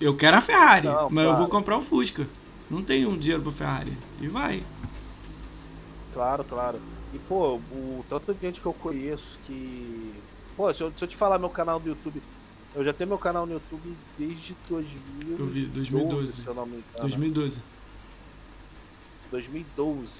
[0.00, 1.30] Eu quero a Ferrari, não, mas claro.
[1.30, 2.28] eu vou comprar um Fusca.
[2.68, 3.92] Não tenho dinheiro pra Ferrari.
[4.20, 4.62] E vai.
[6.16, 6.80] Claro, claro.
[7.12, 10.14] E, pô, o tanto de gente que eu conheço que.
[10.56, 12.22] Pô, se eu, se eu te falar meu canal do YouTube.
[12.74, 16.32] Eu já tenho meu canal no YouTube desde 2012, eu vi, 2012.
[16.32, 17.00] se eu não me engano.
[17.00, 17.60] 2012.
[19.30, 20.10] 2012.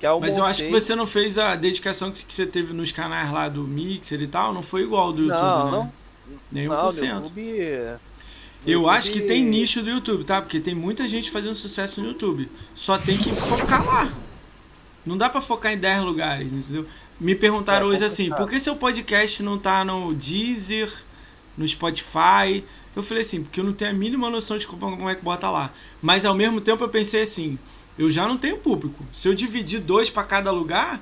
[0.00, 0.42] Que eu Mas montei...
[0.42, 3.62] eu acho que você não fez a dedicação que você teve nos canais lá do
[3.62, 5.92] Mixer e tal, não foi igual do YouTube, não, né?
[6.26, 6.70] Não, Nem 1%.
[6.70, 7.40] Não, YouTube...
[8.66, 8.88] Eu YouTube...
[8.88, 10.40] acho que tem nicho do YouTube, tá?
[10.40, 12.50] Porque tem muita gente fazendo sucesso no YouTube.
[12.74, 14.12] Só tem que focar lá.
[15.04, 16.86] Não dá para focar em 10 lugares, entendeu?
[17.20, 20.92] Me perguntaram é, hoje assim, por que seu podcast não tá no Deezer,
[21.56, 22.64] no Spotify?
[22.96, 25.50] Eu falei assim, porque eu não tenho a mínima noção de como é que bota
[25.50, 25.72] lá.
[26.00, 27.58] Mas ao mesmo tempo eu pensei assim,
[27.98, 29.04] eu já não tenho público.
[29.12, 31.00] Se eu dividir dois para cada lugar,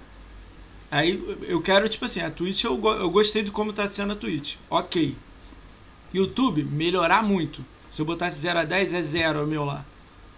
[0.90, 4.16] aí eu quero, tipo assim, a Twitch eu, eu gostei de como tá sendo a
[4.16, 4.56] Twitch.
[4.68, 5.16] Ok.
[6.12, 7.64] YouTube, melhorar muito.
[7.90, 9.84] Se eu botasse 0 a 10, é 0 o meu lá.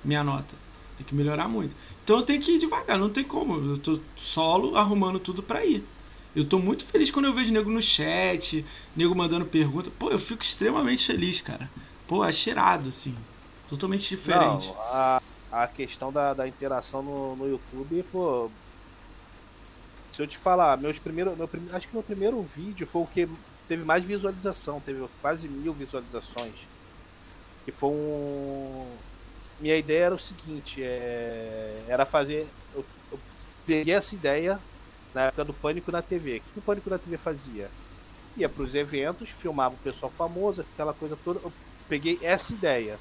[0.04, 0.54] Minha nota.
[0.96, 1.74] Tem que melhorar muito.
[2.04, 3.72] Então eu tenho que ir devagar, não tem como.
[3.72, 5.82] Eu tô solo arrumando tudo pra ir.
[6.36, 8.64] Eu tô muito feliz quando eu vejo nego no chat,
[8.94, 9.90] nego mandando pergunta.
[9.98, 11.70] Pô, eu fico extremamente feliz, cara.
[12.06, 13.16] Pô, é cheirado, assim.
[13.70, 14.66] Totalmente diferente.
[14.66, 18.50] Não, a, a questão da, da interação no, no YouTube, pô.
[20.12, 21.38] Se eu te falar, meus primeiros.
[21.38, 23.26] Meu, acho que meu primeiro vídeo foi o que
[23.66, 26.52] teve mais visualização, teve quase mil visualizações.
[27.64, 28.86] Que foi um
[29.64, 32.46] minha ideia era o seguinte, é, era fazer.
[32.74, 33.18] Eu, eu,
[33.66, 34.60] peguei essa ideia
[35.14, 36.36] na época do Pânico na TV.
[36.36, 37.70] O que o Pânico na TV fazia?
[38.36, 41.40] Ia para os eventos, filmava o pessoal famoso, aquela coisa toda.
[41.42, 41.50] Eu
[41.88, 42.98] peguei essa ideia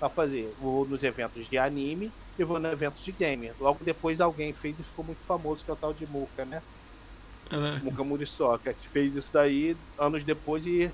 [0.00, 0.52] para fazer.
[0.60, 3.52] Vou nos eventos de anime e vou nos eventos de game.
[3.60, 6.64] Logo depois alguém fez e ficou muito famoso, que é o tal de Muka, né?
[7.48, 7.84] Caraca.
[7.84, 10.90] Muka Muriçoca, que fez isso daí anos depois e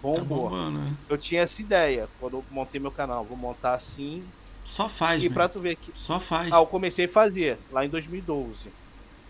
[0.00, 0.50] bombou.
[0.50, 0.94] Tá né?
[1.08, 3.24] Eu tinha essa ideia quando eu montei meu canal.
[3.24, 4.24] Vou montar assim.
[4.64, 5.92] Só faz, E pra tu ver que.
[5.96, 6.52] Só faz.
[6.52, 8.70] Ah, eu comecei a fazer lá em 2012.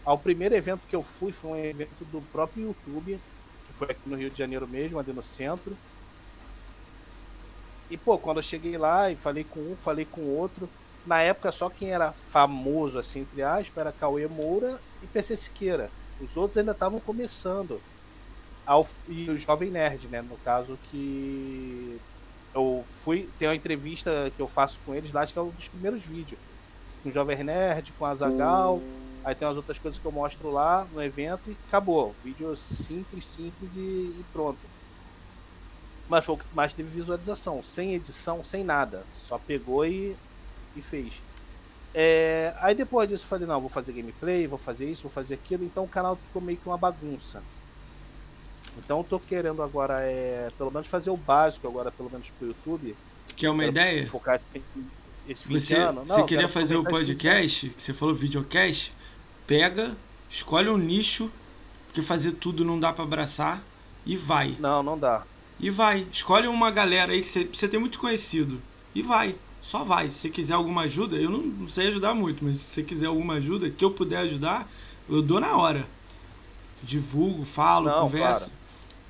[0.04, 3.20] Ah, o primeiro evento que eu fui foi um evento do próprio YouTube,
[3.66, 5.76] que foi aqui no Rio de Janeiro mesmo, ali no centro.
[7.90, 10.68] E pô, quando eu cheguei lá e falei com um, falei com outro,
[11.06, 15.90] na época só quem era famoso, assim, entre aspas, era Cauê Moura e PC Siqueira.
[16.20, 17.80] Os outros ainda estavam começando
[18.66, 20.22] ao, e o Jovem Nerd, né?
[20.22, 21.98] No caso que
[22.54, 23.28] eu fui.
[23.38, 26.02] Tem uma entrevista que eu faço com eles lá, acho que é um dos primeiros
[26.02, 26.38] vídeos.
[27.02, 28.80] Com o Jovem Nerd, com a Zagal.
[29.22, 32.14] Aí tem as outras coisas que eu mostro lá no evento e acabou.
[32.24, 34.58] Vídeo simples, simples e, e pronto.
[36.08, 39.04] Mas foi o que mais teve visualização, sem edição, sem nada.
[39.28, 40.16] Só pegou e,
[40.74, 41.12] e fez.
[41.94, 45.34] É, aí depois disso eu falei, não, vou fazer gameplay, vou fazer isso, vou fazer
[45.34, 45.64] aquilo.
[45.64, 47.42] Então o canal ficou meio que uma bagunça.
[48.82, 52.96] Então tô querendo agora, é, pelo menos fazer o básico agora, pelo menos pro YouTube.
[53.36, 54.06] Que é uma ideia?
[54.06, 54.40] Focar
[55.28, 55.78] esse fim você.
[55.78, 58.92] Não, você queria fazer o podcast, que você falou videocast,
[59.46, 59.96] pega,
[60.28, 61.30] escolhe um nicho,
[61.86, 63.62] porque fazer tudo não dá para abraçar,
[64.04, 64.56] e vai.
[64.58, 65.22] Não, não dá.
[65.58, 66.06] E vai.
[66.10, 68.60] Escolhe uma galera aí que você, você tem muito conhecido.
[68.94, 69.34] E vai.
[69.62, 70.08] Só vai.
[70.08, 73.06] Se você quiser alguma ajuda, eu não, não sei ajudar muito, mas se você quiser
[73.06, 74.66] alguma ajuda que eu puder ajudar,
[75.08, 75.86] eu dou na hora.
[76.82, 78.46] Divulgo, falo, não, converso.
[78.46, 78.59] Claro.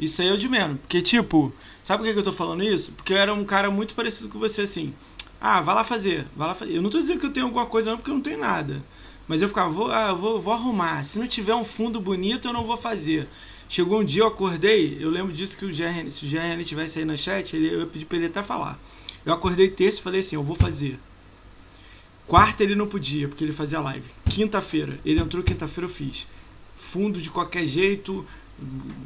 [0.00, 0.80] Isso aí é o de menos.
[0.80, 1.52] Porque, tipo,
[1.82, 2.92] sabe por que eu tô falando isso?
[2.92, 4.94] Porque eu era um cara muito parecido com você, assim.
[5.40, 6.74] Ah, vai lá fazer, vai lá fazer.
[6.74, 8.82] Eu não tô dizendo que eu tenho alguma coisa, não, porque eu não tenho nada.
[9.28, 11.04] Mas eu ficava, vou, ah, vou, vou arrumar.
[11.04, 13.28] Se não tiver um fundo bonito, eu não vou fazer.
[13.68, 16.98] Chegou um dia, eu acordei, eu lembro disso que o GRN, se o GRN tivesse
[16.98, 18.76] aí na chat, ele, eu pedi pra ele até falar.
[19.24, 20.98] Eu acordei terça e falei assim, eu vou fazer.
[22.26, 24.08] Quarta ele não podia, porque ele fazia live.
[24.28, 26.26] Quinta-feira, ele entrou quinta-feira eu fiz.
[26.76, 28.26] Fundo de qualquer jeito,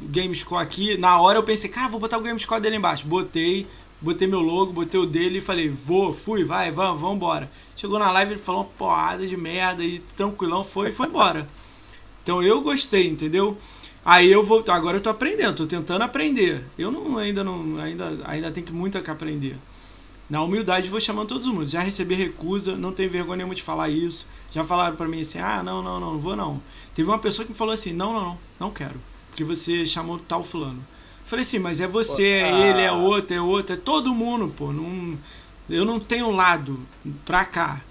[0.09, 0.97] GameScore aqui.
[0.97, 3.07] Na hora eu pensei, cara, vou botar o GameScore dele embaixo.
[3.07, 3.67] Botei,
[4.01, 7.51] botei meu logo, botei o dele e falei, vou, fui, vai, vamos, vamos embora.
[7.75, 11.47] Chegou na live, ele falou uma porrada de merda e tranquilão, foi e foi embora.
[12.23, 13.57] Então eu gostei, entendeu?
[14.03, 16.63] Aí eu vou, agora eu tô aprendendo, tô tentando aprender.
[16.77, 19.57] Eu não ainda não ainda ainda tenho que muito que aprender.
[20.29, 21.67] Na humildade vou chamando todo mundo.
[21.67, 24.27] Já recebi recusa, não tenho vergonha nenhuma de falar isso.
[24.51, 26.61] Já falaram para mim assim: "Ah, não, não, não, não vou não".
[26.95, 28.99] Teve uma pessoa que me falou assim: "Não, não, não, não quero,
[29.35, 30.81] porque você chamou tal fulano".
[31.25, 32.67] Falei assim: "Mas é você, é ah.
[32.69, 35.17] ele, é outro, é outro, é todo mundo, pô, não
[35.69, 36.79] eu não tenho lado
[37.25, 37.81] pra cá.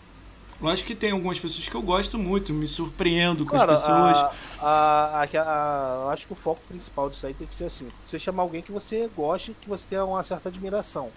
[0.60, 4.18] Lógico que tem algumas pessoas que eu gosto muito, me surpreendo com Cara, as pessoas.
[4.60, 7.88] A, a, a, eu acho que o foco principal disso aí tem que ser assim:
[8.06, 11.10] você chamar alguém que você goste, que você tenha uma certa admiração.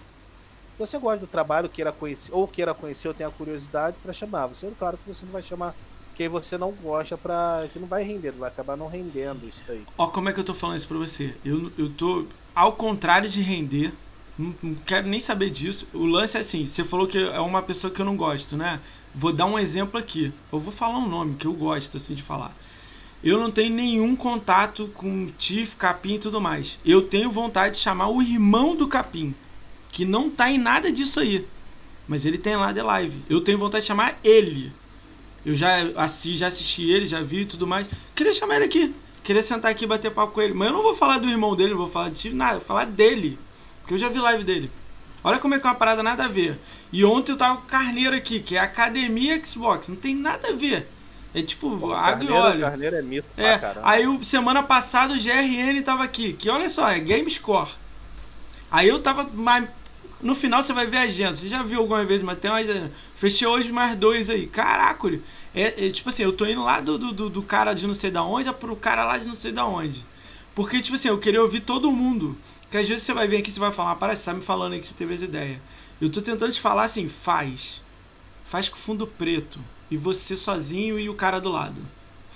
[0.78, 4.46] Você gosta do trabalho, queira conhecer, ou queira conhecer, ou tenha curiosidade para chamar.
[4.46, 5.74] Você, é claro que você não vai chamar
[6.18, 9.84] quem você não gosta para que não vai render, vai acabar não rendendo isso aí.
[9.96, 11.32] Ó, como é que eu tô falando isso pra você?
[11.44, 13.92] Eu, eu tô ao contrário de render,
[14.36, 15.88] não, não, quero nem saber disso.
[15.94, 18.80] O lance é assim: você falou que é uma pessoa que eu não gosto, né?
[19.14, 20.32] Vou dar um exemplo aqui.
[20.52, 22.52] Eu vou falar um nome que eu gosto assim de falar.
[23.22, 26.80] Eu não tenho nenhum contato com Tiff, Capim e tudo mais.
[26.84, 29.34] Eu tenho vontade de chamar o irmão do Capim,
[29.92, 31.46] que não tá em nada disso aí.
[32.08, 33.22] Mas ele tem lá de live.
[33.30, 34.72] Eu tenho vontade de chamar ele.
[35.48, 37.88] Eu já assisti, já assisti ele, já vi e tudo mais.
[38.14, 38.94] Queria chamar ele aqui.
[39.24, 40.52] Queria sentar aqui e bater papo com ele.
[40.52, 42.58] Mas eu não vou falar do irmão dele, não vou falar de Tiff, nada.
[42.58, 43.38] Vou falar dele.
[43.80, 44.70] Porque eu já vi live dele.
[45.24, 46.58] Olha como é que é uma parada nada a ver.
[46.92, 49.88] E ontem eu tava com Carneiro aqui, que é Academia Xbox.
[49.88, 50.86] Não tem nada a ver.
[51.34, 52.60] É tipo Pô, água e óleo.
[52.60, 53.58] Carneiro é mito é.
[53.84, 57.70] Aí semana passada o GRN tava aqui, que olha só, é Game Score.
[58.70, 59.26] Aí eu tava.
[60.20, 61.34] No final você vai ver a agenda.
[61.34, 62.90] Você já viu alguma vez, mas tem uma agenda.
[63.14, 64.46] Fechei hoje mais dois aí.
[64.46, 65.08] Caraca,
[65.54, 68.10] é, é, tipo assim, eu tô indo lá do, do, do cara de não sei
[68.10, 70.04] da onde pro cara lá de não sei da onde.
[70.54, 72.36] Porque, tipo assim, eu queria ouvir todo mundo.
[72.62, 74.42] Porque às vezes você vai vir aqui e você vai falar, parece você tá me
[74.42, 75.60] falando aí que você teve essa ideia.
[76.00, 77.80] Eu tô tentando te falar assim, faz.
[78.44, 79.58] Faz com fundo preto.
[79.90, 81.80] E você sozinho e o cara do lado.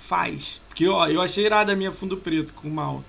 [0.07, 0.59] Faz.
[0.67, 3.03] Porque, ó, eu achei irada a minha fundo preto com mal.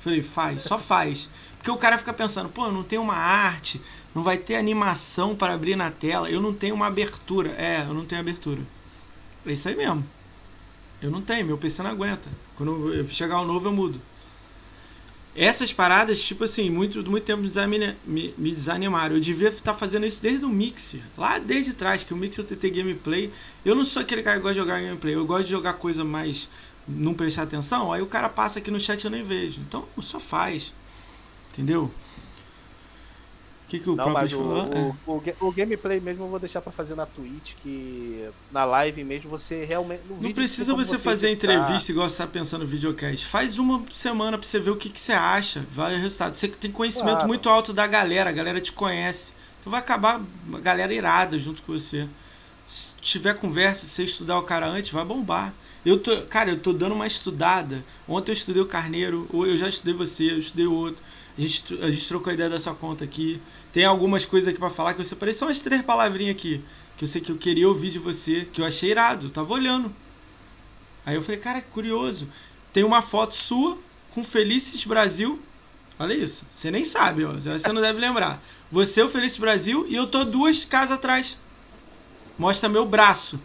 [0.00, 1.28] Falei, faz, só faz.
[1.58, 3.80] Porque o cara fica pensando, pô, não tenho uma arte,
[4.14, 7.50] não vai ter animação para abrir na tela, eu não tenho uma abertura.
[7.50, 8.60] É, eu não tenho abertura.
[9.46, 10.04] É isso aí mesmo.
[11.00, 12.28] Eu não tenho, meu PC não aguenta.
[12.56, 14.00] Quando eu chegar o novo, eu mudo.
[15.34, 17.42] Essas paradas, tipo assim, muito, muito tempo
[18.04, 19.14] me, desanimaram.
[19.14, 22.44] Eu devia estar tá fazendo isso desde o Mixer, lá desde trás, que o Mixer
[22.44, 23.32] TT Gameplay.
[23.64, 26.04] Eu não sou aquele cara que gosta de jogar gameplay, eu gosto de jogar coisa
[26.04, 26.48] mais.
[26.86, 27.92] não prestar atenção.
[27.92, 29.60] Aí o cara passa aqui no chat e eu nem vejo.
[29.60, 30.72] Então só faz.
[31.52, 31.90] Entendeu?
[33.70, 34.96] Que, que o não, próprio falou?
[35.06, 38.64] O, o, o, o, gameplay mesmo eu vou deixar para fazer na Twitch, que na
[38.64, 40.02] live mesmo você realmente.
[40.08, 41.54] não precisa você, você fazer editar.
[41.54, 43.24] entrevista igual você tá pensando no videocast.
[43.26, 46.34] Faz uma semana para você ver o que, que você acha, vai o resultado.
[46.34, 47.28] Você tem conhecimento claro.
[47.28, 49.34] muito alto da galera, a galera te conhece.
[49.60, 50.20] Então vai acabar
[50.52, 52.08] a galera irada junto com você.
[52.66, 55.54] Se tiver conversa, se você estudar o cara antes, vai bombar.
[55.86, 57.84] Eu tô, cara, eu tô dando uma estudada.
[58.08, 61.02] Ontem eu estudei o Carneiro, ou eu já estudei você, eu estudei o outro.
[61.38, 63.40] A gente, a gente trocou a ideia dessa conta aqui.
[63.72, 66.62] Tem algumas coisas aqui para falar que você parece são as três palavrinhas aqui
[67.00, 69.54] que eu sei que eu queria ouvir de você, que eu achei irado, eu tava
[69.54, 69.90] olhando.
[71.06, 72.28] Aí eu falei, cara, curioso.
[72.74, 73.78] Tem uma foto sua
[74.12, 75.40] com Felices Brasil.
[75.98, 76.46] Olha isso.
[76.50, 77.32] Você nem sabe, ó.
[77.32, 78.38] Você não deve lembrar.
[78.70, 81.38] Você, o Felices Brasil, e eu tô duas casas atrás.
[82.38, 83.40] Mostra meu braço.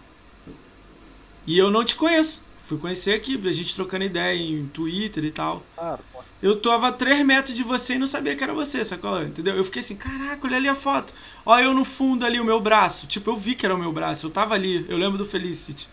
[1.48, 2.44] E eu não te conheço.
[2.68, 5.64] Fui conhecer aqui, a gente trocando ideia em Twitter e tal.
[5.78, 6.00] Ah,
[6.42, 9.22] eu tava a 3 metros de você e não sabia que era você, sacou?
[9.22, 9.56] Entendeu?
[9.56, 11.14] Eu fiquei assim, caraca, olha ali a foto.
[11.46, 13.08] Olha eu no fundo ali, o meu braço.
[13.08, 15.88] Tipo, eu vi que era o meu braço, eu tava ali, eu lembro do Felicity.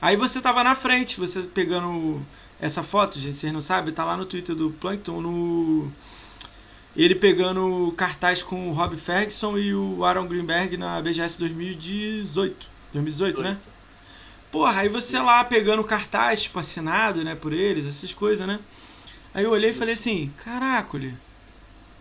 [0.00, 2.20] Aí você tava na frente, você pegando.
[2.60, 5.90] Essa foto, gente, vocês não sabem, tá lá no Twitter do Plankton, no
[6.96, 12.66] ele pegando cartaz com o Rob Ferguson e o Aaron Greenberg na BGS 2018.
[12.92, 13.56] 2018, né?
[14.50, 18.58] Porra, aí você lá pegando cartaz, tipo, assinado, né, por eles, essas coisas, né?
[19.32, 20.98] Aí eu olhei e falei assim, caraca,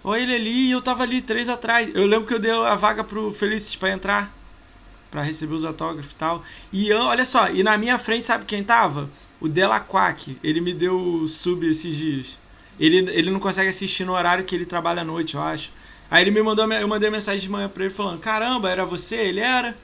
[0.03, 1.89] olha ele ali e eu tava ali três atrás.
[1.93, 4.35] Eu lembro que eu dei a vaga pro Felicis para entrar,
[5.11, 6.43] para receber os autógrafos e tal.
[6.73, 9.09] E eu, olha só, e na minha frente, sabe quem tava?
[9.39, 12.39] O Delaquac, ele me deu sub esses dias.
[12.79, 15.71] Ele, ele não consegue assistir no horário que ele trabalha à noite, eu acho.
[16.09, 19.17] Aí ele me mandou, eu mandei mensagem de manhã pra ele falando: Caramba, era você?
[19.17, 19.77] Ele era.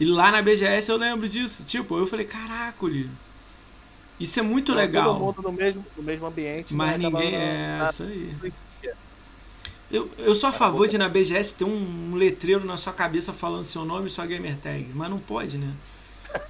[0.00, 1.64] E lá na BGS eu lembro disso.
[1.64, 2.86] Tipo, eu falei: Caraca,
[4.20, 5.14] isso é muito legal.
[5.14, 6.74] Todo mundo no mesmo, no mesmo ambiente.
[6.74, 6.98] Mas né?
[6.98, 7.34] ninguém.
[7.34, 8.52] É, isso aí.
[9.90, 13.64] Eu, eu sou a favor de na BGS ter um letreiro na sua cabeça falando
[13.64, 14.86] seu nome e sua gamer tag.
[14.92, 15.72] Mas não pode, né?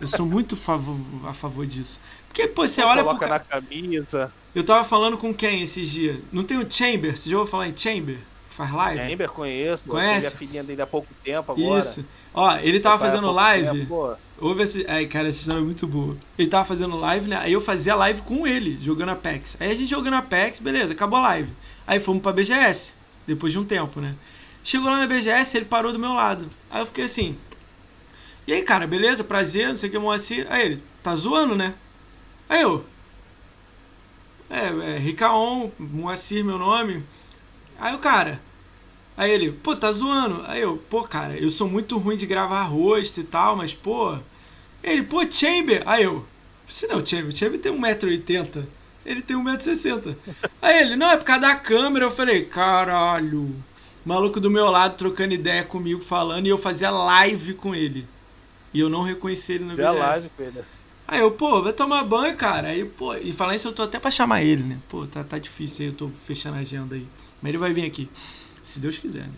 [0.00, 2.00] Eu sou muito favor, a favor disso.
[2.26, 3.04] Porque, pô, você olha.
[3.04, 3.28] Coloca pro...
[3.28, 4.32] na camisa.
[4.54, 6.18] Eu tava falando com quem esses dias?
[6.32, 7.16] Não tem o Chamber?
[7.16, 8.18] Você já ouviu falar em Chamber?
[8.50, 9.10] Faz live?
[9.10, 9.82] Chamber, conheço.
[9.86, 10.26] Conhece?
[10.26, 11.80] a filhinha dele há pouco tempo agora.
[11.80, 12.04] Isso.
[12.38, 13.80] Ó, ele tava fazendo live.
[13.80, 14.86] Tempo, Ouve esse.
[14.88, 16.16] Ai, cara, essa história é muito boa.
[16.38, 17.36] Ele tava fazendo live, né?
[17.36, 19.56] Aí eu fazia live com ele, jogando Apex.
[19.58, 21.50] Aí a gente jogando Apex, beleza, acabou a live.
[21.84, 22.94] Aí fomos pra BGS,
[23.26, 24.14] depois de um tempo, né?
[24.62, 26.48] Chegou lá na BGS, ele parou do meu lado.
[26.70, 27.36] Aí eu fiquei assim.
[28.46, 29.24] E aí, cara, beleza?
[29.24, 30.46] Prazer, não sei o que, Moacir.
[30.48, 31.74] Aí ele, tá zoando, né?
[32.48, 32.84] Aí eu,
[34.48, 37.02] é, é Ricaon, Moacir, meu nome.
[37.80, 38.40] Aí o cara,
[39.18, 40.42] aí ele, pô, tá zoando.
[40.46, 44.16] Aí eu, pô, cara, eu sou muito ruim de gravar rosto e tal, mas, pô.
[44.82, 45.82] Ele, pô, Chamber.
[45.84, 46.24] Aí eu,
[46.68, 48.64] se não, Chamber, Chamber tem 1,80m.
[49.04, 50.14] Ele tem 1,60m.
[50.62, 52.06] Aí ele, não, é por causa da câmera.
[52.06, 53.54] Eu falei, caralho.
[54.04, 58.06] Maluco do meu lado trocando ideia comigo, falando, e eu fazia live com ele.
[58.72, 59.98] E eu não reconheci ele no vídeo.
[59.98, 60.64] live, Pedro.
[61.06, 62.68] Aí eu, pô, vai tomar banho, cara.
[62.68, 64.78] Aí, pô, e falar isso eu tô até pra chamar ele, né?
[64.90, 67.06] Pô, tá, tá difícil aí, eu tô fechando a agenda aí.
[67.40, 68.10] Mas ele vai vir aqui.
[68.68, 69.32] Se Deus quiser, né?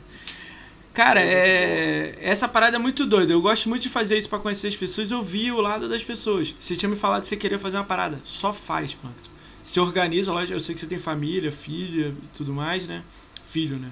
[0.93, 2.19] Cara, é...
[2.21, 3.33] essa parada é muito doida.
[3.33, 6.03] Eu gosto muito de fazer isso para conhecer as pessoas e ouvir o lado das
[6.03, 6.53] pessoas.
[6.59, 8.21] Você tinha me falado que você queria fazer uma parada.
[8.25, 9.31] Só faz, Plankton.
[9.63, 10.55] Se organiza, lógico.
[10.55, 13.05] Eu sei que você tem família, filha e tudo mais, né?
[13.51, 13.91] Filho, né?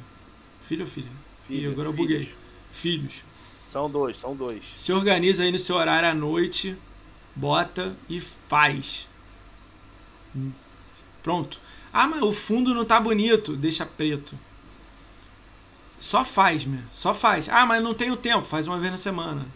[0.66, 1.10] Filho ou filha?
[1.46, 2.34] Filho, agora eu buguei.
[2.72, 3.22] Filhos.
[3.70, 4.62] São dois, são dois.
[4.74, 6.76] Se organiza aí no seu horário à noite
[7.34, 9.06] bota e faz.
[11.22, 11.60] Pronto.
[11.92, 14.36] Ah, mas o fundo não tá bonito, deixa preto.
[16.00, 16.80] Só faz, meu.
[16.92, 17.48] Só faz.
[17.48, 19.46] Ah, mas não tenho tempo, faz uma vez na semana.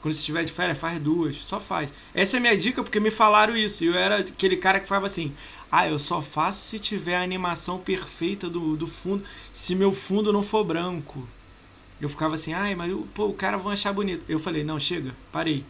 [0.00, 1.36] Quando você estiver de férias, faz duas.
[1.36, 1.92] Só faz.
[2.14, 3.84] Essa é a minha dica porque me falaram isso.
[3.84, 5.32] E eu era aquele cara que falava assim:
[5.70, 9.24] Ah, eu só faço se tiver a animação perfeita do, do fundo.
[9.52, 11.26] Se meu fundo não for branco.
[12.00, 14.24] Eu ficava assim: Ai, mas pô, o cara vai achar bonito.
[14.28, 15.64] Eu falei: Não, chega, parei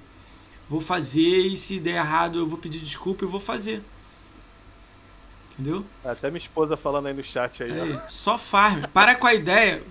[0.73, 3.83] vou fazer e se der errado eu vou pedir desculpa e vou fazer.
[5.59, 5.85] Entendeu?
[6.05, 7.81] Até minha esposa falando aí no chat aí.
[7.81, 8.85] aí só farm.
[8.93, 9.83] Para com a ideia.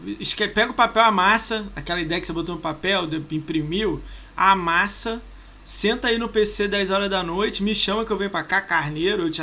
[0.54, 1.66] Pega o papel, amassa.
[1.76, 4.02] Aquela ideia que você botou no papel, imprimiu.
[4.36, 5.22] Amassa.
[5.64, 7.64] Senta aí no PC 10 horas da noite.
[7.64, 8.60] Me chama que eu venho pra cá.
[8.62, 9.30] Carneiro.
[9.30, 9.42] Te...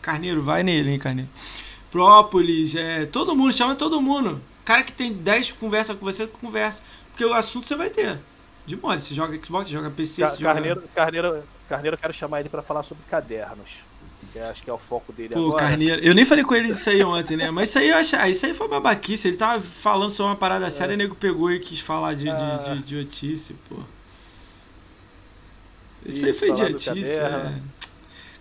[0.00, 1.30] Carneiro, vai nele, hein, Carneiro.
[1.90, 2.74] Própolis.
[2.74, 3.06] É...
[3.06, 3.52] Todo mundo.
[3.52, 4.40] Chama todo mundo.
[4.64, 6.82] Cara que tem 10 conversa com você, conversa.
[7.10, 8.18] Porque o assunto você vai ter.
[8.64, 10.92] De mole, você joga Xbox, joga PC, Ca Carneiro, joga...
[10.94, 13.70] Carneiro, Carneiro, eu quero chamar ele para falar sobre cadernos.
[14.32, 15.58] Que acho que é o foco dele Pô, agora.
[15.58, 16.02] Carneiro.
[16.02, 17.50] Eu nem falei com ele isso aí ontem, né?
[17.50, 18.18] Mas isso aí eu achei.
[18.18, 19.28] Ah, isso aí foi babaquice.
[19.28, 20.70] Ele tava falando sobre uma parada é.
[20.70, 22.34] séria e o nego pegou e quis falar de, ah.
[22.34, 23.76] de, de, de idiotice, pô.
[26.06, 27.12] Isso, isso aí foi idiotice.
[27.12, 27.52] É.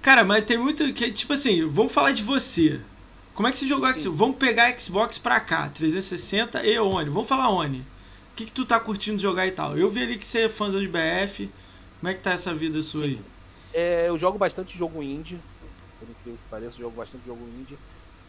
[0.02, 0.94] Cara, mas tem muito.
[0.94, 2.80] que Tipo assim, vamos falar de você.
[3.34, 4.06] Como é que você jogou Xbox?
[4.06, 7.10] Vamos pegar Xbox pra cá, 360 e Oni.
[7.10, 7.80] Vamos falar Oni.
[7.80, 9.78] O que, que tu tá curtindo jogar e tal?
[9.78, 11.49] Eu vi ali que você é fãzão de BF.
[11.99, 13.08] Como é que tá essa vida sua Sim.
[13.08, 13.20] aí?
[13.74, 15.40] É, eu jogo bastante jogo indie.
[16.02, 17.78] Por incrível que pareça, eu jogo bastante jogo indie.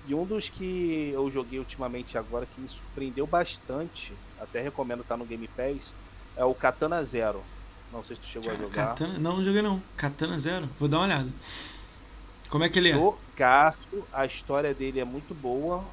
[0.07, 5.15] E um dos que eu joguei ultimamente agora que me surpreendeu bastante, até recomendo estar
[5.15, 5.93] tá no Game Pass,
[6.37, 7.43] é o Katana Zero.
[7.93, 8.87] Não sei se tu chegou Cara, a jogar.
[8.89, 9.83] Katana, não, não joguei não.
[9.97, 10.69] Katana Zero.
[10.79, 11.29] Vou dar uma olhada.
[12.51, 12.93] Como é que ele é?
[12.93, 15.85] Jogaço, a história dele é muito boa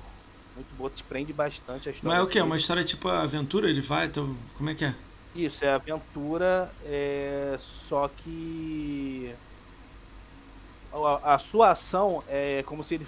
[0.59, 2.17] muito boa, te prende bastante a história.
[2.17, 2.41] Mas é o que?
[2.41, 3.69] Uma história tipo aventura?
[3.69, 4.07] Ele vai?
[4.07, 4.93] Então, como é que é?
[5.35, 7.57] Isso, é aventura, é...
[7.87, 9.33] só que
[10.93, 13.07] a, a, sua ação é como se ele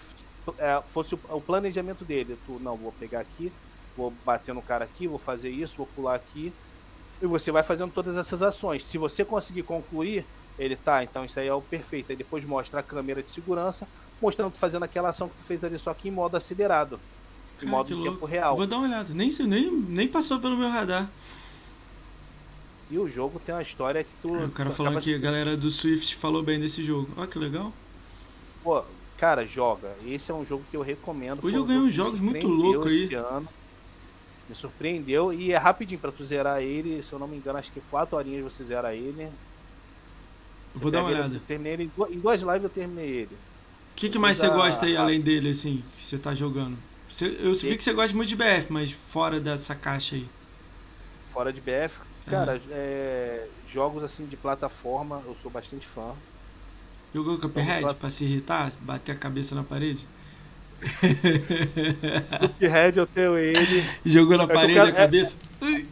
[0.58, 2.38] é, fosse o, o, planejamento dele.
[2.45, 3.52] Tu, não, vou pegar aqui,
[3.95, 6.53] vou bater no cara aqui, vou fazer isso, vou pular aqui.
[7.22, 8.84] E você vai fazendo todas essas ações.
[8.86, 10.26] Se você conseguir concluir,
[10.58, 12.12] ele tá, então isso aí é o perfeito.
[12.12, 13.88] Aí depois mostra a câmera de segurança,
[14.22, 16.99] mostrando tu fazendo aquela ação que tu fez ali, só que em modo acelerado
[17.66, 18.56] Cara, modo tempo real.
[18.56, 19.14] Vou dar uma olhada.
[19.14, 21.10] Nem, nem, nem passou pelo meu radar.
[22.91, 24.35] E o jogo tem uma história que tu.
[24.35, 27.09] É, o cara falando que a galera do Swift falou bem desse jogo.
[27.15, 27.72] Olha que legal.
[28.61, 28.84] Pô,
[29.18, 29.95] cara, joga.
[30.05, 31.39] Esse é um jogo que eu recomendo.
[31.41, 33.15] Hoje eu ganhei uns jogos muito loucos aí.
[33.15, 33.47] Ano.
[34.49, 37.01] Me surpreendeu e é rapidinho pra tu zerar ele.
[37.01, 39.30] Se eu não me engano, acho que 4 horinhas você zera ele.
[40.73, 41.35] Você Vou dar uma olhada.
[41.35, 43.35] Ele, terminei ele, em duas lives eu terminei ele.
[43.93, 46.77] O que, que mais você gosta aí, além dele, assim, que você tá jogando?
[47.07, 50.27] Você, eu vi que você gosta muito de BF, mas fora dessa caixa aí.
[51.31, 51.99] Fora de BF,
[52.32, 52.60] cara, uhum.
[52.72, 56.14] é, jogos assim de plataforma, eu sou bastante fã.
[57.14, 57.98] Jogou Cuphead plat...
[57.98, 58.72] pra se irritar?
[58.82, 60.08] Bater a cabeça na parede?
[62.40, 63.86] Cuphead eu tenho ele.
[64.06, 65.38] Jogou na é parede quero, a cabeça?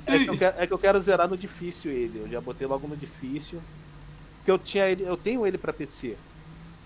[0.07, 2.21] É, é, que quero, é, que eu quero zerar no difícil ele.
[2.21, 3.61] Eu já botei logo no difícil.
[4.37, 6.15] Porque eu tinha ele, eu tenho ele para PC.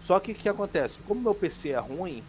[0.05, 0.97] Só que o que acontece?
[1.07, 2.23] Como meu PC é ruim,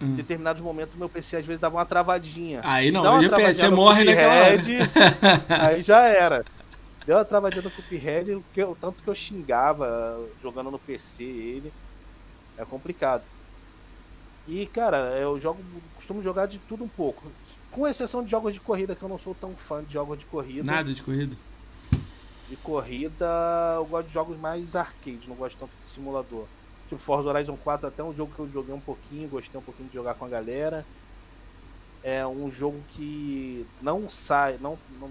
[0.00, 0.06] hum.
[0.06, 2.60] em determinados momentos meu PC às vezes dava uma travadinha.
[2.62, 4.60] Aí não, aí você morre naquela hora.
[5.48, 6.44] aí já era.
[7.06, 11.72] Deu uma travadinha no Cuphead, o tanto que eu xingava jogando no PC ele.
[12.58, 13.22] É complicado.
[14.48, 15.60] E, cara, eu jogo,
[15.94, 17.22] costumo jogar de tudo um pouco.
[17.70, 20.24] Com exceção de jogos de corrida, que eu não sou tão fã de jogos de
[20.26, 20.64] corrida.
[20.64, 21.36] Nada de corrida.
[22.48, 23.26] De corrida,
[23.76, 26.46] eu gosto de jogos mais arcade, não gosto tanto de simulador.
[26.88, 29.88] Tipo, Forza Horizon 4 até um jogo que eu joguei um pouquinho, gostei um pouquinho
[29.88, 30.86] de jogar com a galera.
[32.02, 35.10] É um jogo que não sai, não, não,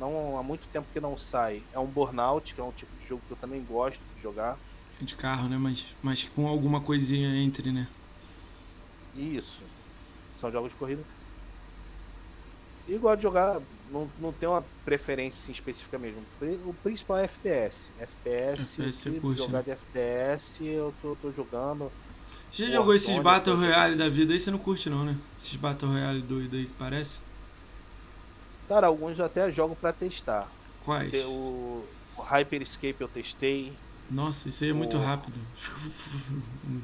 [0.00, 1.62] não há muito tempo que não sai.
[1.72, 4.58] É um Burnout, que é um tipo de jogo que eu também gosto de jogar.
[5.00, 5.58] De carro, né?
[5.58, 7.86] Mas, mas com alguma coisinha entre, né?
[9.14, 9.62] Isso.
[10.40, 11.04] São jogos de corrida.
[12.88, 13.60] E gosto de jogar,
[13.90, 16.22] não, não tem uma preferência assim, específica mesmo.
[16.66, 17.90] O principal é FPS.
[18.00, 19.64] FPS, FPS curte, jogar né?
[19.64, 21.92] de FPS, eu tô, tô jogando.
[22.52, 25.16] Já Pô, jogou esses Battle Royale da vida aí, você não curte não, né?
[25.40, 27.20] Esses Battle Royale doido aí que parece?
[28.70, 30.46] Cara, alguns eu até jogo pra testar.
[30.84, 31.12] Quais?
[31.26, 31.84] O,
[32.16, 33.72] o Hyper Escape eu testei.
[34.08, 34.76] Nossa, isso aí é o...
[34.76, 35.40] muito rápido.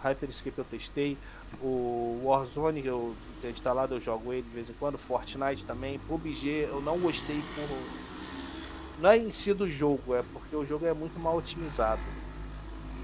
[0.00, 1.18] Hyper Escape eu testei.
[1.60, 4.96] O Warzone eu tenho instalado, eu jogo ele de vez em quando.
[4.96, 5.98] Fortnite também.
[6.06, 7.68] PUBG eu não gostei por.
[9.00, 12.00] Não é em si do jogo, é porque o jogo é muito mal otimizado.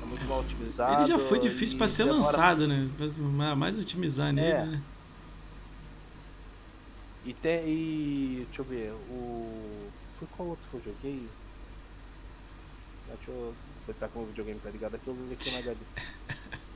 [0.05, 1.03] É muito mal otimizado.
[1.03, 2.27] Ele já foi difícil para ser demora...
[2.27, 2.89] lançado, né?
[3.57, 4.67] Mais otimizar nele, é.
[4.67, 4.83] né?
[7.27, 7.69] E tem.
[7.69, 8.93] E, deixa eu ver.
[9.11, 9.91] O.
[10.19, 11.29] Foi qual outro que eu joguei?
[13.09, 13.55] Deixa eu
[13.87, 15.77] botar como o videogame tá ligado aqui, eu vou ver aqui na HD.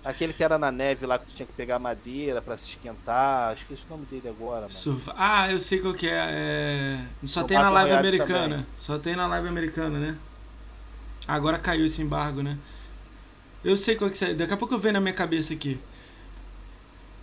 [0.03, 3.55] Aquele que era na neve lá que tu tinha que pegar madeira para se esquentar.
[3.55, 4.69] Esqueci o nome dele agora.
[4.71, 5.11] Surf...
[5.15, 6.27] Ah, eu sei qual que é.
[6.31, 7.05] é...
[7.27, 8.57] Só o tem na live americana.
[8.57, 8.67] Também.
[8.77, 10.17] Só tem na live americana, né?
[11.29, 12.59] Agora caiu esse embargo, né?
[13.63, 14.35] Eu sei qual que é.
[14.35, 15.79] Daqui a pouco eu venho na minha cabeça aqui.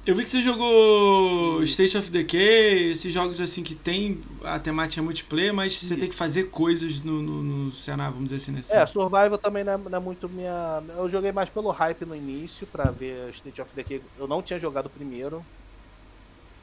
[0.07, 5.01] Eu vi que você jogou State of Decay, esses jogos assim que tem a temática
[5.01, 5.85] multiplayer, mas Isso.
[5.85, 9.37] você tem que fazer coisas no, no, no cenário, vamos dizer assim, nesse É, Survival
[9.37, 10.81] também não é, não é, muito minha.
[10.95, 14.01] Eu joguei mais pelo hype no início pra ver State of Decay.
[14.17, 15.45] Eu não tinha jogado o primeiro.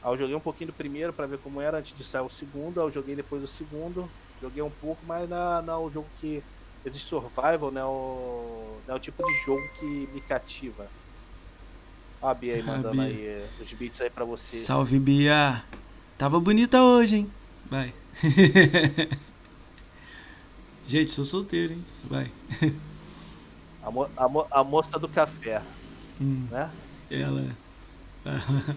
[0.02, 2.30] Aí eu joguei um pouquinho do primeiro pra ver como era antes de sair o
[2.30, 2.80] segundo.
[2.80, 4.08] Aí eu joguei depois o segundo.
[4.40, 6.42] Joguei um pouco, mas não, não é o jogo que.
[6.82, 7.84] Existe Survival, né?
[7.84, 10.86] O, não é o tipo de jogo que me cativa.
[12.24, 13.04] A Bia aí mandando Bia.
[13.04, 14.56] aí eh, os beats aí pra você.
[14.56, 15.62] Salve, Bia.
[16.16, 17.30] Tava bonita hoje, hein?
[17.70, 17.92] Vai.
[20.86, 21.82] Gente, sou solteiro, hein?
[22.04, 22.30] Vai.
[23.82, 25.60] A, mo a, mo a moça do café.
[26.18, 26.70] Hum, né?
[27.10, 27.44] Ela.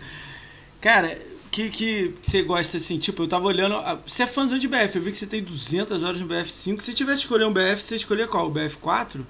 [0.82, 1.18] Cara,
[1.50, 3.00] que, que você gosta assim?
[3.00, 3.76] Tipo, eu tava olhando.
[4.06, 6.82] Você é fãzão de BF, eu vi que você tem 200 horas no BF5.
[6.82, 8.48] Se tivesse escolher um BF, você escolher qual?
[8.48, 9.24] O BF4?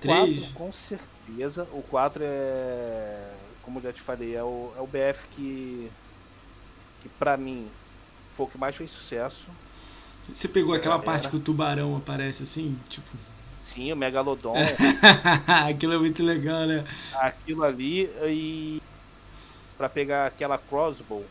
[0.00, 0.44] 3?
[0.44, 1.66] 4, com certeza certeza.
[1.72, 3.30] O 4 é,
[3.62, 5.90] como já te falei, é o, é o BF que,
[7.02, 7.66] que pra mim
[8.36, 9.48] foi o que mais fez sucesso.
[10.32, 13.08] Você pegou aquela parte que o tubarão aparece assim, tipo.
[13.64, 14.54] Sim, o Megalodon.
[15.68, 16.84] Aquilo é muito legal, né?
[17.14, 18.82] Aquilo ali e
[19.76, 21.24] para pegar aquela crossbow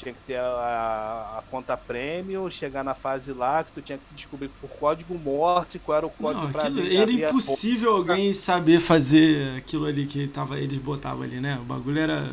[0.00, 4.14] tinha que ter a, a, conta prêmio, chegar na fase lá, que tu tinha que
[4.14, 8.80] descobrir por código morte qual era o código Não, pra aquilo, Era impossível alguém saber
[8.80, 11.58] fazer aquilo ali que tava, eles botavam ali, né?
[11.60, 12.32] O bagulho era.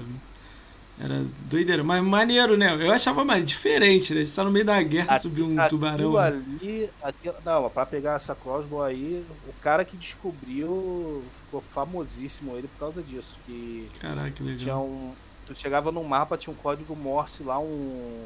[0.99, 2.73] Era doideira, mas maneiro, né?
[2.73, 4.25] Eu achava mais diferente, né?
[4.25, 6.17] Você tá no meio da guerra, subir um tubarão.
[6.17, 12.67] Ali, aquilo, não, pra pegar essa crossbow aí, o cara que descobriu ficou famosíssimo ele
[12.67, 13.37] por causa disso.
[13.45, 14.57] Que Caraca, legal.
[14.57, 15.13] Tinha um,
[15.47, 18.21] tu chegava no mapa, tinha um código Morse lá, um,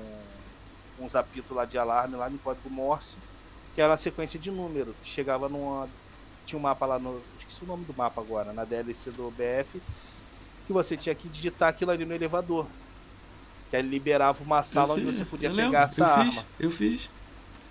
[1.00, 3.16] um zapito lá de alarme lá no código Morse,
[3.76, 4.96] que era uma sequência de números.
[5.04, 5.88] Chegava numa.
[6.46, 7.22] Tinha um mapa lá no.
[7.40, 9.82] Esqueci o nome do mapa agora, na DLC do BF,
[10.66, 12.66] que você tinha que digitar aquilo ali no elevador.
[13.70, 16.32] Que aí liberava uma sala onde você podia pegar lembro, essa eu arma.
[16.32, 17.10] Fiz, eu fiz.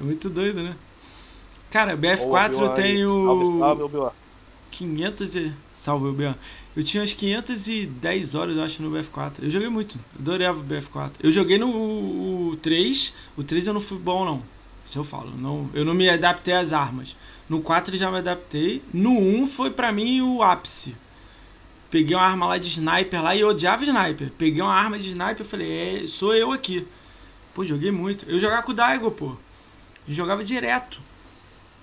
[0.00, 0.76] É muito doido, né?
[1.70, 3.26] Cara, BF4 tem o.
[3.26, 4.10] Salve, salve,
[4.70, 5.52] 500 e...
[5.74, 6.34] Salve, o Ben.
[6.76, 9.34] Eu tinha umas 510 horas, eu acho, no BF4.
[9.42, 9.98] Eu joguei muito.
[10.18, 11.12] Adorava o BF4.
[11.22, 13.14] Eu joguei no o, o 3.
[13.36, 14.42] O 3 eu não fui bom, não.
[14.84, 15.30] Isso eu falo.
[15.36, 17.16] Não, eu não me adaptei às armas.
[17.48, 18.82] No 4 já me adaptei.
[18.92, 20.94] No 1 foi pra mim o ápice.
[21.90, 24.30] Peguei uma arma lá de sniper lá e eu odiava sniper.
[24.38, 26.86] Peguei uma arma de sniper e falei, é, sou eu aqui.
[27.52, 28.30] Pô, joguei muito.
[28.30, 29.36] Eu jogava com o Daigo, pô.
[30.06, 31.00] Eu jogava direto.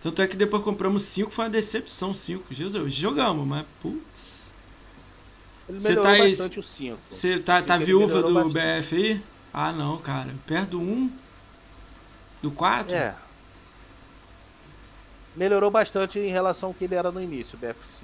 [0.01, 2.53] Tanto é que depois compramos 5, foi uma decepção 5.
[2.53, 4.51] Jesus, jogamos, mas putz.
[5.67, 6.35] Você tá aí.
[6.35, 8.83] Você tá, tá viúva do bastante.
[8.83, 9.21] BF aí?
[9.53, 10.33] Ah não, cara.
[10.45, 10.83] Perto do 1.
[10.83, 11.11] Um,
[12.41, 12.95] do 4?
[12.95, 13.15] É.
[15.35, 18.03] Melhorou bastante em relação ao que ele era no início, o BF5.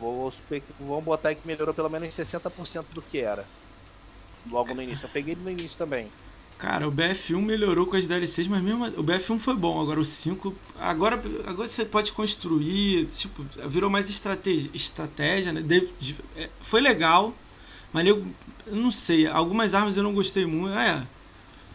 [0.00, 0.32] Vou,
[0.80, 3.46] vamos botar aí que melhorou pelo menos 60% do que era.
[4.50, 5.04] Logo no início.
[5.04, 6.10] Eu peguei ele no início também.
[6.62, 9.80] Cara, o BF1 melhorou com as DLCs, mas mesmo o BF1 foi bom.
[9.80, 15.60] Agora o 5, agora, agora você pode construir, tipo, virou mais estratégia, estratégia né?
[16.36, 17.34] É, foi legal,
[17.92, 18.24] mas eu,
[18.64, 20.72] eu, não sei, algumas armas eu não gostei muito.
[20.78, 21.04] É,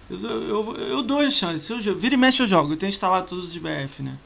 [0.09, 1.69] eu, eu, eu dou a chance.
[1.69, 4.17] Eu, vira e mexe eu jogo, eu tenho instalado todos os BF, né?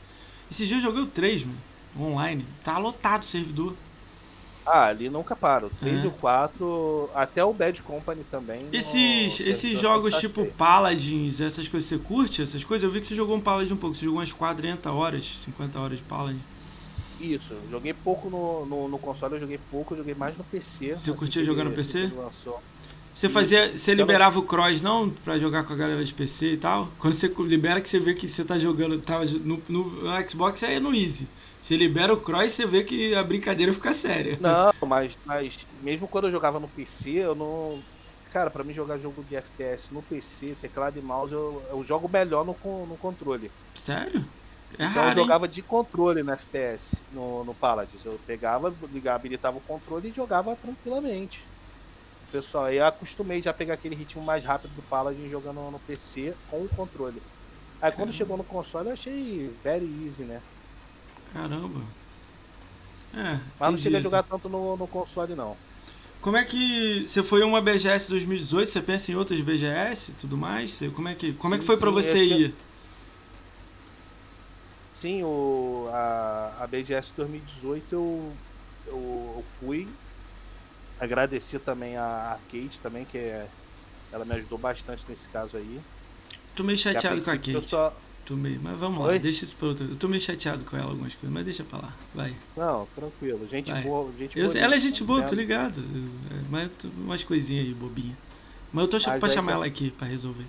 [0.51, 1.57] Esse dia eu joguei o 3, mano,
[1.99, 2.45] online.
[2.63, 3.75] Tá lotado o servidor.
[4.65, 5.67] Ah, ali nunca paro.
[5.67, 6.03] O 3 é.
[6.05, 8.67] e o 4, até o Bad Company também.
[8.71, 9.47] Esses, no...
[9.47, 12.83] esses jogos tipo Paladins, essas coisas, você curte essas coisas?
[12.83, 15.79] Eu vi que você jogou um Paladin um pouco, você jogou umas 40 horas, 50
[15.79, 16.41] horas de Paladin.
[17.19, 20.95] Isso, joguei pouco no, no, no, console, eu joguei pouco, eu joguei mais no PC.
[20.95, 22.11] Você curtia jogar no PC?
[23.13, 23.77] Você fazia.
[23.77, 26.89] Você liberava o cross não pra jogar com a galera de PC e tal?
[26.97, 28.99] Quando você libera que você vê que você tá jogando.
[28.99, 31.27] Tava no, no, no Xbox é no Easy.
[31.61, 34.37] Você libera o cross você vê que a brincadeira fica séria.
[34.39, 37.81] Não, mas, mas mesmo quando eu jogava no PC, eu não.
[38.33, 42.09] Cara, pra mim jogar jogo de FPS no PC, teclado e mouse, eu, eu jogo
[42.09, 42.55] melhor no,
[42.85, 43.51] no controle.
[43.75, 44.25] Sério?
[44.79, 45.51] É então raro, eu jogava hein?
[45.51, 48.05] de controle no FPS, no, no Paladins.
[48.05, 51.43] Eu pegava, ligava, habilitava o controle e jogava tranquilamente.
[52.31, 55.79] Pessoal, aí eu acostumei já a pegar aquele ritmo mais rápido do Paladin jogando no
[55.79, 57.21] PC com o controle.
[57.81, 60.41] Aí quando chegou no console eu achei very easy, né?
[61.33, 61.81] Caramba.
[63.13, 65.57] É, Mas não cheguei a jogar tanto no, no console, não.
[66.21, 68.69] Como é que você foi uma BGS 2018?
[68.69, 70.71] Você pensa em outras BGS e tudo mais?
[70.71, 72.55] Você, como é que como sim, é que foi para você ir?
[74.93, 78.33] Sim, o a, a BGS 2018 eu,
[78.85, 79.87] eu, eu fui
[80.99, 83.47] agradecer também a Kate também que é,
[84.11, 85.81] ela me ajudou bastante nesse caso aí.
[86.55, 87.67] Tô meio chateado com a Kate.
[88.35, 89.13] Meio, mas vamos Oi?
[89.13, 89.85] lá, deixa isso pra outro.
[89.85, 92.35] Eu tô meio chateado com ela algumas coisas, mas deixa pra lá, vai.
[92.55, 93.83] Não, tranquilo, gente vai.
[93.83, 94.57] boa, gente eu, boa.
[94.57, 95.79] Ela é gente boa, tô ligado.
[95.79, 98.17] É, mas umas coisinhas aí, bobinha.
[98.71, 99.55] Mas eu tô mas pra chamar que...
[99.55, 100.45] ela aqui pra resolver.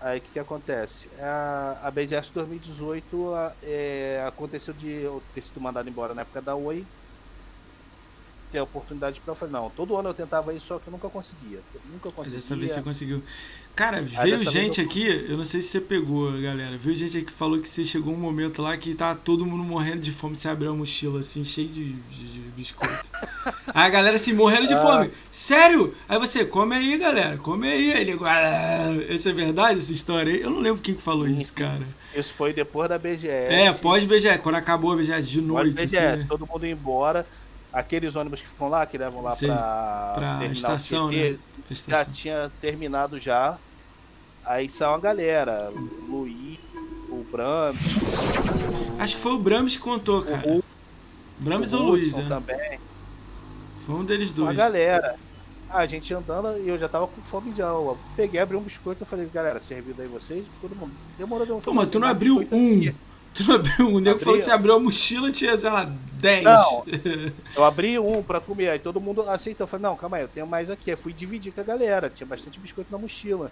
[0.00, 1.08] Aí o que, que acontece?
[1.18, 3.32] A, a BGS 2018
[3.62, 6.84] é, aconteceu de eu ter sido mandado embora na época da Oi
[8.50, 10.92] ter a oportunidade para eu falei, não, todo ano eu tentava isso, só que eu
[10.92, 11.58] nunca conseguia.
[11.74, 12.38] Eu nunca conseguia.
[12.38, 13.22] Dessa vez você conseguiu.
[13.76, 14.86] Cara, veio gente eu...
[14.86, 16.78] aqui, eu não sei se você pegou, galera.
[16.78, 19.62] Veio gente aqui que falou que você chegou um momento lá que tá todo mundo
[19.62, 20.34] morrendo de fome.
[20.34, 23.10] Você abriu a mochila assim, cheio de, de, de biscoito.
[23.68, 24.80] aí a galera assim, morrendo de ah.
[24.80, 25.10] fome.
[25.30, 25.94] Sério?
[26.08, 27.90] Aí você, come aí, galera, come aí.
[27.92, 30.40] Ele, ah, essa é verdade, essa história aí?
[30.40, 31.86] Eu não lembro quem que falou sim, isso, cara.
[32.14, 33.28] Isso foi depois da BGS.
[33.28, 35.74] É, pós-BGS, quando acabou a BGS de noite.
[35.74, 36.26] Pós-BGS, assim, né?
[36.26, 37.26] todo mundo embora
[37.70, 41.36] aqueles ônibus que ficam lá, que levam lá pra, pra estação, né?
[41.86, 43.58] já tinha terminado já.
[44.46, 46.58] Aí saiu a galera, o Luiz,
[47.08, 47.80] o Brahms.
[47.80, 49.02] O...
[49.02, 50.48] Acho que foi o Brahms que contou, cara.
[50.48, 50.62] O,
[51.38, 52.26] Brahms ou Luiz, né?
[52.28, 52.78] também.
[53.84, 54.50] Foi um deles dois.
[54.50, 55.16] A galera.
[55.68, 57.64] a gente andando e eu já tava com fome já.
[57.64, 60.44] Eu peguei, abri um biscoito e falei, galera, servido aí vocês?
[60.60, 60.92] Todo mundo.
[61.18, 62.78] Demorou de um Pô, mas tu não abriu um.
[62.78, 62.94] Aqui.
[63.34, 66.44] Tu abriu um, o nego falou que você abriu a mochila tinha, sei lá, 10.
[66.44, 66.84] Não,
[67.54, 69.64] eu abri um pra comer, aí todo mundo aceitou.
[69.64, 70.90] Eu falei, não, calma aí, eu tenho mais aqui.
[70.90, 73.50] Eu fui dividir com a galera, tinha bastante biscoito na mochila.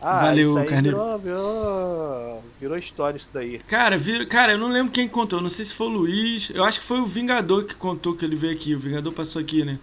[0.00, 0.96] Ah, Valeu, isso aí Carneiro.
[0.96, 3.58] Virou, virou, virou história isso daí.
[3.60, 6.64] Cara, vir, cara, eu não lembro quem contou, não sei se foi o Luiz, eu
[6.64, 9.64] acho que foi o Vingador que contou que ele veio aqui, o Vingador passou aqui,
[9.64, 9.78] né?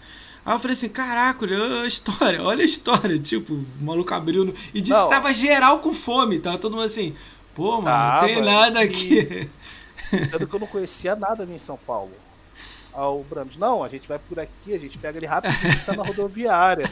[0.46, 3.18] Aí eu falei assim, caraca, olha a história, olha a história.
[3.18, 4.54] Tipo, o maluco abriu no...
[4.74, 5.06] e disse não.
[5.06, 7.16] que tava geral com fome, tava todo mundo assim,
[7.56, 9.50] Pô, mano, Tava, não tem nada aqui.
[10.10, 12.12] Sendo que eu não conhecia nada ali em São Paulo.
[12.92, 16.04] Ao Brahms, não, a gente vai por aqui, a gente pega ele rapidinho, tá na
[16.04, 16.90] rodoviária.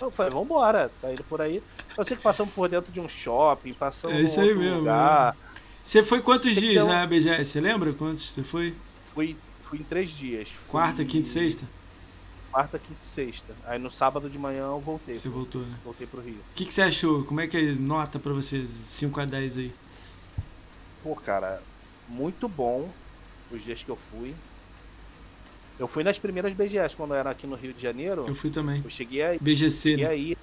[0.00, 1.62] Eu falei, vambora, tá indo por aí.
[1.96, 5.36] Eu sei que passamos por dentro de um shopping, passamos é isso aí mesmo, lugar.
[5.82, 7.44] Você foi quantos dias na BGS?
[7.50, 8.74] Você lembra quantos você foi?
[9.14, 10.48] Fui, fui em três dias.
[10.48, 10.70] Fui...
[10.70, 11.66] Quarta, quinta e sexta?
[12.52, 13.54] quarta, quinta e sexta.
[13.64, 15.14] Aí no sábado de manhã eu voltei.
[15.14, 15.74] Você voltou, né?
[15.82, 16.34] Voltei pro Rio.
[16.34, 17.24] O que, que você achou?
[17.24, 18.68] Como é que é nota pra vocês?
[18.68, 19.72] 5 a 10 aí?
[21.02, 21.62] Pô, cara,
[22.06, 22.88] muito bom
[23.50, 24.34] os dias que eu fui.
[25.78, 28.26] Eu fui nas primeiras BGS quando eu era aqui no Rio de Janeiro.
[28.28, 28.82] Eu fui também.
[28.84, 29.38] Eu cheguei aí.
[29.40, 29.90] BGC.
[29.90, 30.10] Cheguei né?
[30.10, 30.36] aí.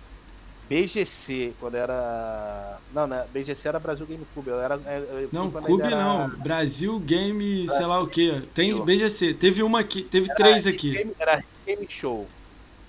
[0.70, 2.78] BGC, quando era.
[2.94, 3.26] Não, né?
[3.34, 4.48] BGC era Brasil Game Club.
[4.50, 5.96] Eu era, eu não, Clube era...
[5.96, 6.30] não.
[6.30, 8.44] Brasil Game, sei lá o que.
[8.54, 9.34] Tem BGC.
[9.34, 10.91] Teve uma aqui, teve era três aqui.
[10.91, 12.28] Game, era Game Show.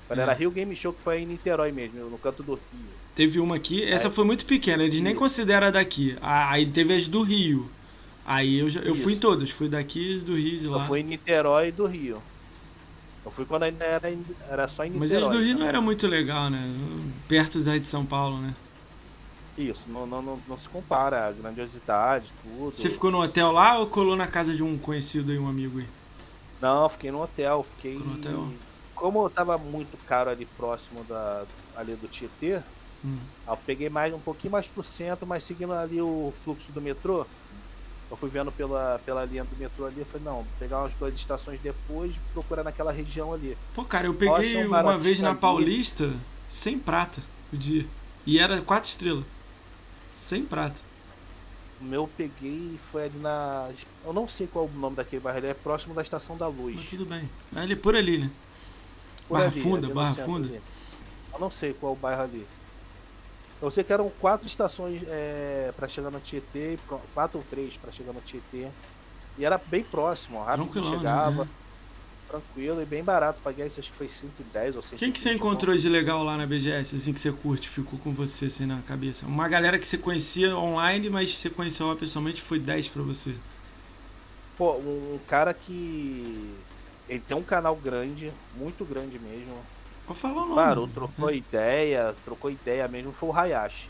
[0.07, 0.23] Quando é.
[0.23, 3.01] era Rio Game Show, que foi em Niterói mesmo, no canto do Rio.
[3.15, 6.17] Teve uma aqui, essa foi muito pequena, eles nem consideram daqui.
[6.21, 7.71] Aí teve as do Rio.
[8.27, 10.83] Aí eu, já, eu fui em todas, fui daqui do Rio de lá.
[10.83, 12.23] Eu fui em Niterói e do Rio.
[13.25, 14.13] Eu fui quando ainda era,
[14.49, 15.21] era só em Niterói.
[15.21, 16.63] Mas as do Rio não era muito legal, né?
[17.29, 18.55] Perto da de São Paulo, né?
[19.59, 22.75] Isso, não, não, não, não, se compara a grandiosidade, tudo.
[22.75, 25.81] Você ficou no hotel lá ou colou na casa de um conhecido aí, um amigo
[25.81, 25.87] aí?
[26.61, 27.95] Não, fiquei no hotel, fiquei.
[27.95, 28.49] no hotel?
[28.95, 31.45] Como eu tava muito caro ali próximo da,
[31.77, 32.63] ali do Tietê,
[33.05, 33.19] hum.
[33.47, 37.27] eu peguei mais um pouquinho mais pro centro, mas seguindo ali o fluxo do metrô,
[38.11, 41.15] eu fui vendo pela, pela linha do metrô ali, eu falei, não, pegar umas duas
[41.15, 43.57] estações depois, procurar naquela região ali.
[43.75, 46.13] Pô, cara, eu peguei uma vez na Paulista,
[46.49, 47.23] sem prata
[47.53, 47.87] o dia.
[48.27, 49.25] E era quatro estrelas.
[50.17, 50.77] Sem prata.
[51.81, 53.71] O meu peguei foi ali na.
[54.05, 56.47] Eu não sei qual é o nome daquele bairro, ele é próximo da Estação da
[56.47, 56.77] Luz.
[56.77, 57.29] Mas tudo bem.
[57.57, 58.31] Ali por ali, né?
[59.27, 60.49] Por barra ali, Funda, Barra Funda.
[60.49, 60.61] Ali.
[61.33, 62.47] Eu não sei qual é o bairro ali.
[63.63, 66.79] Eu sei que eram quatro estações é, para chegar no Tietê,
[67.15, 68.69] quatro ou três para chegar no Tietê.
[69.37, 70.97] E era bem próximo, rápido né?
[70.97, 71.45] chegava.
[71.45, 71.51] Né?
[72.27, 73.41] Tranquilo e bem barato.
[73.43, 74.99] Paguei acho que foi 110 ou 120.
[74.99, 78.13] Quem que você encontrou de legal lá na BGS, assim, que você curte, ficou com
[78.13, 79.27] você assim na cabeça?
[79.27, 83.35] Uma galera que você conhecia online, mas você conheceu lá pessoalmente, foi 10 para você.
[84.57, 86.55] Pô, um cara que.
[87.09, 89.59] Ele tem um canal grande, muito grande mesmo.
[90.11, 90.55] Vou falar o nome.
[90.57, 91.37] Parou, trocou é.
[91.37, 93.89] ideia, trocou ideia mesmo, foi o Hayashi.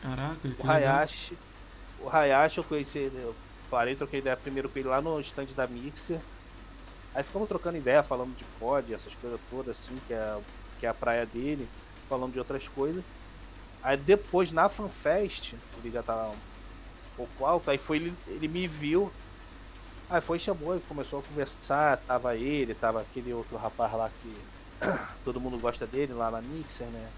[0.00, 1.36] Caraca, o Hayashi.
[1.98, 3.34] O Hayashi eu conheci, eu
[3.68, 6.20] parei, troquei ideia primeiro com ele lá no stand da Mixer.
[7.12, 10.38] Aí ficamos trocando ideia, falando de COD, essas coisas todas assim, que é,
[10.78, 11.68] que é a praia dele,
[12.08, 13.02] falando de outras coisas.
[13.82, 16.36] Aí depois na FanFest, ele já tava um
[17.16, 19.10] pouco alto, aí foi ele, ele me viu.
[20.08, 24.51] Aí foi chamou e começou a conversar, tava ele, tava aquele outro rapaz lá que
[25.24, 27.08] todo mundo gosta dele lá na Mixer, né?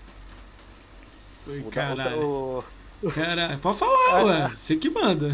[1.46, 2.64] Oi, o caralho.
[3.02, 3.10] O...
[3.12, 4.48] Caralho, pode falar, ué.
[4.48, 5.30] Você que manda.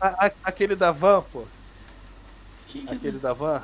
[0.00, 1.44] A, a, aquele da van, pô.
[2.66, 3.20] Quem que aquele é?
[3.20, 3.62] da van.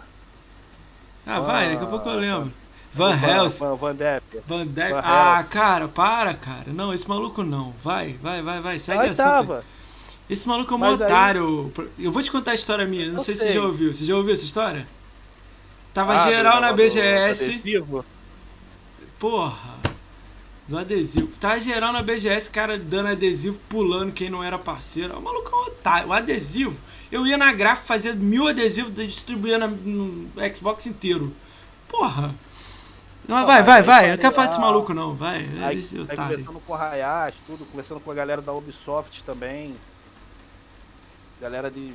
[1.27, 2.53] Ah, vai, daqui a pouco eu lembro.
[2.93, 3.65] Van Helsing.
[3.65, 4.41] Van, Van Depp.
[4.47, 4.93] Van Depp.
[4.93, 6.73] Van ah, cara, para, cara.
[6.73, 7.75] Não, esse maluco não.
[7.83, 8.79] Vai, vai, vai, vai.
[8.79, 9.65] Segue tava.
[10.29, 11.73] Esse maluco é um otário.
[11.77, 12.05] Aí...
[12.07, 13.11] Eu vou te contar a história minha.
[13.11, 13.93] Não sei, sei, se você já ouviu.
[13.93, 14.87] Você já ouviu essa história?
[15.95, 17.62] Tava ah, geral na BGS.
[19.19, 19.75] Porra.
[20.66, 21.29] Do adesivo.
[21.39, 25.16] Tava geral na BGS, cara dando adesivo, pulando quem não era parceiro.
[25.16, 26.09] O maluco é um otário.
[26.09, 26.77] O adesivo.
[27.12, 31.33] Eu ia na gráfica fazer mil adesivos distribuía no Xbox inteiro.
[31.89, 32.35] Porra.
[33.29, 34.07] Não, vai, vai, vai.
[34.07, 35.15] Eu não quero fazer esse maluco, não.
[35.15, 35.49] Vai.
[35.62, 39.77] Aí, esse aí conversando com o Hayashi, tudo, conversando com a galera da Ubisoft também.
[41.41, 41.95] Galera de.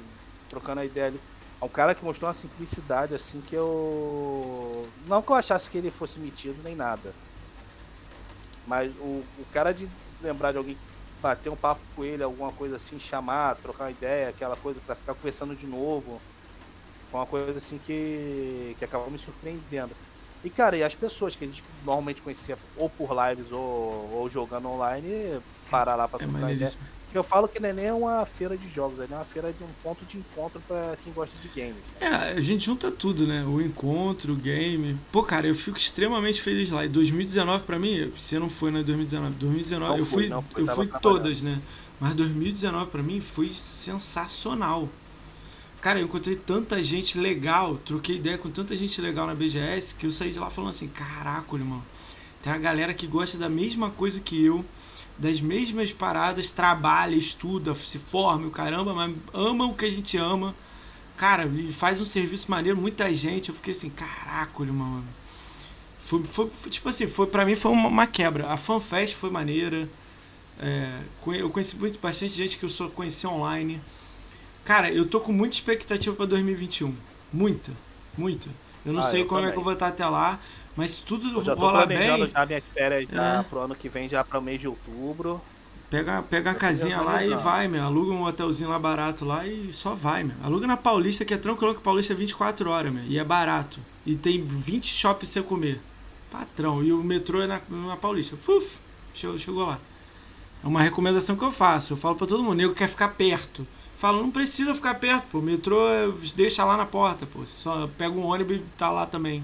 [0.50, 1.20] trocando a ideia ali.
[1.62, 4.88] É um cara que mostrou uma simplicidade assim que eu.
[5.08, 7.14] Não que eu achasse que ele fosse metido nem nada.
[8.66, 9.90] Mas o, o cara de
[10.22, 10.78] lembrar de alguém
[11.22, 14.96] bater um papo com ele, alguma coisa assim, chamar, trocar uma ideia, aquela coisa para
[14.96, 16.22] ficar conversando de novo.
[17.12, 19.96] Foi uma coisa assim que, que acabou me surpreendendo.
[20.44, 24.30] E cara, e as pessoas que a gente normalmente conhecia ou por lives ou, ou
[24.30, 26.72] jogando online, parar lá pra é trocar ideia.
[27.14, 29.68] Eu falo que não é nem uma feira de jogos, é uma feira de um
[29.84, 31.82] ponto de encontro para quem gosta de games.
[32.00, 33.44] É, a gente junta tudo, né?
[33.44, 34.96] O encontro, o game.
[35.12, 36.86] Pô, cara, eu fico extremamente feliz lá.
[36.86, 40.68] E 2019 para mim, você não foi na 2019, 2019 não eu fui, não, eu
[40.68, 41.60] fui todas, né?
[42.00, 44.88] Mas 2019 para mim foi sensacional.
[45.82, 50.06] Cara, eu encontrei tanta gente legal, troquei ideia com tanta gente legal na BGS que
[50.06, 51.82] eu saí de lá falando assim: "Caraca, irmão.
[52.44, 54.64] Tem uma galera que gosta da mesma coisa que eu."
[55.20, 60.18] Das mesmas paradas, trabalha, estuda, se forma, o caramba, mas ama o que a gente
[60.18, 60.56] ama.
[61.18, 63.50] Cara, faz um serviço maneiro, muita gente.
[63.50, 65.04] Eu fiquei assim, caraca, mano.
[66.06, 68.48] Foi, foi, foi, tipo assim, foi, pra mim foi uma, uma quebra.
[68.48, 69.90] A FanFest foi maneira.
[70.58, 71.02] É,
[71.38, 73.82] eu conheci muito, bastante gente que eu só conheci online.
[74.64, 76.96] Cara, eu tô com muita expectativa para 2021.
[77.34, 77.74] Muita,
[78.18, 78.50] muita.
[78.86, 79.50] Eu não ah, sei como também.
[79.50, 80.40] é que eu vou estar até lá.
[80.76, 82.28] Mas tudo eu já rolar bem.
[82.28, 83.44] já minhas férias já é.
[83.44, 85.42] pro ano que vem, já para o mês de outubro.
[85.90, 87.84] Pega, pega a casinha lá e vai, meu.
[87.84, 90.36] Aluga um hotelzinho lá barato lá e só vai, meu.
[90.44, 93.04] Aluga na Paulista, que é tranquilo que Paulista é 24 horas, meu.
[93.06, 93.80] E é barato.
[94.06, 95.82] E tem 20 shoppings pra você comer.
[96.32, 96.84] Patrão.
[96.84, 98.38] E o metrô é na, na Paulista.
[98.38, 98.78] Fuf,
[99.16, 99.80] chegou, chegou lá.
[100.64, 101.94] É uma recomendação que eu faço.
[101.94, 103.66] Eu falo pra todo mundo, nego quer ficar perto.
[103.98, 105.40] Fala, não precisa ficar perto, pô.
[105.40, 105.80] O metrô
[106.36, 107.46] deixa lá na porta, pô.
[107.48, 109.44] Só pega um ônibus e tá lá também.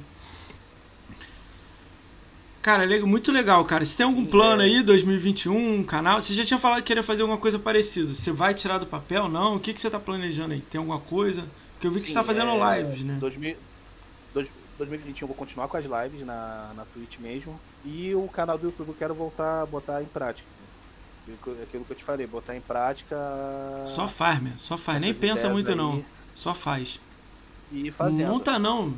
[2.65, 3.85] Cara, muito legal, cara.
[3.85, 4.65] Se tem algum plano é.
[4.65, 8.11] aí, 2021, um canal, você já tinha falado que queria fazer alguma coisa parecida.
[8.11, 9.29] Você vai tirar do papel?
[9.29, 9.57] Não?
[9.57, 10.61] O que, que você tá planejando aí?
[10.61, 11.45] Tem alguma coisa?
[11.73, 12.81] Porque eu vi que Sim, você tá fazendo é...
[12.81, 13.17] lives, né?
[13.19, 13.55] 2000,
[14.79, 17.61] 2021 eu vou continuar com as lives na, na Twitch mesmo.
[17.85, 20.47] E o canal do YouTube eu quero voltar a botar em prática.
[21.61, 23.15] Aquilo que eu te falei, botar em prática.
[23.85, 24.53] Só faz, meu.
[24.57, 24.99] Só faz.
[24.99, 25.77] Nem pensa muito, aí.
[25.77, 26.03] não.
[26.33, 26.99] Só faz.
[27.71, 28.27] E fazendo.
[28.27, 28.91] Monta não.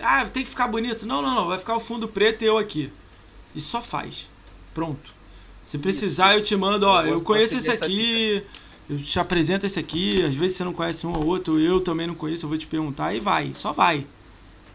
[0.00, 1.04] Ah, tem que ficar bonito.
[1.04, 1.48] Não, não, não.
[1.48, 2.90] Vai ficar o fundo preto e eu aqui
[3.54, 4.28] e só faz.
[4.74, 5.14] Pronto.
[5.64, 8.42] Se precisar, eu te mando, ó, eu conheço esse aqui,
[8.90, 12.06] eu te apresento esse aqui, às vezes você não conhece um ou outro, eu também
[12.06, 14.06] não conheço, eu vou te perguntar e vai, só vai.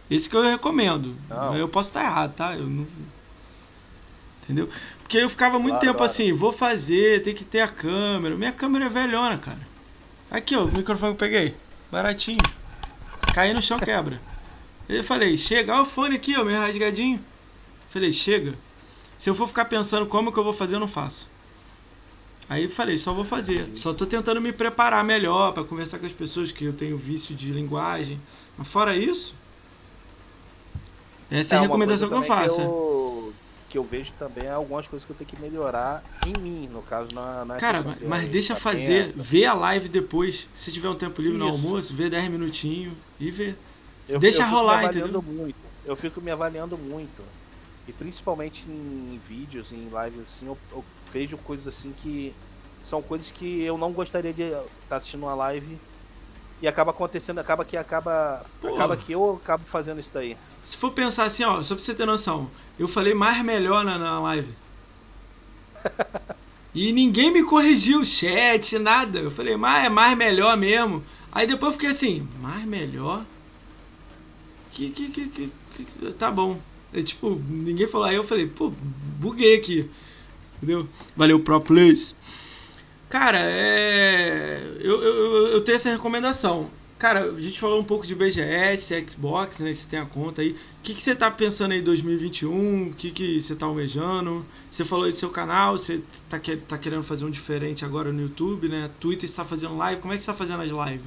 [0.10, 1.16] Esse que eu recomendo.
[1.30, 1.58] Não.
[1.58, 2.56] Eu posso estar errado, tá?
[2.56, 2.88] Eu não...
[4.44, 4.70] Entendeu?
[5.00, 6.12] Porque eu ficava muito claro, tempo claro.
[6.12, 8.36] assim, vou fazer, tem que ter a câmera.
[8.36, 9.60] Minha câmera é velhona, cara.
[10.32, 11.56] Aqui, ó, o microfone que eu peguei.
[11.92, 12.40] Baratinho.
[13.34, 14.22] Cair no chão quebra.
[14.90, 17.20] Eu falei, chega, olha o fone aqui, ó, meio rasgadinho.
[17.90, 18.54] Falei, chega.
[19.18, 21.30] Se eu for ficar pensando como que eu vou fazer, eu não faço.
[22.50, 23.70] Aí falei, só vou fazer.
[23.76, 27.36] Só tô tentando me preparar melhor para conversar com as pessoas que eu tenho vício
[27.36, 28.20] de linguagem.
[28.58, 29.36] Mas fora isso,
[31.30, 32.56] essa é, é a recomendação que eu faço.
[32.56, 33.34] Que eu,
[33.70, 36.82] que eu, vejo também é algumas coisas que eu tenho que melhorar em mim, no
[36.82, 40.48] caso na, na Cara, mas, mas deixa fazer, vê a live depois.
[40.56, 41.46] Se tiver um tempo livre isso.
[41.46, 43.56] no almoço, vê 10 minutinhos e vê.
[44.08, 45.22] Eu, deixa eu rolar, entendeu?
[45.22, 45.58] Muito.
[45.86, 47.22] Eu fico me avaliando muito.
[47.88, 52.34] E principalmente em vídeos, em lives assim, eu, eu, vejo coisas assim que
[52.84, 55.78] são coisas que eu não gostaria de estar tá assistindo uma live
[56.62, 58.76] e acaba acontecendo, acaba que acaba Pô.
[58.76, 60.36] acaba que eu acabo fazendo isso daí.
[60.66, 63.98] Se for pensar assim, ó, só pra você ter noção, eu falei mais melhor na,
[63.98, 64.54] na live.
[66.76, 69.20] e ninguém me corrigiu, chat, nada.
[69.20, 71.04] Eu falei, mais é mais melhor mesmo.
[71.32, 73.24] Aí depois eu fiquei assim, mais melhor?
[74.72, 75.52] Que, que, que, que,
[75.86, 76.60] que tá bom.
[76.94, 78.08] É, tipo, ninguém falou.
[78.08, 78.72] Aí eu falei, pô,
[79.20, 79.90] buguei aqui.
[80.58, 80.88] Entendeu?
[81.16, 82.16] Valeu, Pro Plus.
[83.10, 84.62] Cara, é.
[84.80, 86.70] Eu, eu, eu tenho essa recomendação.
[86.98, 89.72] Cara, a gente falou um pouco de BGS, Xbox, né?
[89.72, 90.52] Você tem a conta aí.
[90.52, 92.88] O que, que você tá pensando aí em 2021?
[92.88, 94.44] O que, que você tá almejando?
[94.70, 98.12] Você falou aí do seu canal, você tá, que, tá querendo fazer um diferente agora
[98.12, 98.90] no YouTube, né?
[99.00, 100.02] Twitter está fazendo live.
[100.02, 101.06] Como é que você tá fazendo as lives?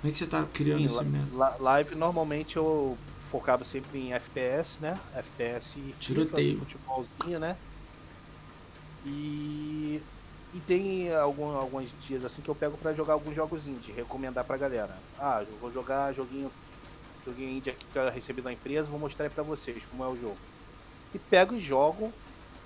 [0.00, 1.62] Como é que você tá criando Sim, esse método?
[1.62, 2.96] Live, normalmente eu
[3.28, 4.98] focado sempre em FPS, né?
[5.14, 6.58] FPS e Tiroteio.
[6.58, 7.56] futebolzinho, né?
[9.04, 10.00] E,
[10.54, 14.44] e tem algum, alguns dias assim que eu pego para jogar alguns jogos indie, recomendar
[14.44, 14.96] pra galera.
[15.18, 16.50] Ah, eu vou jogar joguinho,
[17.26, 20.08] joguinho indie aqui que eu recebi da empresa, vou mostrar aí pra vocês como é
[20.08, 20.36] o jogo.
[21.14, 22.12] E pego e jogo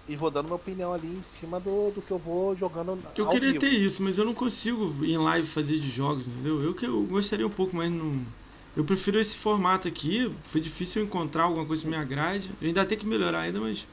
[0.09, 2.99] e vou dando minha opinião ali em cima do, do que eu vou jogando.
[3.17, 3.61] Eu queria vivo.
[3.61, 6.63] ter isso, mas eu não consigo em live fazer de jogos, entendeu?
[6.63, 8.21] Eu que eu gostaria um pouco, mas não
[8.77, 10.33] eu prefiro esse formato aqui.
[10.45, 12.51] Foi difícil encontrar alguma coisa que me agrade.
[12.61, 13.87] Eu ainda tenho que melhorar ainda, mas.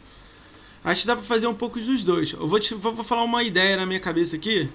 [0.83, 2.31] Acho que dá pra fazer um pouco dos dois.
[2.31, 4.69] Eu vou te vou, vou falar uma ideia na minha cabeça aqui.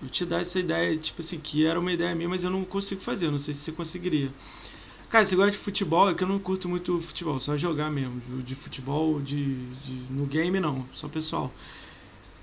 [0.00, 2.64] Vou te dar essa ideia, tipo assim, que era uma ideia minha, mas eu não
[2.64, 3.26] consigo fazer.
[3.26, 4.30] Eu não sei se você conseguiria.
[5.08, 6.10] Cara, você gosta de futebol?
[6.10, 8.20] É que eu não curto muito futebol, só jogar mesmo.
[8.42, 11.52] De futebol, de, de no game não, só pessoal.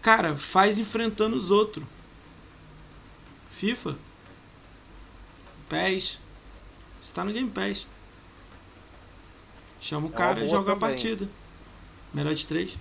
[0.01, 1.85] Cara, faz enfrentando os outros.
[3.51, 3.97] FIFA.
[5.69, 6.22] PES.
[7.03, 7.85] Você tá no Game Pass.
[9.81, 10.77] Chama o é cara e joga também.
[10.77, 11.27] a partida.
[12.13, 12.77] Melhor de três.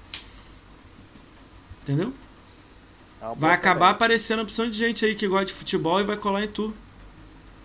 [1.83, 2.13] Entendeu?
[3.21, 3.91] É vai acabar também.
[3.91, 6.73] aparecendo a opção de gente aí que gosta de futebol e vai colar em tu.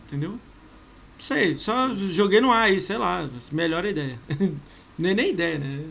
[0.07, 0.31] Entendeu?
[0.31, 0.39] Não
[1.19, 3.29] sei, só joguei no ar aí, sei lá.
[3.51, 4.17] Melhor ideia.
[4.97, 5.85] nem, nem ideia, né?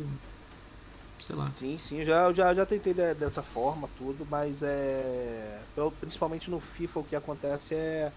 [1.20, 1.52] Sei lá.
[1.54, 5.60] Sim, sim, já, já, já tentei dessa forma, tudo, mas é.
[6.00, 8.10] Principalmente no FIFA o que acontece é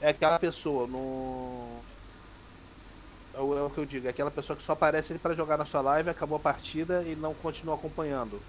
[0.00, 1.80] é aquela pessoa no.
[3.34, 5.56] É o, é o que eu digo, é aquela pessoa que só aparece para jogar
[5.56, 8.40] na sua live, acabou a partida e não continua acompanhando.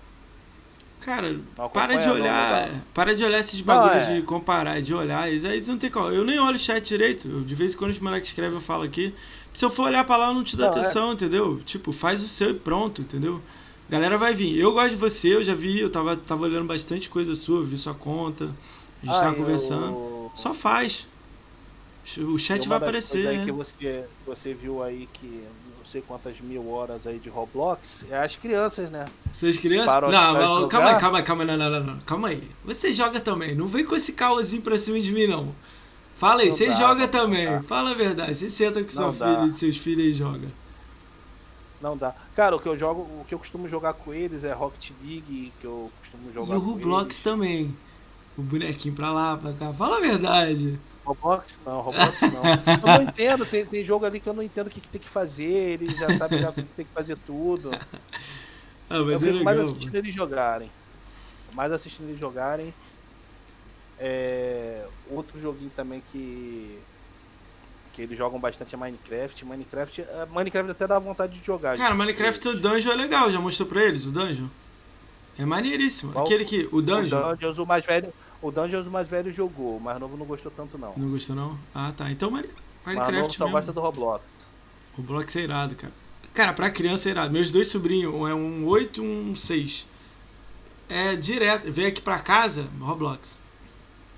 [1.02, 1.36] Cara,
[1.74, 2.70] para de olhar.
[2.94, 4.16] Para de olhar esses bagulhos é.
[4.16, 5.32] de comparar, de olhar.
[5.32, 6.10] Isso aí não tem como.
[6.10, 7.28] Eu nem olho o chat direito.
[7.42, 9.14] De vez em quando os moleques escrevem, eu falo aqui.
[9.52, 10.80] Se eu for olhar pra lá, eu não te dou não, é.
[10.80, 11.14] atenção, é.
[11.14, 11.60] entendeu?
[11.66, 13.42] Tipo, faz o seu e pronto, entendeu?
[13.90, 14.58] Galera vai vir.
[14.58, 17.78] Eu gosto de você, eu já vi, eu tava, tava olhando bastante coisa sua, vi
[17.78, 18.46] sua conta.
[19.02, 19.88] A gente ah, tava conversando.
[19.88, 20.32] Eu...
[20.36, 21.08] Só faz.
[22.20, 23.28] O chat vai aparecer.
[23.28, 23.46] Aí né?
[23.46, 25.44] que você, você viu aí que
[25.78, 29.06] não sei quantas mil horas aí de Roblox é as crianças, né?
[29.32, 30.02] Vocês crianças?
[30.12, 32.48] Não, não calma aí, calma aí, calma aí, não, não, não, calma aí.
[32.66, 35.54] Você joga também, não vem com esse caosinho pra cima de mim, não.
[36.18, 37.62] Fala aí, você joga também.
[37.64, 40.48] Fala a verdade, você senta com seu filho seus filhos e joga.
[41.82, 42.14] Não dá.
[42.36, 45.52] Cara, o que eu jogo, o que eu costumo jogar com eles é Rocket League,
[45.60, 46.54] que eu costumo jogar.
[46.54, 47.76] E o Roblox também.
[48.38, 49.74] o bonequinho pra lá, pra cá.
[49.74, 50.80] Fala a verdade.
[51.04, 52.44] Roblox não, Roblox não.
[52.94, 55.02] eu não entendo, tem, tem jogo ali que eu não entendo o que, que tem
[55.02, 57.72] que fazer, ele já sabe já que tem que fazer tudo.
[58.90, 60.72] Ah, eu fico é legal, mais assistindo eles jogarem.
[61.54, 62.74] Mais assistindo eles jogarem.
[63.98, 66.80] É, outro joguinho também que
[67.94, 69.46] que eles jogam bastante é Minecraft.
[69.46, 71.78] Minecraft, é, Minecraft até dá vontade de jogar.
[71.78, 74.48] Cara, Minecraft o Dungeon é legal, já mostrou pra eles o Dungeon?
[75.38, 76.14] É maneiríssimo.
[76.14, 76.26] Qual?
[76.26, 76.70] Aquele que.
[76.72, 77.20] O Dungeon.
[77.20, 78.14] O Dungeon, o mais velho.
[78.42, 80.94] O Dungeon, o mais velho jogou, o mais novo não gostou tanto, não.
[80.98, 81.60] Não gostou, não?
[81.74, 82.10] Ah, tá.
[82.10, 83.12] Então Minecraft.
[83.12, 84.24] novo só gosta do Roblox.
[84.98, 85.94] Roblox é irado, cara.
[86.34, 87.32] Cara, pra criança é irado.
[87.32, 89.86] Meus dois sobrinhos, um é um 8 e um 6.
[90.90, 91.72] É direto.
[91.72, 93.40] Vem aqui pra casa, Roblox.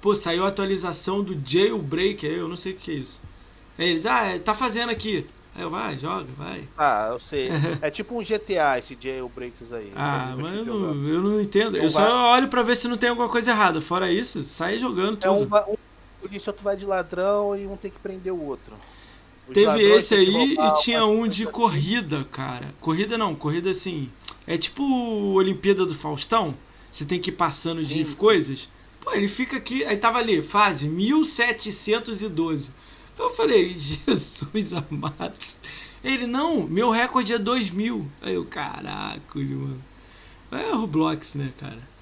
[0.02, 3.24] Pô, saiu a atualização do Jailbreak, eu não sei o que é isso.
[3.78, 5.26] Eles, ah, é, tá fazendo aqui.
[5.56, 6.68] Aí eu, vai, joga, vai.
[6.78, 7.50] Ah, eu sei.
[7.82, 9.92] é tipo um GTA esse jailbreaks aí.
[9.96, 11.78] Ah, mas eu não, eu não entendo.
[11.78, 13.80] eu só olho pra ver se não tem alguma coisa errada.
[13.80, 15.28] Fora isso, sai jogando tudo.
[15.28, 15.78] É um, um
[16.22, 18.74] polícia outro vai de ladrão e um tem que prender o outro.
[19.48, 22.74] Os Teve esse aí e tinha um de corrida, cara.
[22.80, 24.10] Corrida não, corrida assim.
[24.48, 24.84] É tipo
[25.34, 26.56] Olimpíada do Faustão.
[26.92, 28.70] Você tem que ir passando de sim, coisas.
[29.02, 29.84] Pô, ele fica aqui.
[29.84, 32.72] Aí tava ali, fase 1712.
[33.14, 35.34] Então eu falei, Jesus amado.
[36.04, 38.08] Ele, não, meu recorde é 2 mil.
[38.22, 39.82] Aí eu, caraca, mano.
[40.52, 41.94] É Roblox, né, cara?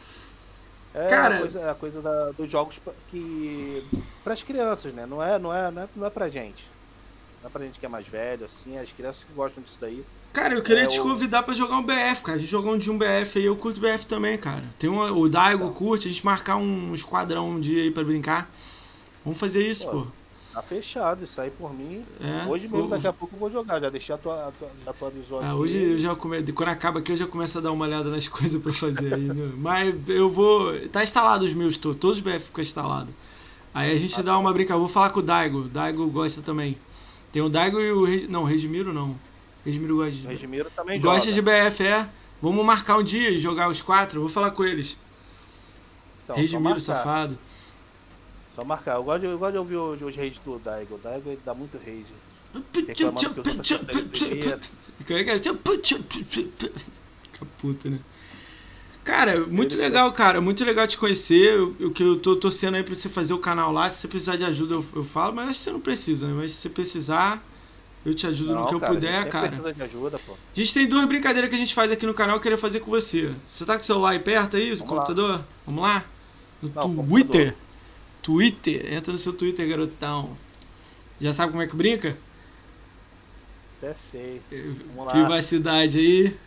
[0.93, 3.83] É cara, a coisa, a coisa da, dos jogos que.
[4.23, 5.05] para as crianças, né?
[5.05, 6.65] Não é, não, é, não, é, não é pra gente.
[7.41, 10.03] Não é pra gente que é mais velho, assim, as crianças que gostam disso daí.
[10.33, 11.03] Cara, eu queria é te o...
[11.03, 12.37] convidar para jogar um BF, cara.
[12.37, 14.63] A gente jogar um de um BF aí, eu curto BF também, cara.
[14.77, 15.73] Tem um, o Daigo então.
[15.73, 18.49] curte, a gente marcar um esquadrão um dia aí pra brincar.
[19.23, 20.01] Vamos fazer isso, pô.
[20.01, 20.07] pô.
[20.53, 22.03] Tá fechado, isso aí por mim.
[22.19, 23.79] É, hoje mesmo, daqui a pouco eu vou jogar.
[23.79, 24.51] Já deixei a tua,
[24.83, 26.43] já atualizou ah, Hoje eu já come...
[26.51, 29.21] Quando acaba aqui, eu já começo a dar uma olhada nas coisas pra fazer aí.
[29.21, 29.51] Né?
[29.55, 30.77] Mas eu vou.
[30.89, 33.13] Tá instalado os meus, todos, os BF ficam instalados.
[33.73, 34.79] Aí a gente ah, dá uma brincadeira.
[34.79, 35.59] Vou falar com o Daigo.
[35.59, 36.77] O Daigo gosta também.
[37.31, 38.03] Tem o Daigo e o.
[38.03, 38.27] Reg...
[38.27, 39.15] Não, o Regimiro não.
[39.65, 40.27] Regimiro gosta de.
[40.27, 41.61] Regimiro também gosta joga.
[41.61, 42.09] de BF, é.
[42.41, 44.19] Vamos marcar um dia e jogar os quatro.
[44.19, 44.97] vou falar com eles.
[46.25, 47.37] Então, Regimiro, safado.
[48.55, 48.95] Só marcar.
[48.95, 50.95] Eu gosto de, eu gosto de ouvir os, os raids do Daigo.
[50.95, 52.13] O Daigo dá muito rage.
[57.23, 57.99] Fica puta, né?
[59.03, 60.41] Cara, muito legal, cara.
[60.41, 61.59] Muito legal te conhecer.
[61.59, 63.89] O que eu tô torcendo aí pra você fazer o canal lá.
[63.89, 66.33] Se você precisar de ajuda, eu, eu falo, mas acho que você não precisa, né?
[66.35, 67.43] Mas se você precisar,
[68.05, 69.47] eu te ajudo não, no que cara, eu puder, cara.
[69.47, 70.19] Ajuda.
[70.19, 72.57] A gente tem duas brincadeiras que a gente faz aqui no canal que eu queria
[72.57, 73.33] fazer com você.
[73.47, 75.31] Você tá com o celular aí perto aí, o computador?
[75.31, 75.45] Lá.
[75.65, 76.05] Vamos lá?
[76.61, 77.53] No não, Twitter.
[77.53, 77.70] Computador.
[78.21, 78.93] Twitter.
[78.93, 80.35] Entra no seu Twitter, garotão.
[81.19, 82.17] Já sabe como é que brinca?
[83.77, 84.41] Até sei.
[84.49, 85.11] Vamos lá.
[85.11, 86.37] Privacidade aí.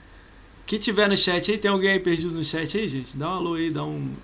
[0.66, 3.16] Que tiver no chat aí, tem alguém aí perdido no chat aí, gente?
[3.16, 4.14] Dá um alô aí, dá um,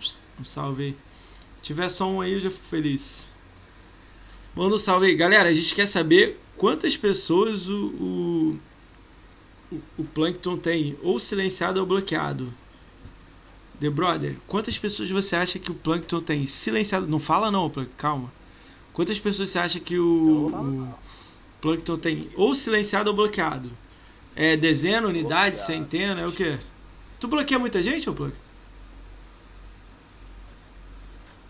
[0.41, 0.93] um salve aí.
[0.93, 3.29] Se tiver som aí, eu já fico feliz.
[4.55, 5.15] Manda um salve aí.
[5.15, 8.59] Galera, a gente quer saber quantas pessoas o,
[9.71, 12.53] o, o Plankton tem ou silenciado ou bloqueado.
[13.81, 17.07] The Brother, quantas pessoas você acha que o Plankton tem silenciado?
[17.07, 18.33] Não fala não, Plankton, calma.
[18.93, 20.95] Quantas pessoas você acha que o, o
[21.63, 23.71] Plankton tem ou silenciado ou bloqueado?
[24.37, 25.67] É dezena, unidade, bloqueado.
[25.67, 26.59] centena, é o quê?
[27.19, 28.37] Tu bloqueia muita gente, ou Plankton?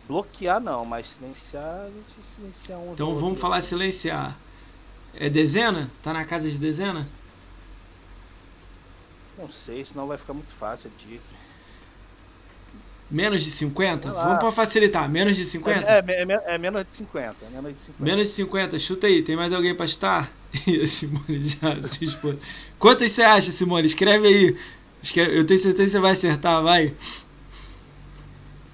[0.06, 2.92] Bloquear não, mas silenciar, a gente silencia um.
[2.92, 4.38] Então vamos falar silenciar.
[5.14, 5.90] É dezena?
[6.00, 7.08] Tá na casa de dezena?
[9.36, 11.39] Não sei, senão vai ficar muito fácil a dica.
[13.10, 14.12] Menos de 50?
[14.12, 15.80] Vamos para facilitar, menos de 50?
[15.80, 18.04] É, é, é, é, menos de 50, menos de 50.
[18.04, 20.30] Menos de 50, chuta aí, tem mais alguém para estar?
[20.66, 22.36] E a Simone já se expôs.
[22.78, 23.86] Quantas você acha, Simone?
[23.86, 24.56] Escreve aí.
[25.16, 26.92] Eu tenho certeza que você vai acertar, vai.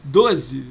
[0.03, 0.65] 12.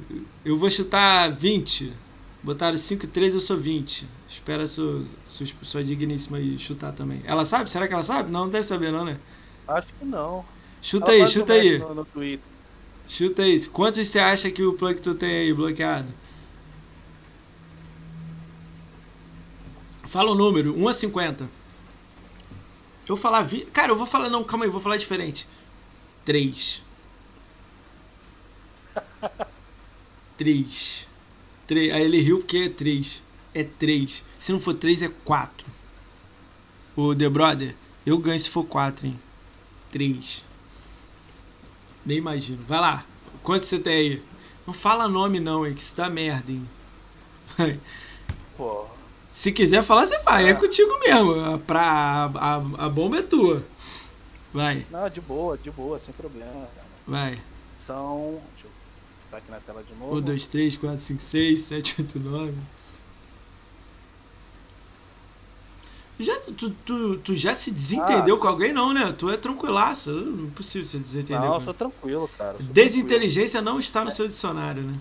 [0.43, 1.93] Eu vou chutar 20.
[2.41, 4.07] Botaram 5 e 3, eu sou 20.
[4.27, 7.21] Espera a sua, sua, sua digníssima aí chutar também.
[7.25, 7.69] Ela sabe?
[7.69, 8.31] Será que ela sabe?
[8.31, 9.17] Não, não deve saber não, né?
[9.67, 10.43] Acho que não.
[10.81, 11.79] Chuta ela aí, chuta aí.
[11.79, 12.54] No, no Twitter.
[13.07, 13.63] Chuta aí.
[13.67, 16.07] Quantos você acha que o Plankton tem aí bloqueado?
[20.07, 21.43] Fala o número, 1 a 50.
[21.43, 21.49] Eu
[23.07, 23.65] vou falar 20.
[23.67, 24.29] Cara, eu vou falar.
[24.29, 25.47] Não, calma aí, eu vou falar diferente.
[26.23, 26.81] 3.
[30.37, 31.07] 3.
[31.67, 31.93] 3.
[31.93, 33.21] Aí ele riu porque é 3.
[33.53, 34.23] É 3.
[34.39, 35.67] Se não for 3, é 4.
[36.95, 37.75] O The Brother,
[38.05, 39.19] eu ganho se for 4, hein?
[39.91, 40.43] 3.
[42.05, 42.63] Nem imagino.
[42.67, 43.05] Vai lá.
[43.43, 44.23] Quanto você tem aí?
[44.65, 45.73] Não fala nome não, hein?
[45.73, 46.67] Que isso dá merda, hein?
[47.57, 47.79] Vai.
[48.57, 48.85] Pô.
[49.33, 50.45] Se quiser falar, você vai.
[50.45, 51.59] É, é contigo mesmo.
[51.59, 53.65] Pra, a, a, a, bomba é tua.
[54.53, 54.85] Vai.
[54.89, 56.67] Não, de boa, de boa, sem problema.
[57.05, 57.39] Vai.
[57.79, 58.39] São.
[58.53, 58.71] Deixa eu...
[59.29, 60.17] Tá aqui na tela de novo.
[60.17, 62.53] 1, 2, 3, 4, 5, 6, 7, 8, 9.
[66.17, 69.13] Já, tu, tu, tu já se desentendeu ah, com alguém, não, né?
[69.17, 70.11] Tu é tranquilaço.
[70.11, 71.41] Não é possível você desentender.
[71.41, 72.57] Não, eu sou tranquilo, cara.
[72.57, 73.73] Sou Desinteligência tranquilo.
[73.73, 74.97] não está no seu dicionário, né?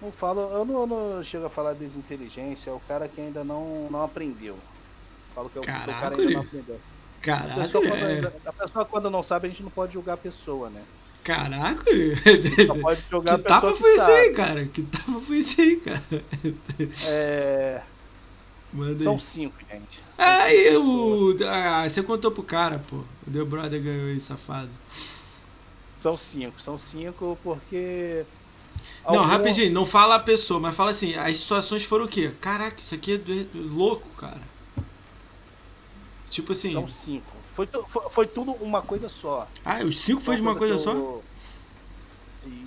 [0.00, 3.42] Não falo, eu não, eu não, chego a falar desinteligência, é o cara que ainda
[3.42, 4.56] não, não aprendeu.
[5.34, 6.80] Falo que é o, Caraca, o cara ainda não aprendeu.
[7.22, 8.32] Caraca, a pessoa, é.
[8.44, 10.82] a pessoa, quando não sabe, a gente não pode julgar a pessoa, né?
[11.24, 11.90] Caraca!
[12.66, 14.66] Só pode jogar que a tapa foi isso aí, cara?
[14.66, 16.02] Que tapa foi isso aí, cara?
[17.06, 17.80] É.
[18.74, 20.00] Manda São cinco, gente.
[20.16, 21.36] São aí, cinco o.
[21.48, 22.96] Ah, você contou pro cara, pô.
[23.26, 24.68] O The Brother ganhou aí, safado.
[25.96, 28.26] São cinco, são cinco porque.
[29.04, 29.28] Não, algum...
[29.28, 32.32] rapidinho, não fala a pessoa, mas fala assim, as situações foram o quê?
[32.40, 34.42] Caraca, isso aqui é louco, cara.
[36.28, 36.72] Tipo assim.
[36.72, 37.32] São cinco.
[37.54, 39.46] Foi, foi, foi tudo uma coisa só.
[39.64, 40.96] Ah, os cinco foi, foi de uma coisa, coisa só?
[40.96, 41.24] Eu...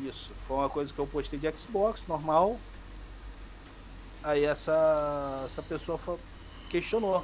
[0.07, 2.57] Isso, foi uma coisa que eu postei de Xbox, normal.
[4.27, 5.97] Aí essa, essa pessoa
[6.69, 7.23] questionou.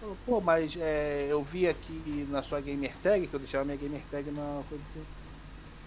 [0.00, 3.76] Falou, Pô, mas é, eu vi aqui na sua gamer tag, que eu deixava minha
[3.76, 4.62] gamer tag na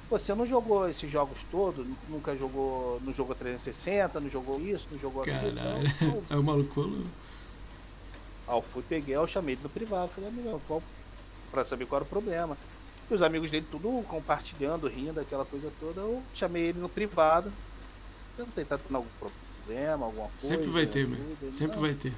[0.10, 1.86] você não jogou esses jogos todos?
[2.08, 3.00] Nunca jogou.
[3.04, 5.50] Não jogou 360, não jogou isso, não jogou aquilo.
[5.50, 6.82] Então, é o maluco.
[8.48, 10.82] Aí eu fui, peguei, eu chamei ele no privado, falei, amigo, qual.
[11.52, 12.58] Pra saber qual era o problema.
[13.10, 17.52] E os amigos dele tudo compartilhando, rindo, aquela coisa toda, eu chamei ele no privado.
[18.36, 19.49] Perguntei, tá tendo algum problema,
[19.92, 20.48] alguma coisa?
[20.48, 21.52] Sempre vai ter, meu.
[21.52, 21.82] Sempre não.
[21.82, 22.14] vai ter.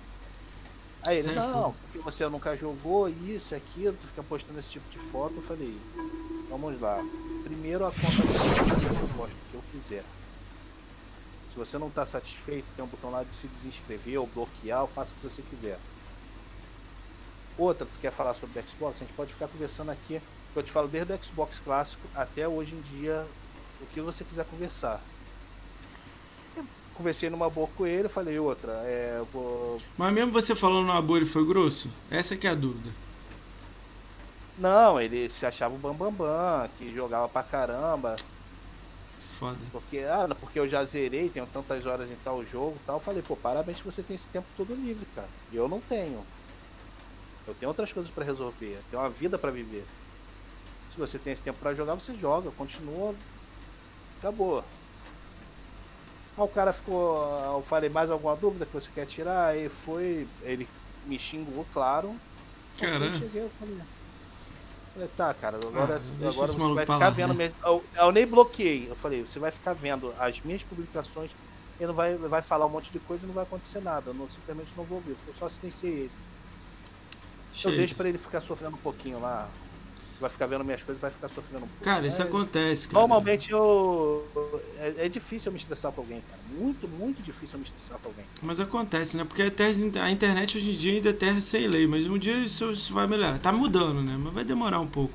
[1.07, 4.99] Aí ele, não, porque você nunca jogou isso, aquilo, tu fica postando esse tipo de
[5.11, 5.35] foto.
[5.35, 5.75] Eu falei,
[6.49, 7.03] vamos lá.
[7.43, 10.03] Primeiro a conta eu posto o que eu quiser.
[11.51, 14.87] Se você não está satisfeito, tem um botão lá de se desinscrever ou bloquear, ou
[14.87, 15.79] faça o que você quiser.
[17.57, 18.97] Outra, tu quer falar sobre o Xbox?
[18.97, 20.21] A gente pode ficar conversando aqui.
[20.55, 23.25] Eu te falo desde o Xbox clássico até hoje em dia,
[23.81, 25.01] o que você quiser conversar
[26.95, 29.79] conversei numa boa com ele, falei outra, é, vou.
[29.97, 31.89] Mas mesmo você falando numa boa, ele foi grosso?
[32.09, 32.89] Essa que é a dúvida.
[34.57, 38.15] Não, ele se achava o bambambam, bam, bam, que jogava pra caramba.
[39.39, 39.57] Foda.
[39.71, 42.99] Porque, ah, porque eu já zerei, tenho tantas horas em tal jogo e tal.
[42.99, 45.27] Falei, pô, parabéns que você tem esse tempo todo livre, cara.
[45.51, 46.23] E eu não tenho.
[47.47, 49.83] Eu tenho outras coisas para resolver, eu tenho uma vida para viver.
[50.93, 53.15] Se você tem esse tempo para jogar, você joga, continua.
[54.19, 54.63] Acabou.
[56.37, 57.23] Aí o cara ficou.
[57.43, 59.47] Eu falei, mais alguma dúvida que você quer tirar?
[59.47, 60.27] Aí foi.
[60.43, 60.67] Ele
[61.05, 62.15] me xingou, claro.
[62.79, 63.05] Caramba.
[63.05, 63.77] Eu cheguei, eu falei.
[64.93, 67.33] Falei, tá, cara, agora, ah, agora você vai ficar vendo.
[67.33, 67.51] Né?
[67.63, 68.87] Eu, eu, nem bloqueei.
[68.89, 71.31] Eu falei, você vai ficar vendo as minhas publicações
[71.79, 74.09] e não vai, vai falar um monte de coisa e não vai acontecer nada.
[74.09, 75.15] Eu não, simplesmente não vou ver.
[75.27, 76.11] Eu só silenciei ele.
[77.63, 79.49] Eu deixo pra ele ficar sofrendo um pouquinho lá
[80.21, 81.83] vai ficar vendo minhas coisas vai ficar sofrendo um pouco.
[81.83, 82.99] Cara, isso é, acontece, cara.
[82.99, 84.25] Normalmente eu.
[84.79, 86.41] É, é, difícil eu me estressar com alguém, cara.
[86.57, 88.23] Muito, muito difícil eu me estressar com alguém.
[88.41, 89.23] Mas acontece, né?
[89.25, 92.71] Porque a internet hoje em dia ainda é terra sem lei, mas um dia isso,
[92.71, 93.39] isso vai melhorar.
[93.39, 94.15] Tá mudando, né?
[94.17, 95.13] Mas vai demorar um pouco.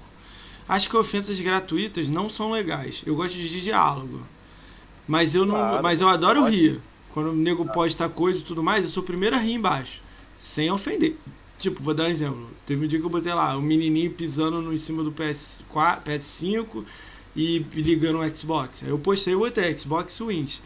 [0.68, 3.02] Acho que ofensas gratuitas não são legais.
[3.06, 4.20] Eu gosto de diálogo.
[5.06, 5.54] Mas eu não.
[5.54, 6.56] Claro, mas eu adoro pode.
[6.56, 6.80] rir.
[7.14, 7.72] Quando o nego claro.
[7.72, 10.02] posta coisa e tudo mais, eu sou o primeiro a rir embaixo.
[10.36, 11.16] Sem ofender.
[11.58, 12.55] Tipo, vou dar um exemplo.
[12.66, 15.12] Teve um dia que eu botei lá, o um menininho pisando no, em cima do
[15.12, 16.84] PS4, PS5
[17.36, 18.82] e ligando o Xbox.
[18.82, 20.60] Aí eu postei e botei Xbox Wins.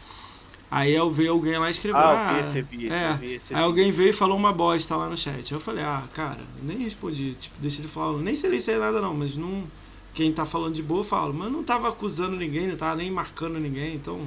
[0.71, 1.99] Aí eu veio alguém lá e escreveu.
[1.99, 3.11] Ah, ah recebi, é.
[3.11, 3.59] Recebi.
[3.59, 5.53] Aí alguém veio e falou uma bosta lá no chat.
[5.53, 7.35] Aí eu falei, ah, cara, nem respondi.
[7.35, 8.17] Tipo, deixa ele falar.
[8.19, 9.65] Nem sei nem sei nada não, mas não.
[10.13, 11.33] Quem tá falando de boa, fala.
[11.33, 14.21] Mas não tava acusando ninguém, não tava nem marcando ninguém, então.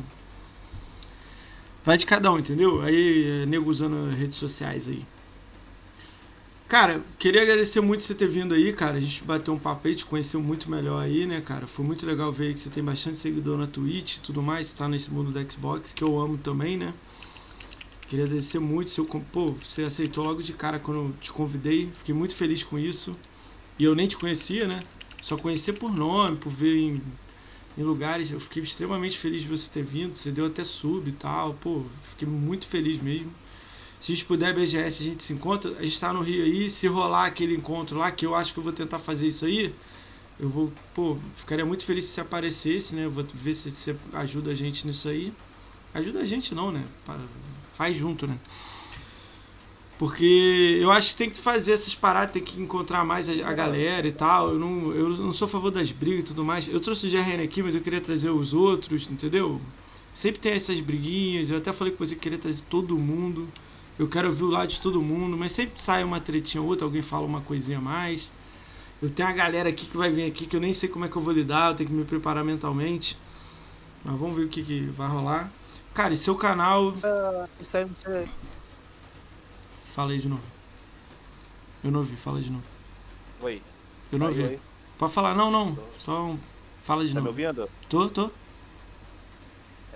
[1.82, 2.82] Vai de cada um, entendeu?
[2.82, 5.02] Aí, nego usando redes sociais aí.
[6.68, 8.96] Cara, queria agradecer muito você ter vindo aí, cara.
[8.96, 11.66] A gente bateu um papo aí, te conheceu muito melhor aí, né, cara?
[11.66, 14.88] Foi muito legal ver que você tem bastante seguidor na Twitch e tudo mais, tá
[14.88, 16.94] nesse mundo do Xbox, que eu amo também, né?
[18.06, 22.14] Queria agradecer muito, seu, pô, você aceitou logo de cara quando eu te convidei, fiquei
[22.14, 23.18] muito feliz com isso.
[23.78, 24.84] E eu nem te conhecia, né?
[25.20, 27.02] Só conhecia por nome, por ver em,
[27.78, 28.30] em lugares.
[28.32, 31.84] Eu fiquei extremamente feliz de você ter vindo, você deu até sub e tal, pô,
[32.02, 33.32] fiquei muito feliz mesmo.
[34.04, 35.70] Se a gente puder, BGS, a gente se encontra.
[35.78, 36.68] A gente está no Rio aí.
[36.68, 39.74] Se rolar aquele encontro lá, que eu acho que eu vou tentar fazer isso aí,
[40.38, 43.06] eu vou, pô, ficaria muito feliz se você aparecesse, né?
[43.06, 45.32] Eu vou ver se você ajuda a gente nisso aí.
[45.94, 46.84] Ajuda a gente não, né?
[47.78, 48.38] Faz junto, né?
[49.98, 53.54] Porque eu acho que tem que fazer essas paradas, tem que encontrar mais a, a
[53.54, 54.50] galera e tal.
[54.50, 56.68] Eu não, eu não sou a favor das brigas e tudo mais.
[56.68, 59.58] Eu trouxe o GRN aqui, mas eu queria trazer os outros, entendeu?
[60.12, 61.48] Sempre tem essas briguinhas.
[61.48, 63.48] Eu até falei que você queria trazer todo mundo.
[63.98, 66.84] Eu quero ouvir o lado de todo mundo, mas sempre sai uma tretinha ou outra,
[66.84, 68.28] alguém fala uma coisinha a mais.
[69.00, 71.08] Eu tenho a galera aqui que vai vir aqui que eu nem sei como é
[71.08, 73.16] que eu vou lidar, eu tenho que me preparar mentalmente.
[74.04, 75.50] Mas vamos ver o que, que vai rolar.
[75.94, 76.92] Cara, e seu canal.
[77.60, 78.28] Isso, aí você.
[79.94, 80.42] Fala aí de novo.
[81.84, 82.64] Eu não ouvi, fala de novo.
[83.42, 83.62] Oi.
[84.10, 84.58] Eu não ouvi.
[84.98, 85.78] Pode falar, não, não.
[85.98, 86.38] Só um...
[86.82, 87.32] fala de tá novo.
[87.32, 87.70] Tá me ouvindo?
[87.88, 88.30] Tô, tô.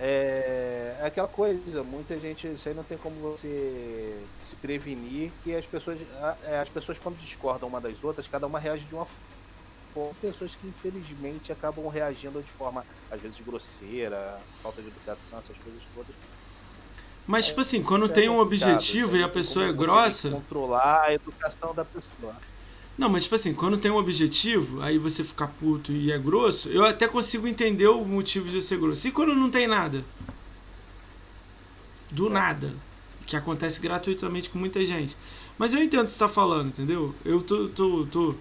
[0.01, 5.53] É, é aquela coisa, muita gente, isso aí não tem como você se prevenir que
[5.53, 5.97] as pessoas,
[6.45, 9.29] é, as pessoas quando discordam uma das outras, cada uma reage de uma forma.
[10.21, 15.81] Pessoas que infelizmente acabam reagindo de forma, às vezes, grosseira, falta de educação, essas coisas
[15.93, 16.15] todas.
[17.27, 20.29] Mas, tipo assim, quando é tem um objetivo e a pessoa é grossa.
[20.29, 22.33] Controlar a educação da pessoa.
[22.99, 26.67] Não, mas tipo assim, quando tem um objetivo, aí você ficar puto e é grosso,
[26.67, 29.07] eu até consigo entender o motivo de ser grosso.
[29.07, 30.03] E quando não tem nada?
[32.11, 32.73] Do nada.
[33.25, 35.15] Que acontece gratuitamente com muita gente.
[35.57, 37.15] Mas eu entendo o que você tá falando, entendeu?
[37.23, 37.69] Eu tô.
[37.69, 38.35] tô, tô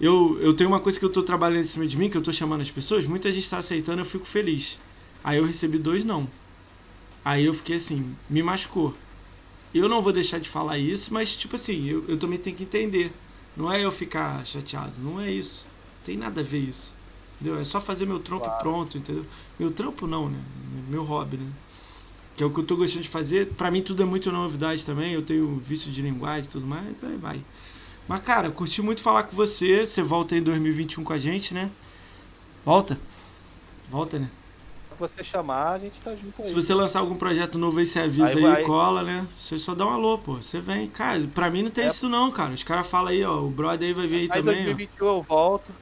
[0.00, 2.22] eu, eu tenho uma coisa que eu tô trabalhando em cima de mim, que eu
[2.22, 4.80] tô chamando as pessoas, muita gente tá aceitando, eu fico feliz.
[5.22, 6.26] Aí eu recebi dois não.
[7.24, 8.92] Aí eu fiquei assim, me machucou.
[9.72, 12.64] Eu não vou deixar de falar isso, mas tipo assim, eu, eu também tenho que
[12.64, 13.12] entender
[13.60, 15.66] não é eu ficar chateado, não é isso.
[15.98, 16.94] Não tem nada a ver isso.
[17.34, 17.60] Entendeu?
[17.60, 18.62] É só fazer meu trampo claro.
[18.62, 19.24] pronto, entendeu?
[19.58, 20.38] Meu trampo não, né?
[20.88, 21.50] Meu hobby, né?
[22.36, 23.48] Que é o que eu tô gostando de fazer.
[23.48, 25.12] Pra mim tudo é muito novidade também.
[25.12, 27.40] Eu tenho vício de linguagem e tudo mais, então aí vai.
[28.08, 29.86] Mas, cara, curti muito falar com você.
[29.86, 31.70] Você volta em 2021 com a gente, né?
[32.64, 32.98] Volta.
[33.90, 34.30] Volta, né?
[35.00, 36.48] Você chamar, a gente tá junto aí.
[36.48, 39.26] Se você lançar algum projeto novo aí, você avisa aí, aí cola, né?
[39.38, 40.36] Você só dá um alô, pô.
[40.36, 40.86] Você vem.
[40.88, 41.88] Cara, pra mim não tem é.
[41.88, 42.52] isso não, cara.
[42.52, 44.60] Os caras falam aí, ó, o brother aí vai vir aí, aí também.
[44.60, 45.16] Em 2021 ó.
[45.16, 45.72] eu volto.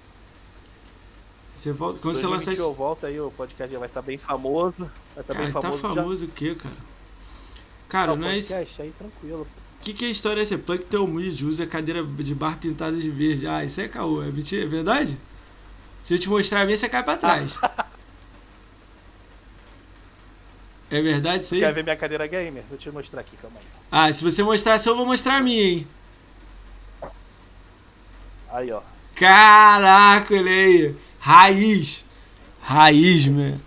[1.52, 2.62] Você volta, quando você lançar isso.
[2.62, 4.76] eu volto aí, o podcast já vai estar tá bem famoso.
[4.78, 5.82] Vai estar tá bem famoso.
[5.82, 6.30] Tá famoso já.
[6.30, 6.76] o quê, cara?
[7.88, 8.54] Cara, não, não é isso.
[8.54, 9.46] aí tranquilo.
[9.80, 10.58] O que, que é a história essa?
[10.58, 13.46] Plunk teu humilde, usa cadeira de bar pintada de verde.
[13.46, 15.18] Ah, isso é caô, é mentira, é verdade?
[16.02, 17.58] Se eu te mostrar a minha, você cai pra trás.
[20.90, 21.60] É verdade isso aí?
[21.60, 22.62] Quer ver minha cadeira gamer?
[22.68, 23.66] Vou te mostrar aqui, calma aí.
[23.90, 25.86] Ah, se você mostrar só eu vou mostrar a minha, hein?
[28.50, 28.80] Aí, ó.
[29.14, 30.94] Caraca, olha aí.
[31.20, 32.04] Raiz.
[32.62, 33.60] Raiz, mano.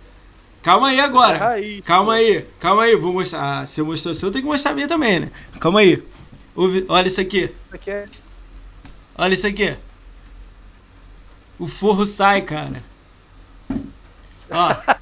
[0.62, 1.36] Calma aí agora.
[1.36, 2.18] É raiz, calma pô.
[2.18, 2.96] aí, calma aí.
[2.96, 3.60] Vou mostrar.
[3.60, 5.30] Ah, se eu mostrar o seu, eu tenho que mostrar a minha também, né?
[5.60, 6.02] Calma aí.
[6.88, 7.44] Olha isso aqui.
[7.44, 8.08] Isso aqui é...
[9.16, 9.76] Olha isso aqui.
[11.58, 12.82] O forro sai, cara.
[14.50, 14.92] Ó.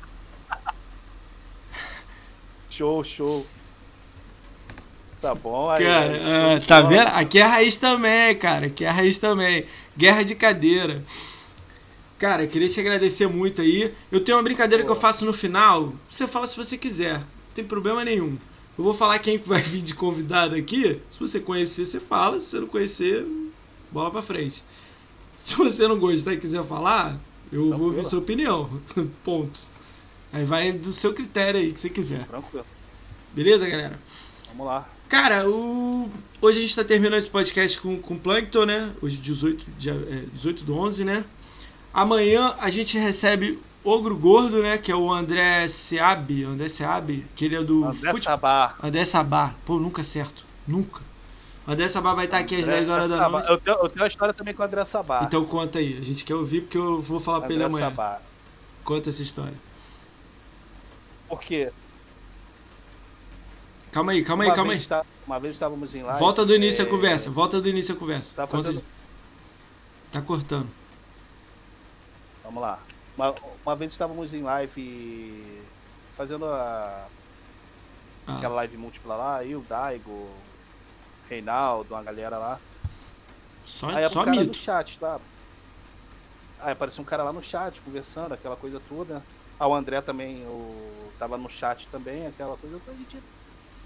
[2.80, 3.46] Show, show.
[5.20, 5.84] Tá bom, aí.
[5.84, 7.08] Cara, é, tá vendo?
[7.08, 8.68] Aqui é a raiz também, cara.
[8.68, 9.66] Aqui é a raiz também.
[9.94, 11.04] Guerra de cadeira.
[12.18, 13.92] Cara, queria te agradecer muito aí.
[14.10, 14.86] Eu tenho uma brincadeira Pô.
[14.86, 15.92] que eu faço no final.
[16.08, 17.18] Você fala se você quiser.
[17.18, 18.38] Não tem problema nenhum.
[18.78, 21.02] Eu vou falar quem vai vir de convidado aqui.
[21.10, 22.40] Se você conhecer, você fala.
[22.40, 23.26] Se você não conhecer,
[23.92, 24.64] bola pra frente.
[25.36, 27.20] Se você não gostar e quiser falar,
[27.52, 28.70] eu vou ouvir sua opinião.
[29.22, 29.69] Ponto.
[30.32, 32.22] Aí vai do seu critério aí que você quiser.
[32.24, 32.66] Tranquilo.
[33.32, 33.98] Beleza, galera?
[34.48, 34.88] Vamos lá.
[35.08, 36.08] Cara, o...
[36.40, 38.92] hoje a gente tá terminando esse podcast com, com Plankton, né?
[39.02, 41.24] Hoje, 18, dia, é, 18 do 11, né?
[41.92, 44.78] Amanhã a gente recebe Ogro Gordo, né?
[44.78, 46.44] Que é o André Seab.
[46.44, 47.84] André Seab, que ele é do.
[47.86, 48.24] André Fute...
[48.24, 48.76] Sabá.
[48.80, 49.54] André Sabá.
[49.66, 50.44] Pô, nunca certo.
[50.66, 51.00] Nunca.
[51.66, 53.48] O André Sabá vai estar aqui às 10 horas da noite.
[53.48, 55.24] Eu tenho, eu tenho uma história também com o André Sabá.
[55.24, 55.98] Então conta aí.
[55.98, 57.90] A gente quer ouvir porque eu vou falar André pra ele amanhã.
[57.90, 58.20] Sabá.
[58.84, 59.69] Conta essa história.
[61.30, 61.72] Por quê?
[63.92, 64.80] Calma aí, calma aí, calma aí.
[64.80, 66.18] Tá, uma vez estávamos em live.
[66.18, 66.84] Volta do início é...
[66.84, 68.34] a conversa, volta do início a conversa.
[68.34, 68.82] Tá, fazendo...
[70.10, 70.68] tá cortando.
[72.42, 72.80] Vamos lá.
[73.16, 73.34] Uma,
[73.64, 75.62] uma vez estávamos em live
[76.16, 77.06] fazendo a.
[78.26, 78.36] Ah.
[78.36, 80.28] Aquela live múltipla lá, eu, Daigo,
[81.28, 82.60] Reinaldo, uma galera lá.
[83.64, 85.20] Só, Aí só um chat, tá?
[86.60, 89.22] Aí apareceu um cara lá no chat conversando, aquela coisa toda.
[89.60, 91.12] Ah, o André também, o...
[91.18, 93.18] tava no chat também, aquela coisa, a gente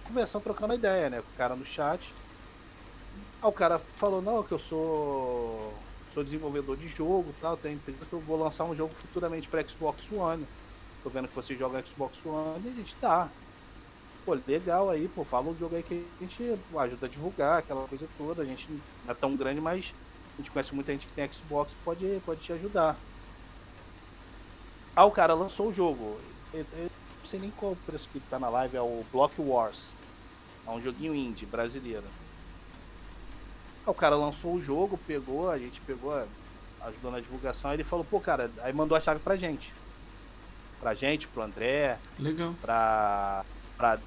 [0.05, 1.19] conversando, trocando ideia, né?
[1.19, 2.01] O cara no chat.
[3.43, 5.75] Aí o cara falou, não, que eu sou
[6.15, 9.67] sou desenvolvedor de jogo tal, tenho empresa que eu vou lançar um jogo futuramente para
[9.67, 10.47] Xbox One.
[11.03, 13.29] Tô vendo que você joga Xbox One e a gente tá.
[14.25, 17.87] Pô, legal aí, pô, fala um jogo aí que a gente ajuda a divulgar, aquela
[17.89, 18.43] coisa toda.
[18.43, 19.93] A gente não é tão grande, mas
[20.35, 22.97] a gente conhece muita gente que tem Xbox pode, pode te ajudar.
[24.97, 26.19] Ah, o cara lançou o jogo.
[26.53, 26.91] Eu, eu
[27.23, 29.91] não sei nem qual o preço que tá na live, é o Block Wars.
[30.67, 32.05] É um joguinho indie brasileiro.
[33.85, 36.27] Ah, o cara lançou o jogo, pegou, a gente pegou,
[36.81, 39.73] ajudou na divulgação, ele falou, pô, cara, aí mandou a chave pra gente.
[40.81, 41.99] Pra gente, pro André.
[42.19, 42.55] Legal.
[42.61, 43.45] Pra.
[43.77, 43.99] pra.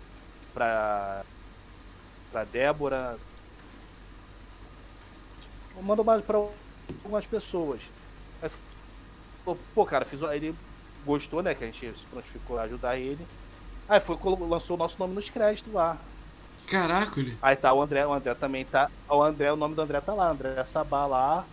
[0.54, 1.26] pra.
[2.32, 3.18] pra Débora.
[5.82, 6.38] Mandou mais pra
[7.04, 7.82] algumas pessoas.
[8.42, 8.50] Aí,
[9.74, 10.56] pô, cara, fiz, ele
[11.08, 11.56] gostou, né?
[11.56, 13.26] Que a gente se prontificou a ajudar ele.
[13.90, 14.18] Aí foi,
[14.48, 15.98] lançou o nosso nome nos créditos lá.
[16.68, 17.38] Caraca, ele.
[17.42, 18.92] Aí tá o André, o André também tá.
[19.10, 21.46] O André, o nome do André tá lá, André Sabá lá.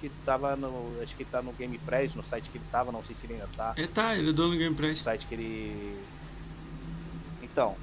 [0.00, 1.00] Que tava no.
[1.00, 3.24] Acho que ele tá no Game Press, no site que ele tava, não sei se
[3.24, 3.72] ele ainda tá.
[3.76, 4.98] É tá, ele é dono do Game Press.
[4.98, 5.96] No site que ele.
[7.40, 7.76] Então.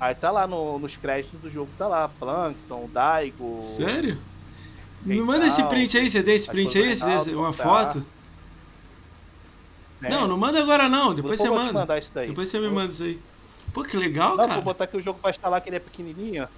[0.00, 3.64] Aí tá lá no, nos créditos do jogo, tá lá, Plankton, Daigo.
[3.76, 4.16] Sério?
[5.02, 6.94] Me manda esse print aí, você tem esse print aí?
[6.94, 7.64] Você uma tá.
[7.64, 8.06] foto?
[10.02, 10.08] É.
[10.08, 11.86] Não, não manda agora não, depois você manda.
[12.26, 13.18] Depois você me manda isso aí.
[13.72, 14.54] Pô, que legal, não, cara.
[14.54, 16.48] Vou botar aqui o jogo pra instalar que ele é pequenininho.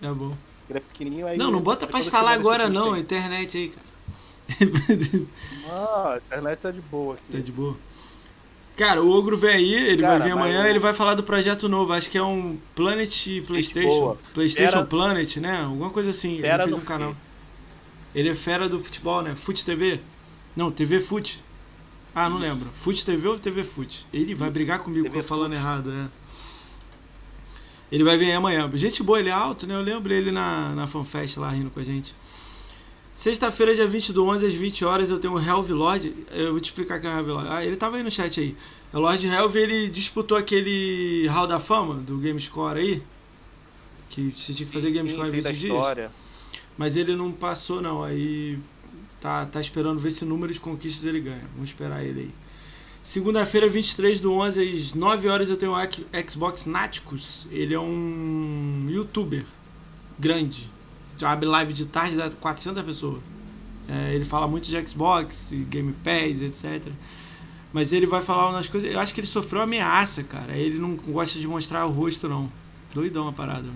[0.00, 0.36] Tá bom.
[0.68, 1.38] Ele é pequenininho aí.
[1.38, 3.88] Não, não bota pra instalar agora não, a internet aí, cara.
[5.70, 7.32] ah, a internet tá de boa aqui.
[7.32, 7.76] Tá de boa.
[8.76, 10.68] Cara, o Ogro vem aí, ele cara, vai vir amanhã, eu...
[10.68, 11.92] ele vai falar do projeto novo.
[11.92, 14.16] Acho que é um Planet PlayStation.
[14.32, 15.62] PlayStation Planet, né?
[15.62, 16.40] Alguma coisa assim.
[16.40, 17.16] Fera ele fez um canal.
[18.14, 19.34] Ele é fera do futebol, né?
[19.34, 20.00] Fute TV?
[20.54, 21.42] Não, TV Fute.
[22.14, 22.68] Ah, não lembro.
[22.74, 24.06] Fute TV ou TV Fute?
[24.12, 26.06] Ele vai brigar comigo TV falando errado, é.
[27.90, 28.70] Ele vai vir amanhã.
[28.74, 29.74] Gente boa, ele é alto, né?
[29.74, 32.14] Eu lembro ele na, na FanFest lá rindo com a gente.
[33.14, 36.14] Sexta-feira, dia 20 do 11, às 20 horas, eu tenho o Helv Lord.
[36.30, 37.48] Eu vou te explicar quem é o Helv Lord.
[37.50, 38.56] Ah, ele tava aí no chat aí.
[38.92, 43.02] O Lord Helv, ele disputou aquele Hall da Fama do GameScore aí.
[44.10, 46.10] Que você tinha que fazer GameScore em 20 dias.
[46.76, 48.04] Mas ele não passou, não.
[48.04, 48.58] Aí
[49.20, 51.44] tá, tá esperando ver se número de conquistas ele ganha.
[51.54, 52.30] Vamos esperar ele aí.
[53.02, 57.48] Segunda-feira, 23 do 11, às 9 horas, eu tenho o Xbox Naticus.
[57.50, 59.46] Ele é um youtuber
[60.18, 60.70] grande.
[61.22, 63.22] Abre live de tarde, dá 400 pessoas.
[63.88, 66.92] É, ele fala muito de Xbox, Game Pass, etc.
[67.72, 68.90] Mas ele vai falar umas coisas.
[68.90, 70.56] Eu acho que ele sofreu ameaça, cara.
[70.56, 72.50] Ele não gosta de mostrar o rosto, não.
[72.92, 73.68] Doidão a parada.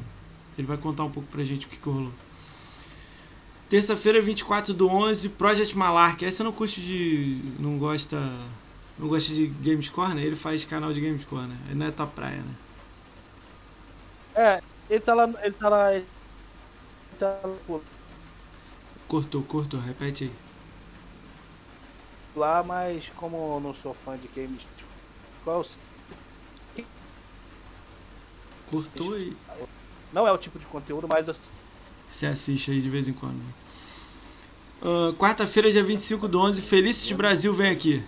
[0.58, 2.12] Ele vai contar um pouco pra gente o que, que rolou.
[3.72, 6.22] Terça-feira, 24 do 11, Project Malark.
[6.26, 7.40] Essa não curte de.
[7.58, 8.18] Não gosta.
[8.98, 10.22] Não gosta de Gamescore, né?
[10.22, 11.56] Ele faz canal de Gamescore, né?
[11.68, 12.54] Ele não é tua praia, né?
[14.34, 15.24] É, ele tá lá.
[15.42, 15.94] Ele tá lá.
[15.94, 16.06] Ele
[17.18, 17.80] tá lá.
[19.08, 20.32] Cortou, cortou, repete aí.
[22.36, 24.60] Lá, mas como eu não sou fã de games.
[25.44, 25.64] Qual
[28.70, 29.34] Cortou aí.
[30.12, 31.26] Não é o tipo de conteúdo, mas.
[32.10, 33.61] Você assiste aí de vez em quando.
[34.82, 38.02] Uh, Quarta-feira, dia 25 do 11, Felícitos Brasil vem aqui.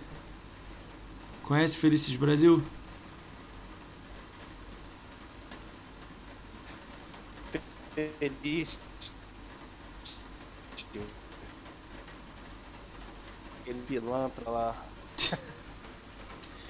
[1.43, 2.61] Conhece Felícitos Brasil?
[8.19, 8.77] Feliz.
[13.61, 14.75] Aquele pilantra lá.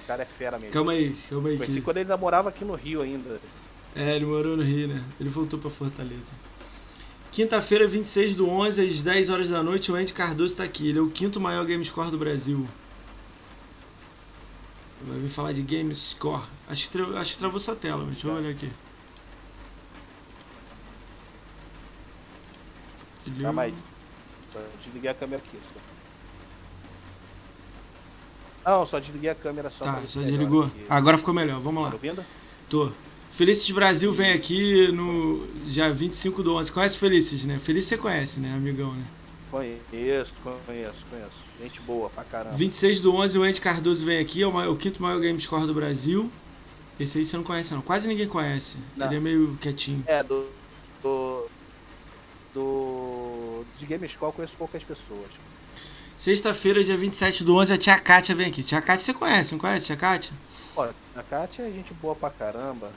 [0.02, 0.72] O cara é fera mesmo.
[0.72, 1.56] Calma aí, calma aí.
[1.58, 3.40] Conheci quando ele ainda morava aqui no Rio ainda.
[3.96, 5.04] É, ele morou no Rio, né?
[5.18, 6.32] Ele voltou pra Fortaleza.
[7.36, 10.88] Quinta-feira, 26 do 11, às 10 horas da noite, o Andy Cardoso está aqui.
[10.88, 12.66] Ele é o quinto maior game score do Brasil.
[15.02, 16.42] Vai vir falar de game score.
[16.66, 18.72] Acho que, acho que travou sua tela, mas deixa eu olhar aqui.
[23.26, 23.42] Ele...
[23.42, 23.74] Calma aí.
[24.82, 25.58] Desliguei a câmera aqui.
[28.64, 29.84] Não, só desliguei a câmera só.
[29.84, 30.70] Tá, só desligou.
[30.88, 31.90] Agora ficou melhor, vamos lá.
[31.90, 32.24] Tá ouvindo?
[32.70, 32.90] Tô.
[33.36, 36.72] Felices Brasil vem aqui no dia 25 do 11.
[36.72, 37.58] Conhece Felices, né?
[37.58, 39.04] Felices você conhece, né, amigão, né?
[39.50, 41.36] Conheço, conheço, conheço.
[41.60, 42.56] Gente boa pra caramba.
[42.56, 45.38] 26 do 11, o Andy Cardoso vem aqui, é o, maior, o quinto maior game
[45.38, 46.30] score do Brasil.
[46.98, 47.82] Esse aí você não conhece, não.
[47.82, 48.78] Quase ninguém conhece.
[48.96, 49.06] Não.
[49.06, 50.02] Ele é meio quietinho.
[50.06, 50.46] É, do.
[51.02, 51.46] do.
[52.54, 55.28] do de game score eu conheço poucas pessoas.
[56.16, 58.62] Sexta-feira, dia 27 do 11, a Tia Kátia vem aqui.
[58.62, 60.32] Tia Kátia você conhece, não conhece, Tia Kátia?
[60.74, 62.90] Olha, a Kátia é gente boa pra caramba.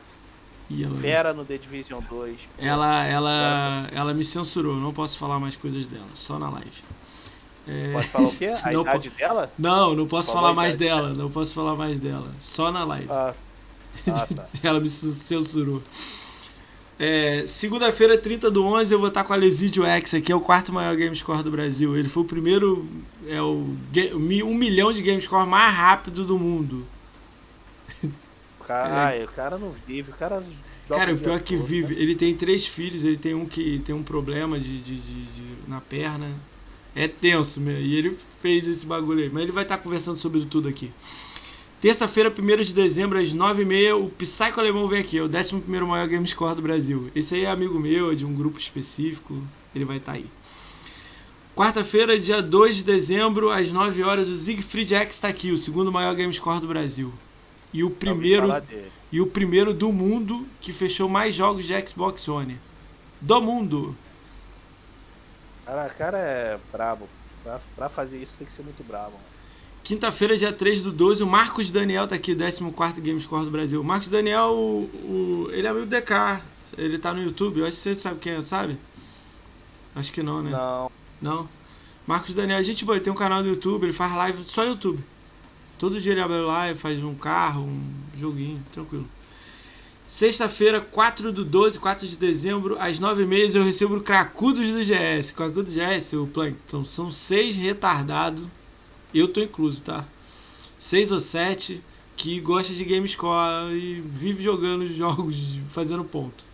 [0.72, 0.96] Ela...
[0.96, 2.38] Fera no The Division 2.
[2.60, 6.84] Ela, ela, ela me censurou, não posso falar mais coisas dela, só na live.
[7.68, 7.94] É...
[7.94, 8.54] Pode falar o quê?
[8.64, 9.18] A não idade po...
[9.18, 9.52] dela?
[9.58, 12.84] Não, não posso Falou falar mais dela, dela, não posso falar mais dela, só na
[12.84, 13.08] live.
[13.10, 13.34] Ah.
[14.08, 14.48] Ah, tá.
[14.62, 15.82] ela me censurou.
[17.00, 20.42] É, Segunda-feira, 30 do 11, eu vou estar com a Lesidio X aqui, é o
[20.42, 21.98] quarto maior game score do Brasil.
[21.98, 22.88] Ele foi o primeiro,
[23.28, 23.76] é o
[24.14, 26.86] um milhão de game score mais rápido do mundo
[28.70, 29.24] cara, é.
[29.24, 30.44] o cara não vive, o cara.
[30.88, 31.96] Cara, o pior é que todo, vive.
[31.96, 32.02] Né?
[32.02, 35.44] Ele tem três filhos, ele tem um que tem um problema de, de, de, de
[35.68, 36.32] na perna.
[36.96, 37.80] É tenso, meu.
[37.80, 39.30] E ele fez esse bagulho aí.
[39.30, 40.92] Mas ele vai estar conversando sobre tudo aqui.
[41.80, 45.18] Terça-feira, 1 de dezembro, às 9h30, o Psycho Alemão vem aqui.
[45.18, 45.54] É o 11
[45.88, 47.10] maior game score do Brasil.
[47.16, 49.42] Esse aí é amigo meu, é de um grupo específico.
[49.74, 50.26] Ele vai estar aí.
[51.56, 55.92] Quarta-feira, dia 2 de dezembro, às 9 horas, o Siegfried X está aqui, o segundo
[55.92, 57.14] maior game score do Brasil.
[57.74, 58.50] E o primeiro
[59.12, 62.58] e o primeiro do mundo que fechou mais jogos de Xbox One.
[63.22, 63.96] Do mundo.
[65.66, 67.08] Cara, cara é brabo.
[67.44, 69.14] Pra, pra fazer isso tem que ser muito bravo.
[69.84, 73.82] Quinta-feira, dia 3 do 12, o Marcos Daniel tá aqui, 14 Gamescore do Brasil.
[73.82, 76.42] O Marcos Daniel, o, o, ele é amigo do DK,
[76.78, 78.78] ele tá no YouTube, eu acho que você sabe quem é, sabe?
[79.96, 80.52] Acho que não, né?
[80.52, 80.92] Não.
[81.22, 81.50] Não?
[82.06, 85.04] Marcos Daniel, a gente boa, tem um canal no YouTube, ele faz live só YouTube.
[85.80, 87.82] Todo dia ele abre live, faz um carro, um
[88.16, 89.08] joguinho, tranquilo.
[90.08, 95.32] Sexta-feira, 4 do 12, 4 de dezembro, às 9h30 eu recebo o Cracudos do GS.
[95.32, 98.46] Cracudos do GS, o Plankton, são seis retardados
[99.14, 100.06] eu tô incluso, tá?
[100.78, 101.84] Seis ou sete
[102.16, 105.36] que gosta de game score e vive jogando jogos,
[105.70, 106.46] fazendo ponto.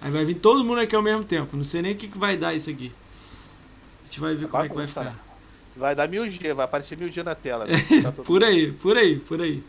[0.00, 1.56] Aí vai vir todo mundo aqui ao mesmo tempo.
[1.56, 2.92] Não sei nem o que, que vai dar isso aqui.
[4.02, 5.29] A gente vai ver como é que vai ficar.
[5.80, 7.64] Vai dar mil G, vai aparecer mil G na tela.
[7.64, 7.74] Né?
[8.26, 9.62] por aí, por aí, por aí.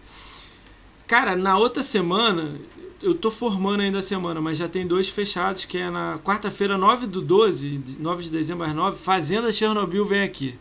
[1.08, 2.60] Cara, na outra semana,
[3.02, 6.78] eu tô formando ainda a semana, mas já tem dois fechados, que é na quarta-feira,
[6.78, 10.60] 9 do 12, 9 de dezembro às 9, Fazenda Chernobyl vem aqui.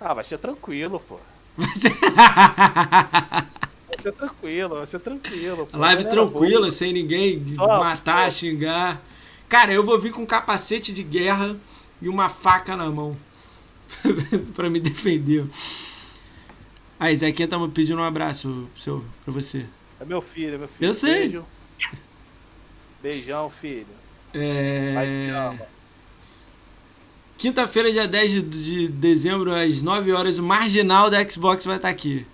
[0.00, 1.18] Ah, vai ser tranquilo, pô.
[1.54, 5.68] Vai ser, vai ser tranquilo, vai ser tranquilo.
[5.70, 5.76] Pô.
[5.76, 8.30] Live tranquila, sem ninguém Só, matar, pô.
[8.30, 8.98] xingar.
[9.46, 11.54] Cara, eu vou vir com um capacete de guerra
[12.00, 13.14] e uma faca na mão.
[14.54, 15.44] pra me defender.
[16.98, 19.66] Aí, Zequinha tá me pedindo um abraço seu, pra você.
[20.00, 20.88] É meu filho, é meu filho.
[20.88, 21.28] Eu sei.
[21.28, 21.44] Beijo.
[23.02, 23.86] Beijão, filho.
[24.34, 25.58] É...
[27.36, 31.88] Quinta-feira, dia 10 de, de, dezembro, às 9 horas, o marginal da Xbox vai estar
[31.88, 32.24] aqui.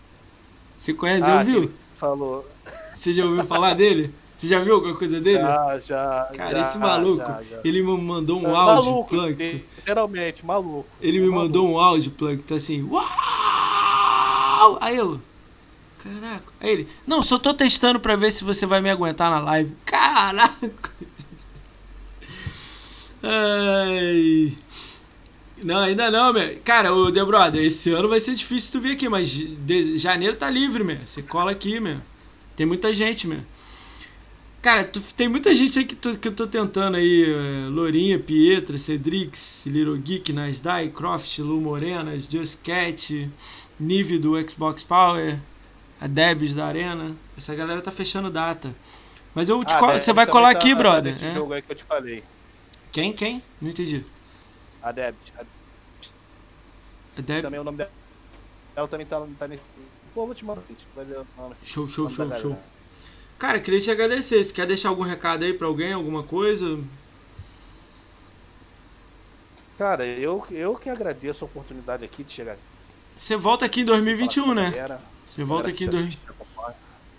[0.76, 1.26] Você conhece?
[1.26, 1.70] Já ah, ouviu?
[1.96, 2.46] Falou.
[2.94, 4.12] Você já ouviu falar dele?
[4.38, 5.40] Você já viu alguma coisa dele?
[5.40, 6.30] Já, já.
[6.36, 7.60] Cara, já, esse maluco, já, já.
[7.64, 9.60] ele me mandou um é, áudio, maluco, Plankton.
[9.76, 10.86] Literalmente, maluco.
[11.00, 11.44] Ele é me maluco.
[11.44, 14.78] mandou um áudio, Plankton, assim, uau!
[14.80, 15.20] Aí eu,
[15.98, 16.52] caraca.
[16.60, 19.72] Aí ele, não, só tô testando pra ver se você vai me aguentar na live.
[19.84, 20.92] Caraca!
[23.20, 24.56] Ai...
[25.64, 26.56] Não, ainda não, meu.
[26.64, 30.36] Cara, o The Brother, esse ano vai ser difícil tu vir aqui, mas de, janeiro
[30.36, 30.98] tá livre, meu.
[31.04, 31.98] Você cola aqui, meu.
[32.56, 33.40] Tem muita gente, meu.
[34.68, 37.24] Cara, tu, tem muita gente aí que, tu, que eu tô tentando aí.
[37.24, 43.30] É, Lourinha, Pietra, Cedrix, Little Geek, Nasdai, Croft, Lu Morenas, Just Cat,
[43.80, 45.38] Nive do Xbox Power,
[45.98, 47.16] a Debs da Arena.
[47.34, 48.74] Essa galera tá fechando data.
[49.34, 51.14] Mas eu te ah, você vai colar tá, aqui, brother.
[51.14, 51.32] Esse é.
[51.32, 52.22] jogo aí que eu te falei.
[52.92, 53.14] Quem?
[53.14, 53.42] Quem?
[53.62, 54.04] Não entendi.
[54.82, 55.14] A Deb.
[57.16, 57.40] A Deb.
[57.40, 57.90] Também o nome dela.
[58.76, 59.62] Ela também tá, tá nesse.
[60.14, 60.62] Pô, vou te mandar.
[61.62, 62.58] Show, show, show, show.
[63.38, 64.42] Cara, queria te agradecer.
[64.42, 66.78] Você quer deixar algum recado aí pra alguém, alguma coisa?
[69.78, 72.56] Cara, eu, eu que agradeço a oportunidade aqui de chegar.
[73.16, 75.00] Você volta aqui em 2021, né?
[75.24, 76.38] Você volta aqui em 2021.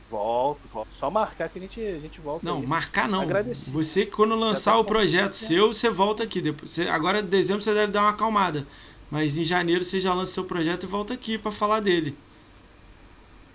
[0.10, 0.90] Volto, volto.
[1.00, 2.46] Só marcar que a gente, a gente volta.
[2.46, 2.66] Não, aí.
[2.66, 3.22] marcar não.
[3.22, 3.72] Agradecer.
[3.72, 6.41] Você, quando lançar tá o projeto seu, você volta aqui.
[6.41, 8.66] Depois, você, agora, em dezembro, você deve dar uma acalmada.
[9.12, 12.18] Mas em janeiro, você já lança seu projeto e volta aqui para falar dele.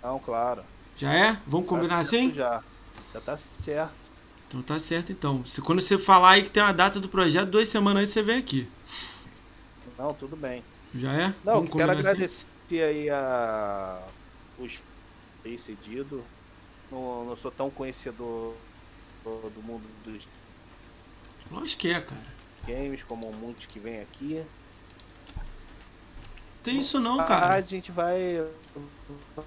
[0.01, 0.63] Não, claro.
[0.97, 1.37] Já é?
[1.45, 2.33] Vamos combinar assim?
[2.33, 2.63] Já.
[3.13, 3.93] Já tá certo.
[4.47, 5.45] Então tá certo, então.
[5.45, 8.21] Se, quando você falar aí que tem uma data do projeto, duas semanas antes você
[8.21, 8.67] vem aqui.
[9.97, 10.63] Não, tudo bem.
[10.93, 11.27] Já é?
[11.43, 12.81] Não, Vamos quero agradecer assim?
[12.81, 14.01] aí a
[14.57, 14.79] os
[15.43, 16.23] aí cedido
[16.91, 18.55] não, não sou tão conhecedor
[19.23, 20.23] do mundo dos
[21.51, 22.21] Lógico que é, cara.
[22.67, 24.43] Games, como muitos que vêm aqui.
[26.63, 27.53] Tem isso não, cara.
[27.53, 28.43] A gente vai,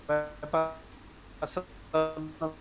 [0.07, 0.73] vai
[1.39, 1.67] passando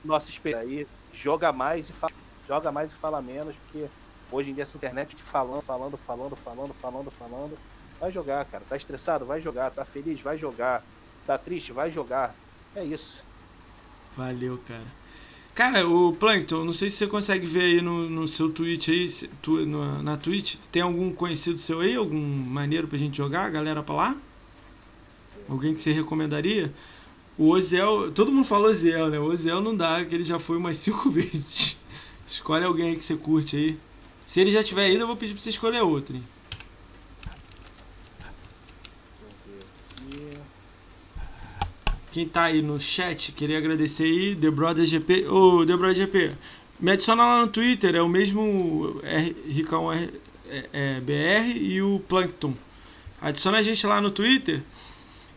[0.03, 2.13] nossa experiência aí, joga mais e fala,
[2.47, 3.87] joga mais e fala menos, porque
[4.31, 7.57] hoje em dia essa internet falando, falando, falando, falando, falando, falando.
[7.99, 8.63] Vai jogar, cara.
[8.67, 9.25] Tá estressado?
[9.25, 9.71] Vai jogar.
[9.71, 10.21] Tá feliz?
[10.21, 10.83] Vai jogar.
[11.25, 11.71] Tá triste?
[11.71, 12.35] Vai jogar.
[12.75, 13.23] É isso.
[14.15, 14.85] Valeu, cara.
[15.55, 19.07] Cara, o Plankton, não sei se você consegue ver aí no, no seu Twitch aí,
[19.41, 23.81] tu, no, na Twitch, tem algum conhecido seu aí, algum maneiro pra gente jogar, galera
[23.81, 24.15] pra lá?
[25.49, 26.71] Alguém que você recomendaria?
[27.37, 29.19] O Oziel, todo mundo fala Oziel, né?
[29.19, 31.83] O Oziel não dá, que ele já foi umas cinco vezes.
[32.27, 33.77] Escolhe alguém aí que você curte aí.
[34.25, 36.23] Se ele já tiver ido, eu vou pedir pra você escolher outro, hein?
[42.11, 45.27] Quem tá aí no chat, queria agradecer aí, The Brother GP.
[45.27, 46.31] Ô, oh, The Brother GP,
[46.79, 50.09] me adiciona lá no Twitter, é o mesmo R, Ricão R,
[50.49, 52.55] é, é, BR e o Plankton.
[53.21, 54.63] Adiciona a gente lá no Twitter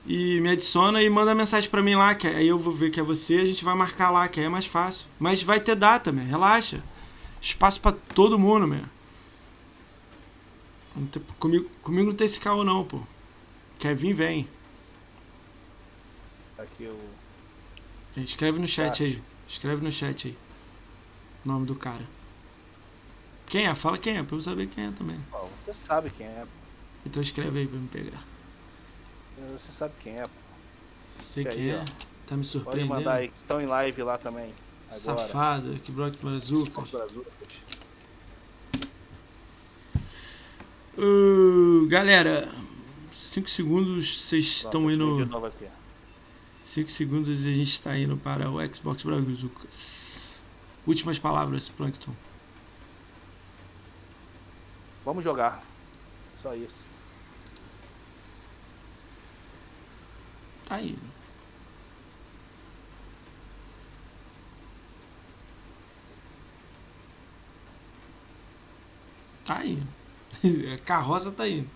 [0.06, 3.00] e me adiciona e manda mensagem para mim lá, que aí eu vou ver que
[3.00, 5.06] é você, a gente vai marcar lá, que aí é mais fácil.
[5.18, 6.82] Mas vai ter data, meu, relaxa.
[7.40, 8.84] Espaço para todo mundo, meu.
[11.38, 13.00] Comigo, comigo não tem esse carro não, pô.
[13.78, 14.48] Quer vir, vem.
[16.58, 16.98] Aqui o.
[18.14, 19.22] Gente, escreve no chat, aí.
[19.48, 20.36] Escreve no chat aí.
[21.44, 22.04] O nome do cara.
[23.46, 23.74] Quem é?
[23.74, 25.18] Fala quem é, pra eu saber quem é também.
[25.64, 26.44] você sabe quem é.
[27.06, 28.29] Então escreve aí pra me pegar.
[29.52, 30.30] Você sabe quem é, pô.
[31.18, 31.82] Sei quem é.
[31.82, 31.84] Ó.
[32.26, 32.88] Tá me surpreendendo.
[32.88, 34.52] Pode mandar aí, estão em live lá também.
[34.90, 34.98] Agora.
[34.98, 36.82] Safado, que bloco brazuca.
[40.98, 42.48] Uh, galera,
[43.14, 45.28] 5 segundos vocês estão indo.
[46.62, 50.40] 5 segundos a gente está indo para o Xbox Brazucas.
[50.86, 52.12] Últimas palavras, Plankton.
[55.04, 55.62] Vamos jogar.
[56.42, 56.89] Só isso.
[60.70, 61.12] Tá aí.
[69.44, 69.82] Tá aí.
[70.74, 71.72] A carroça tá aí.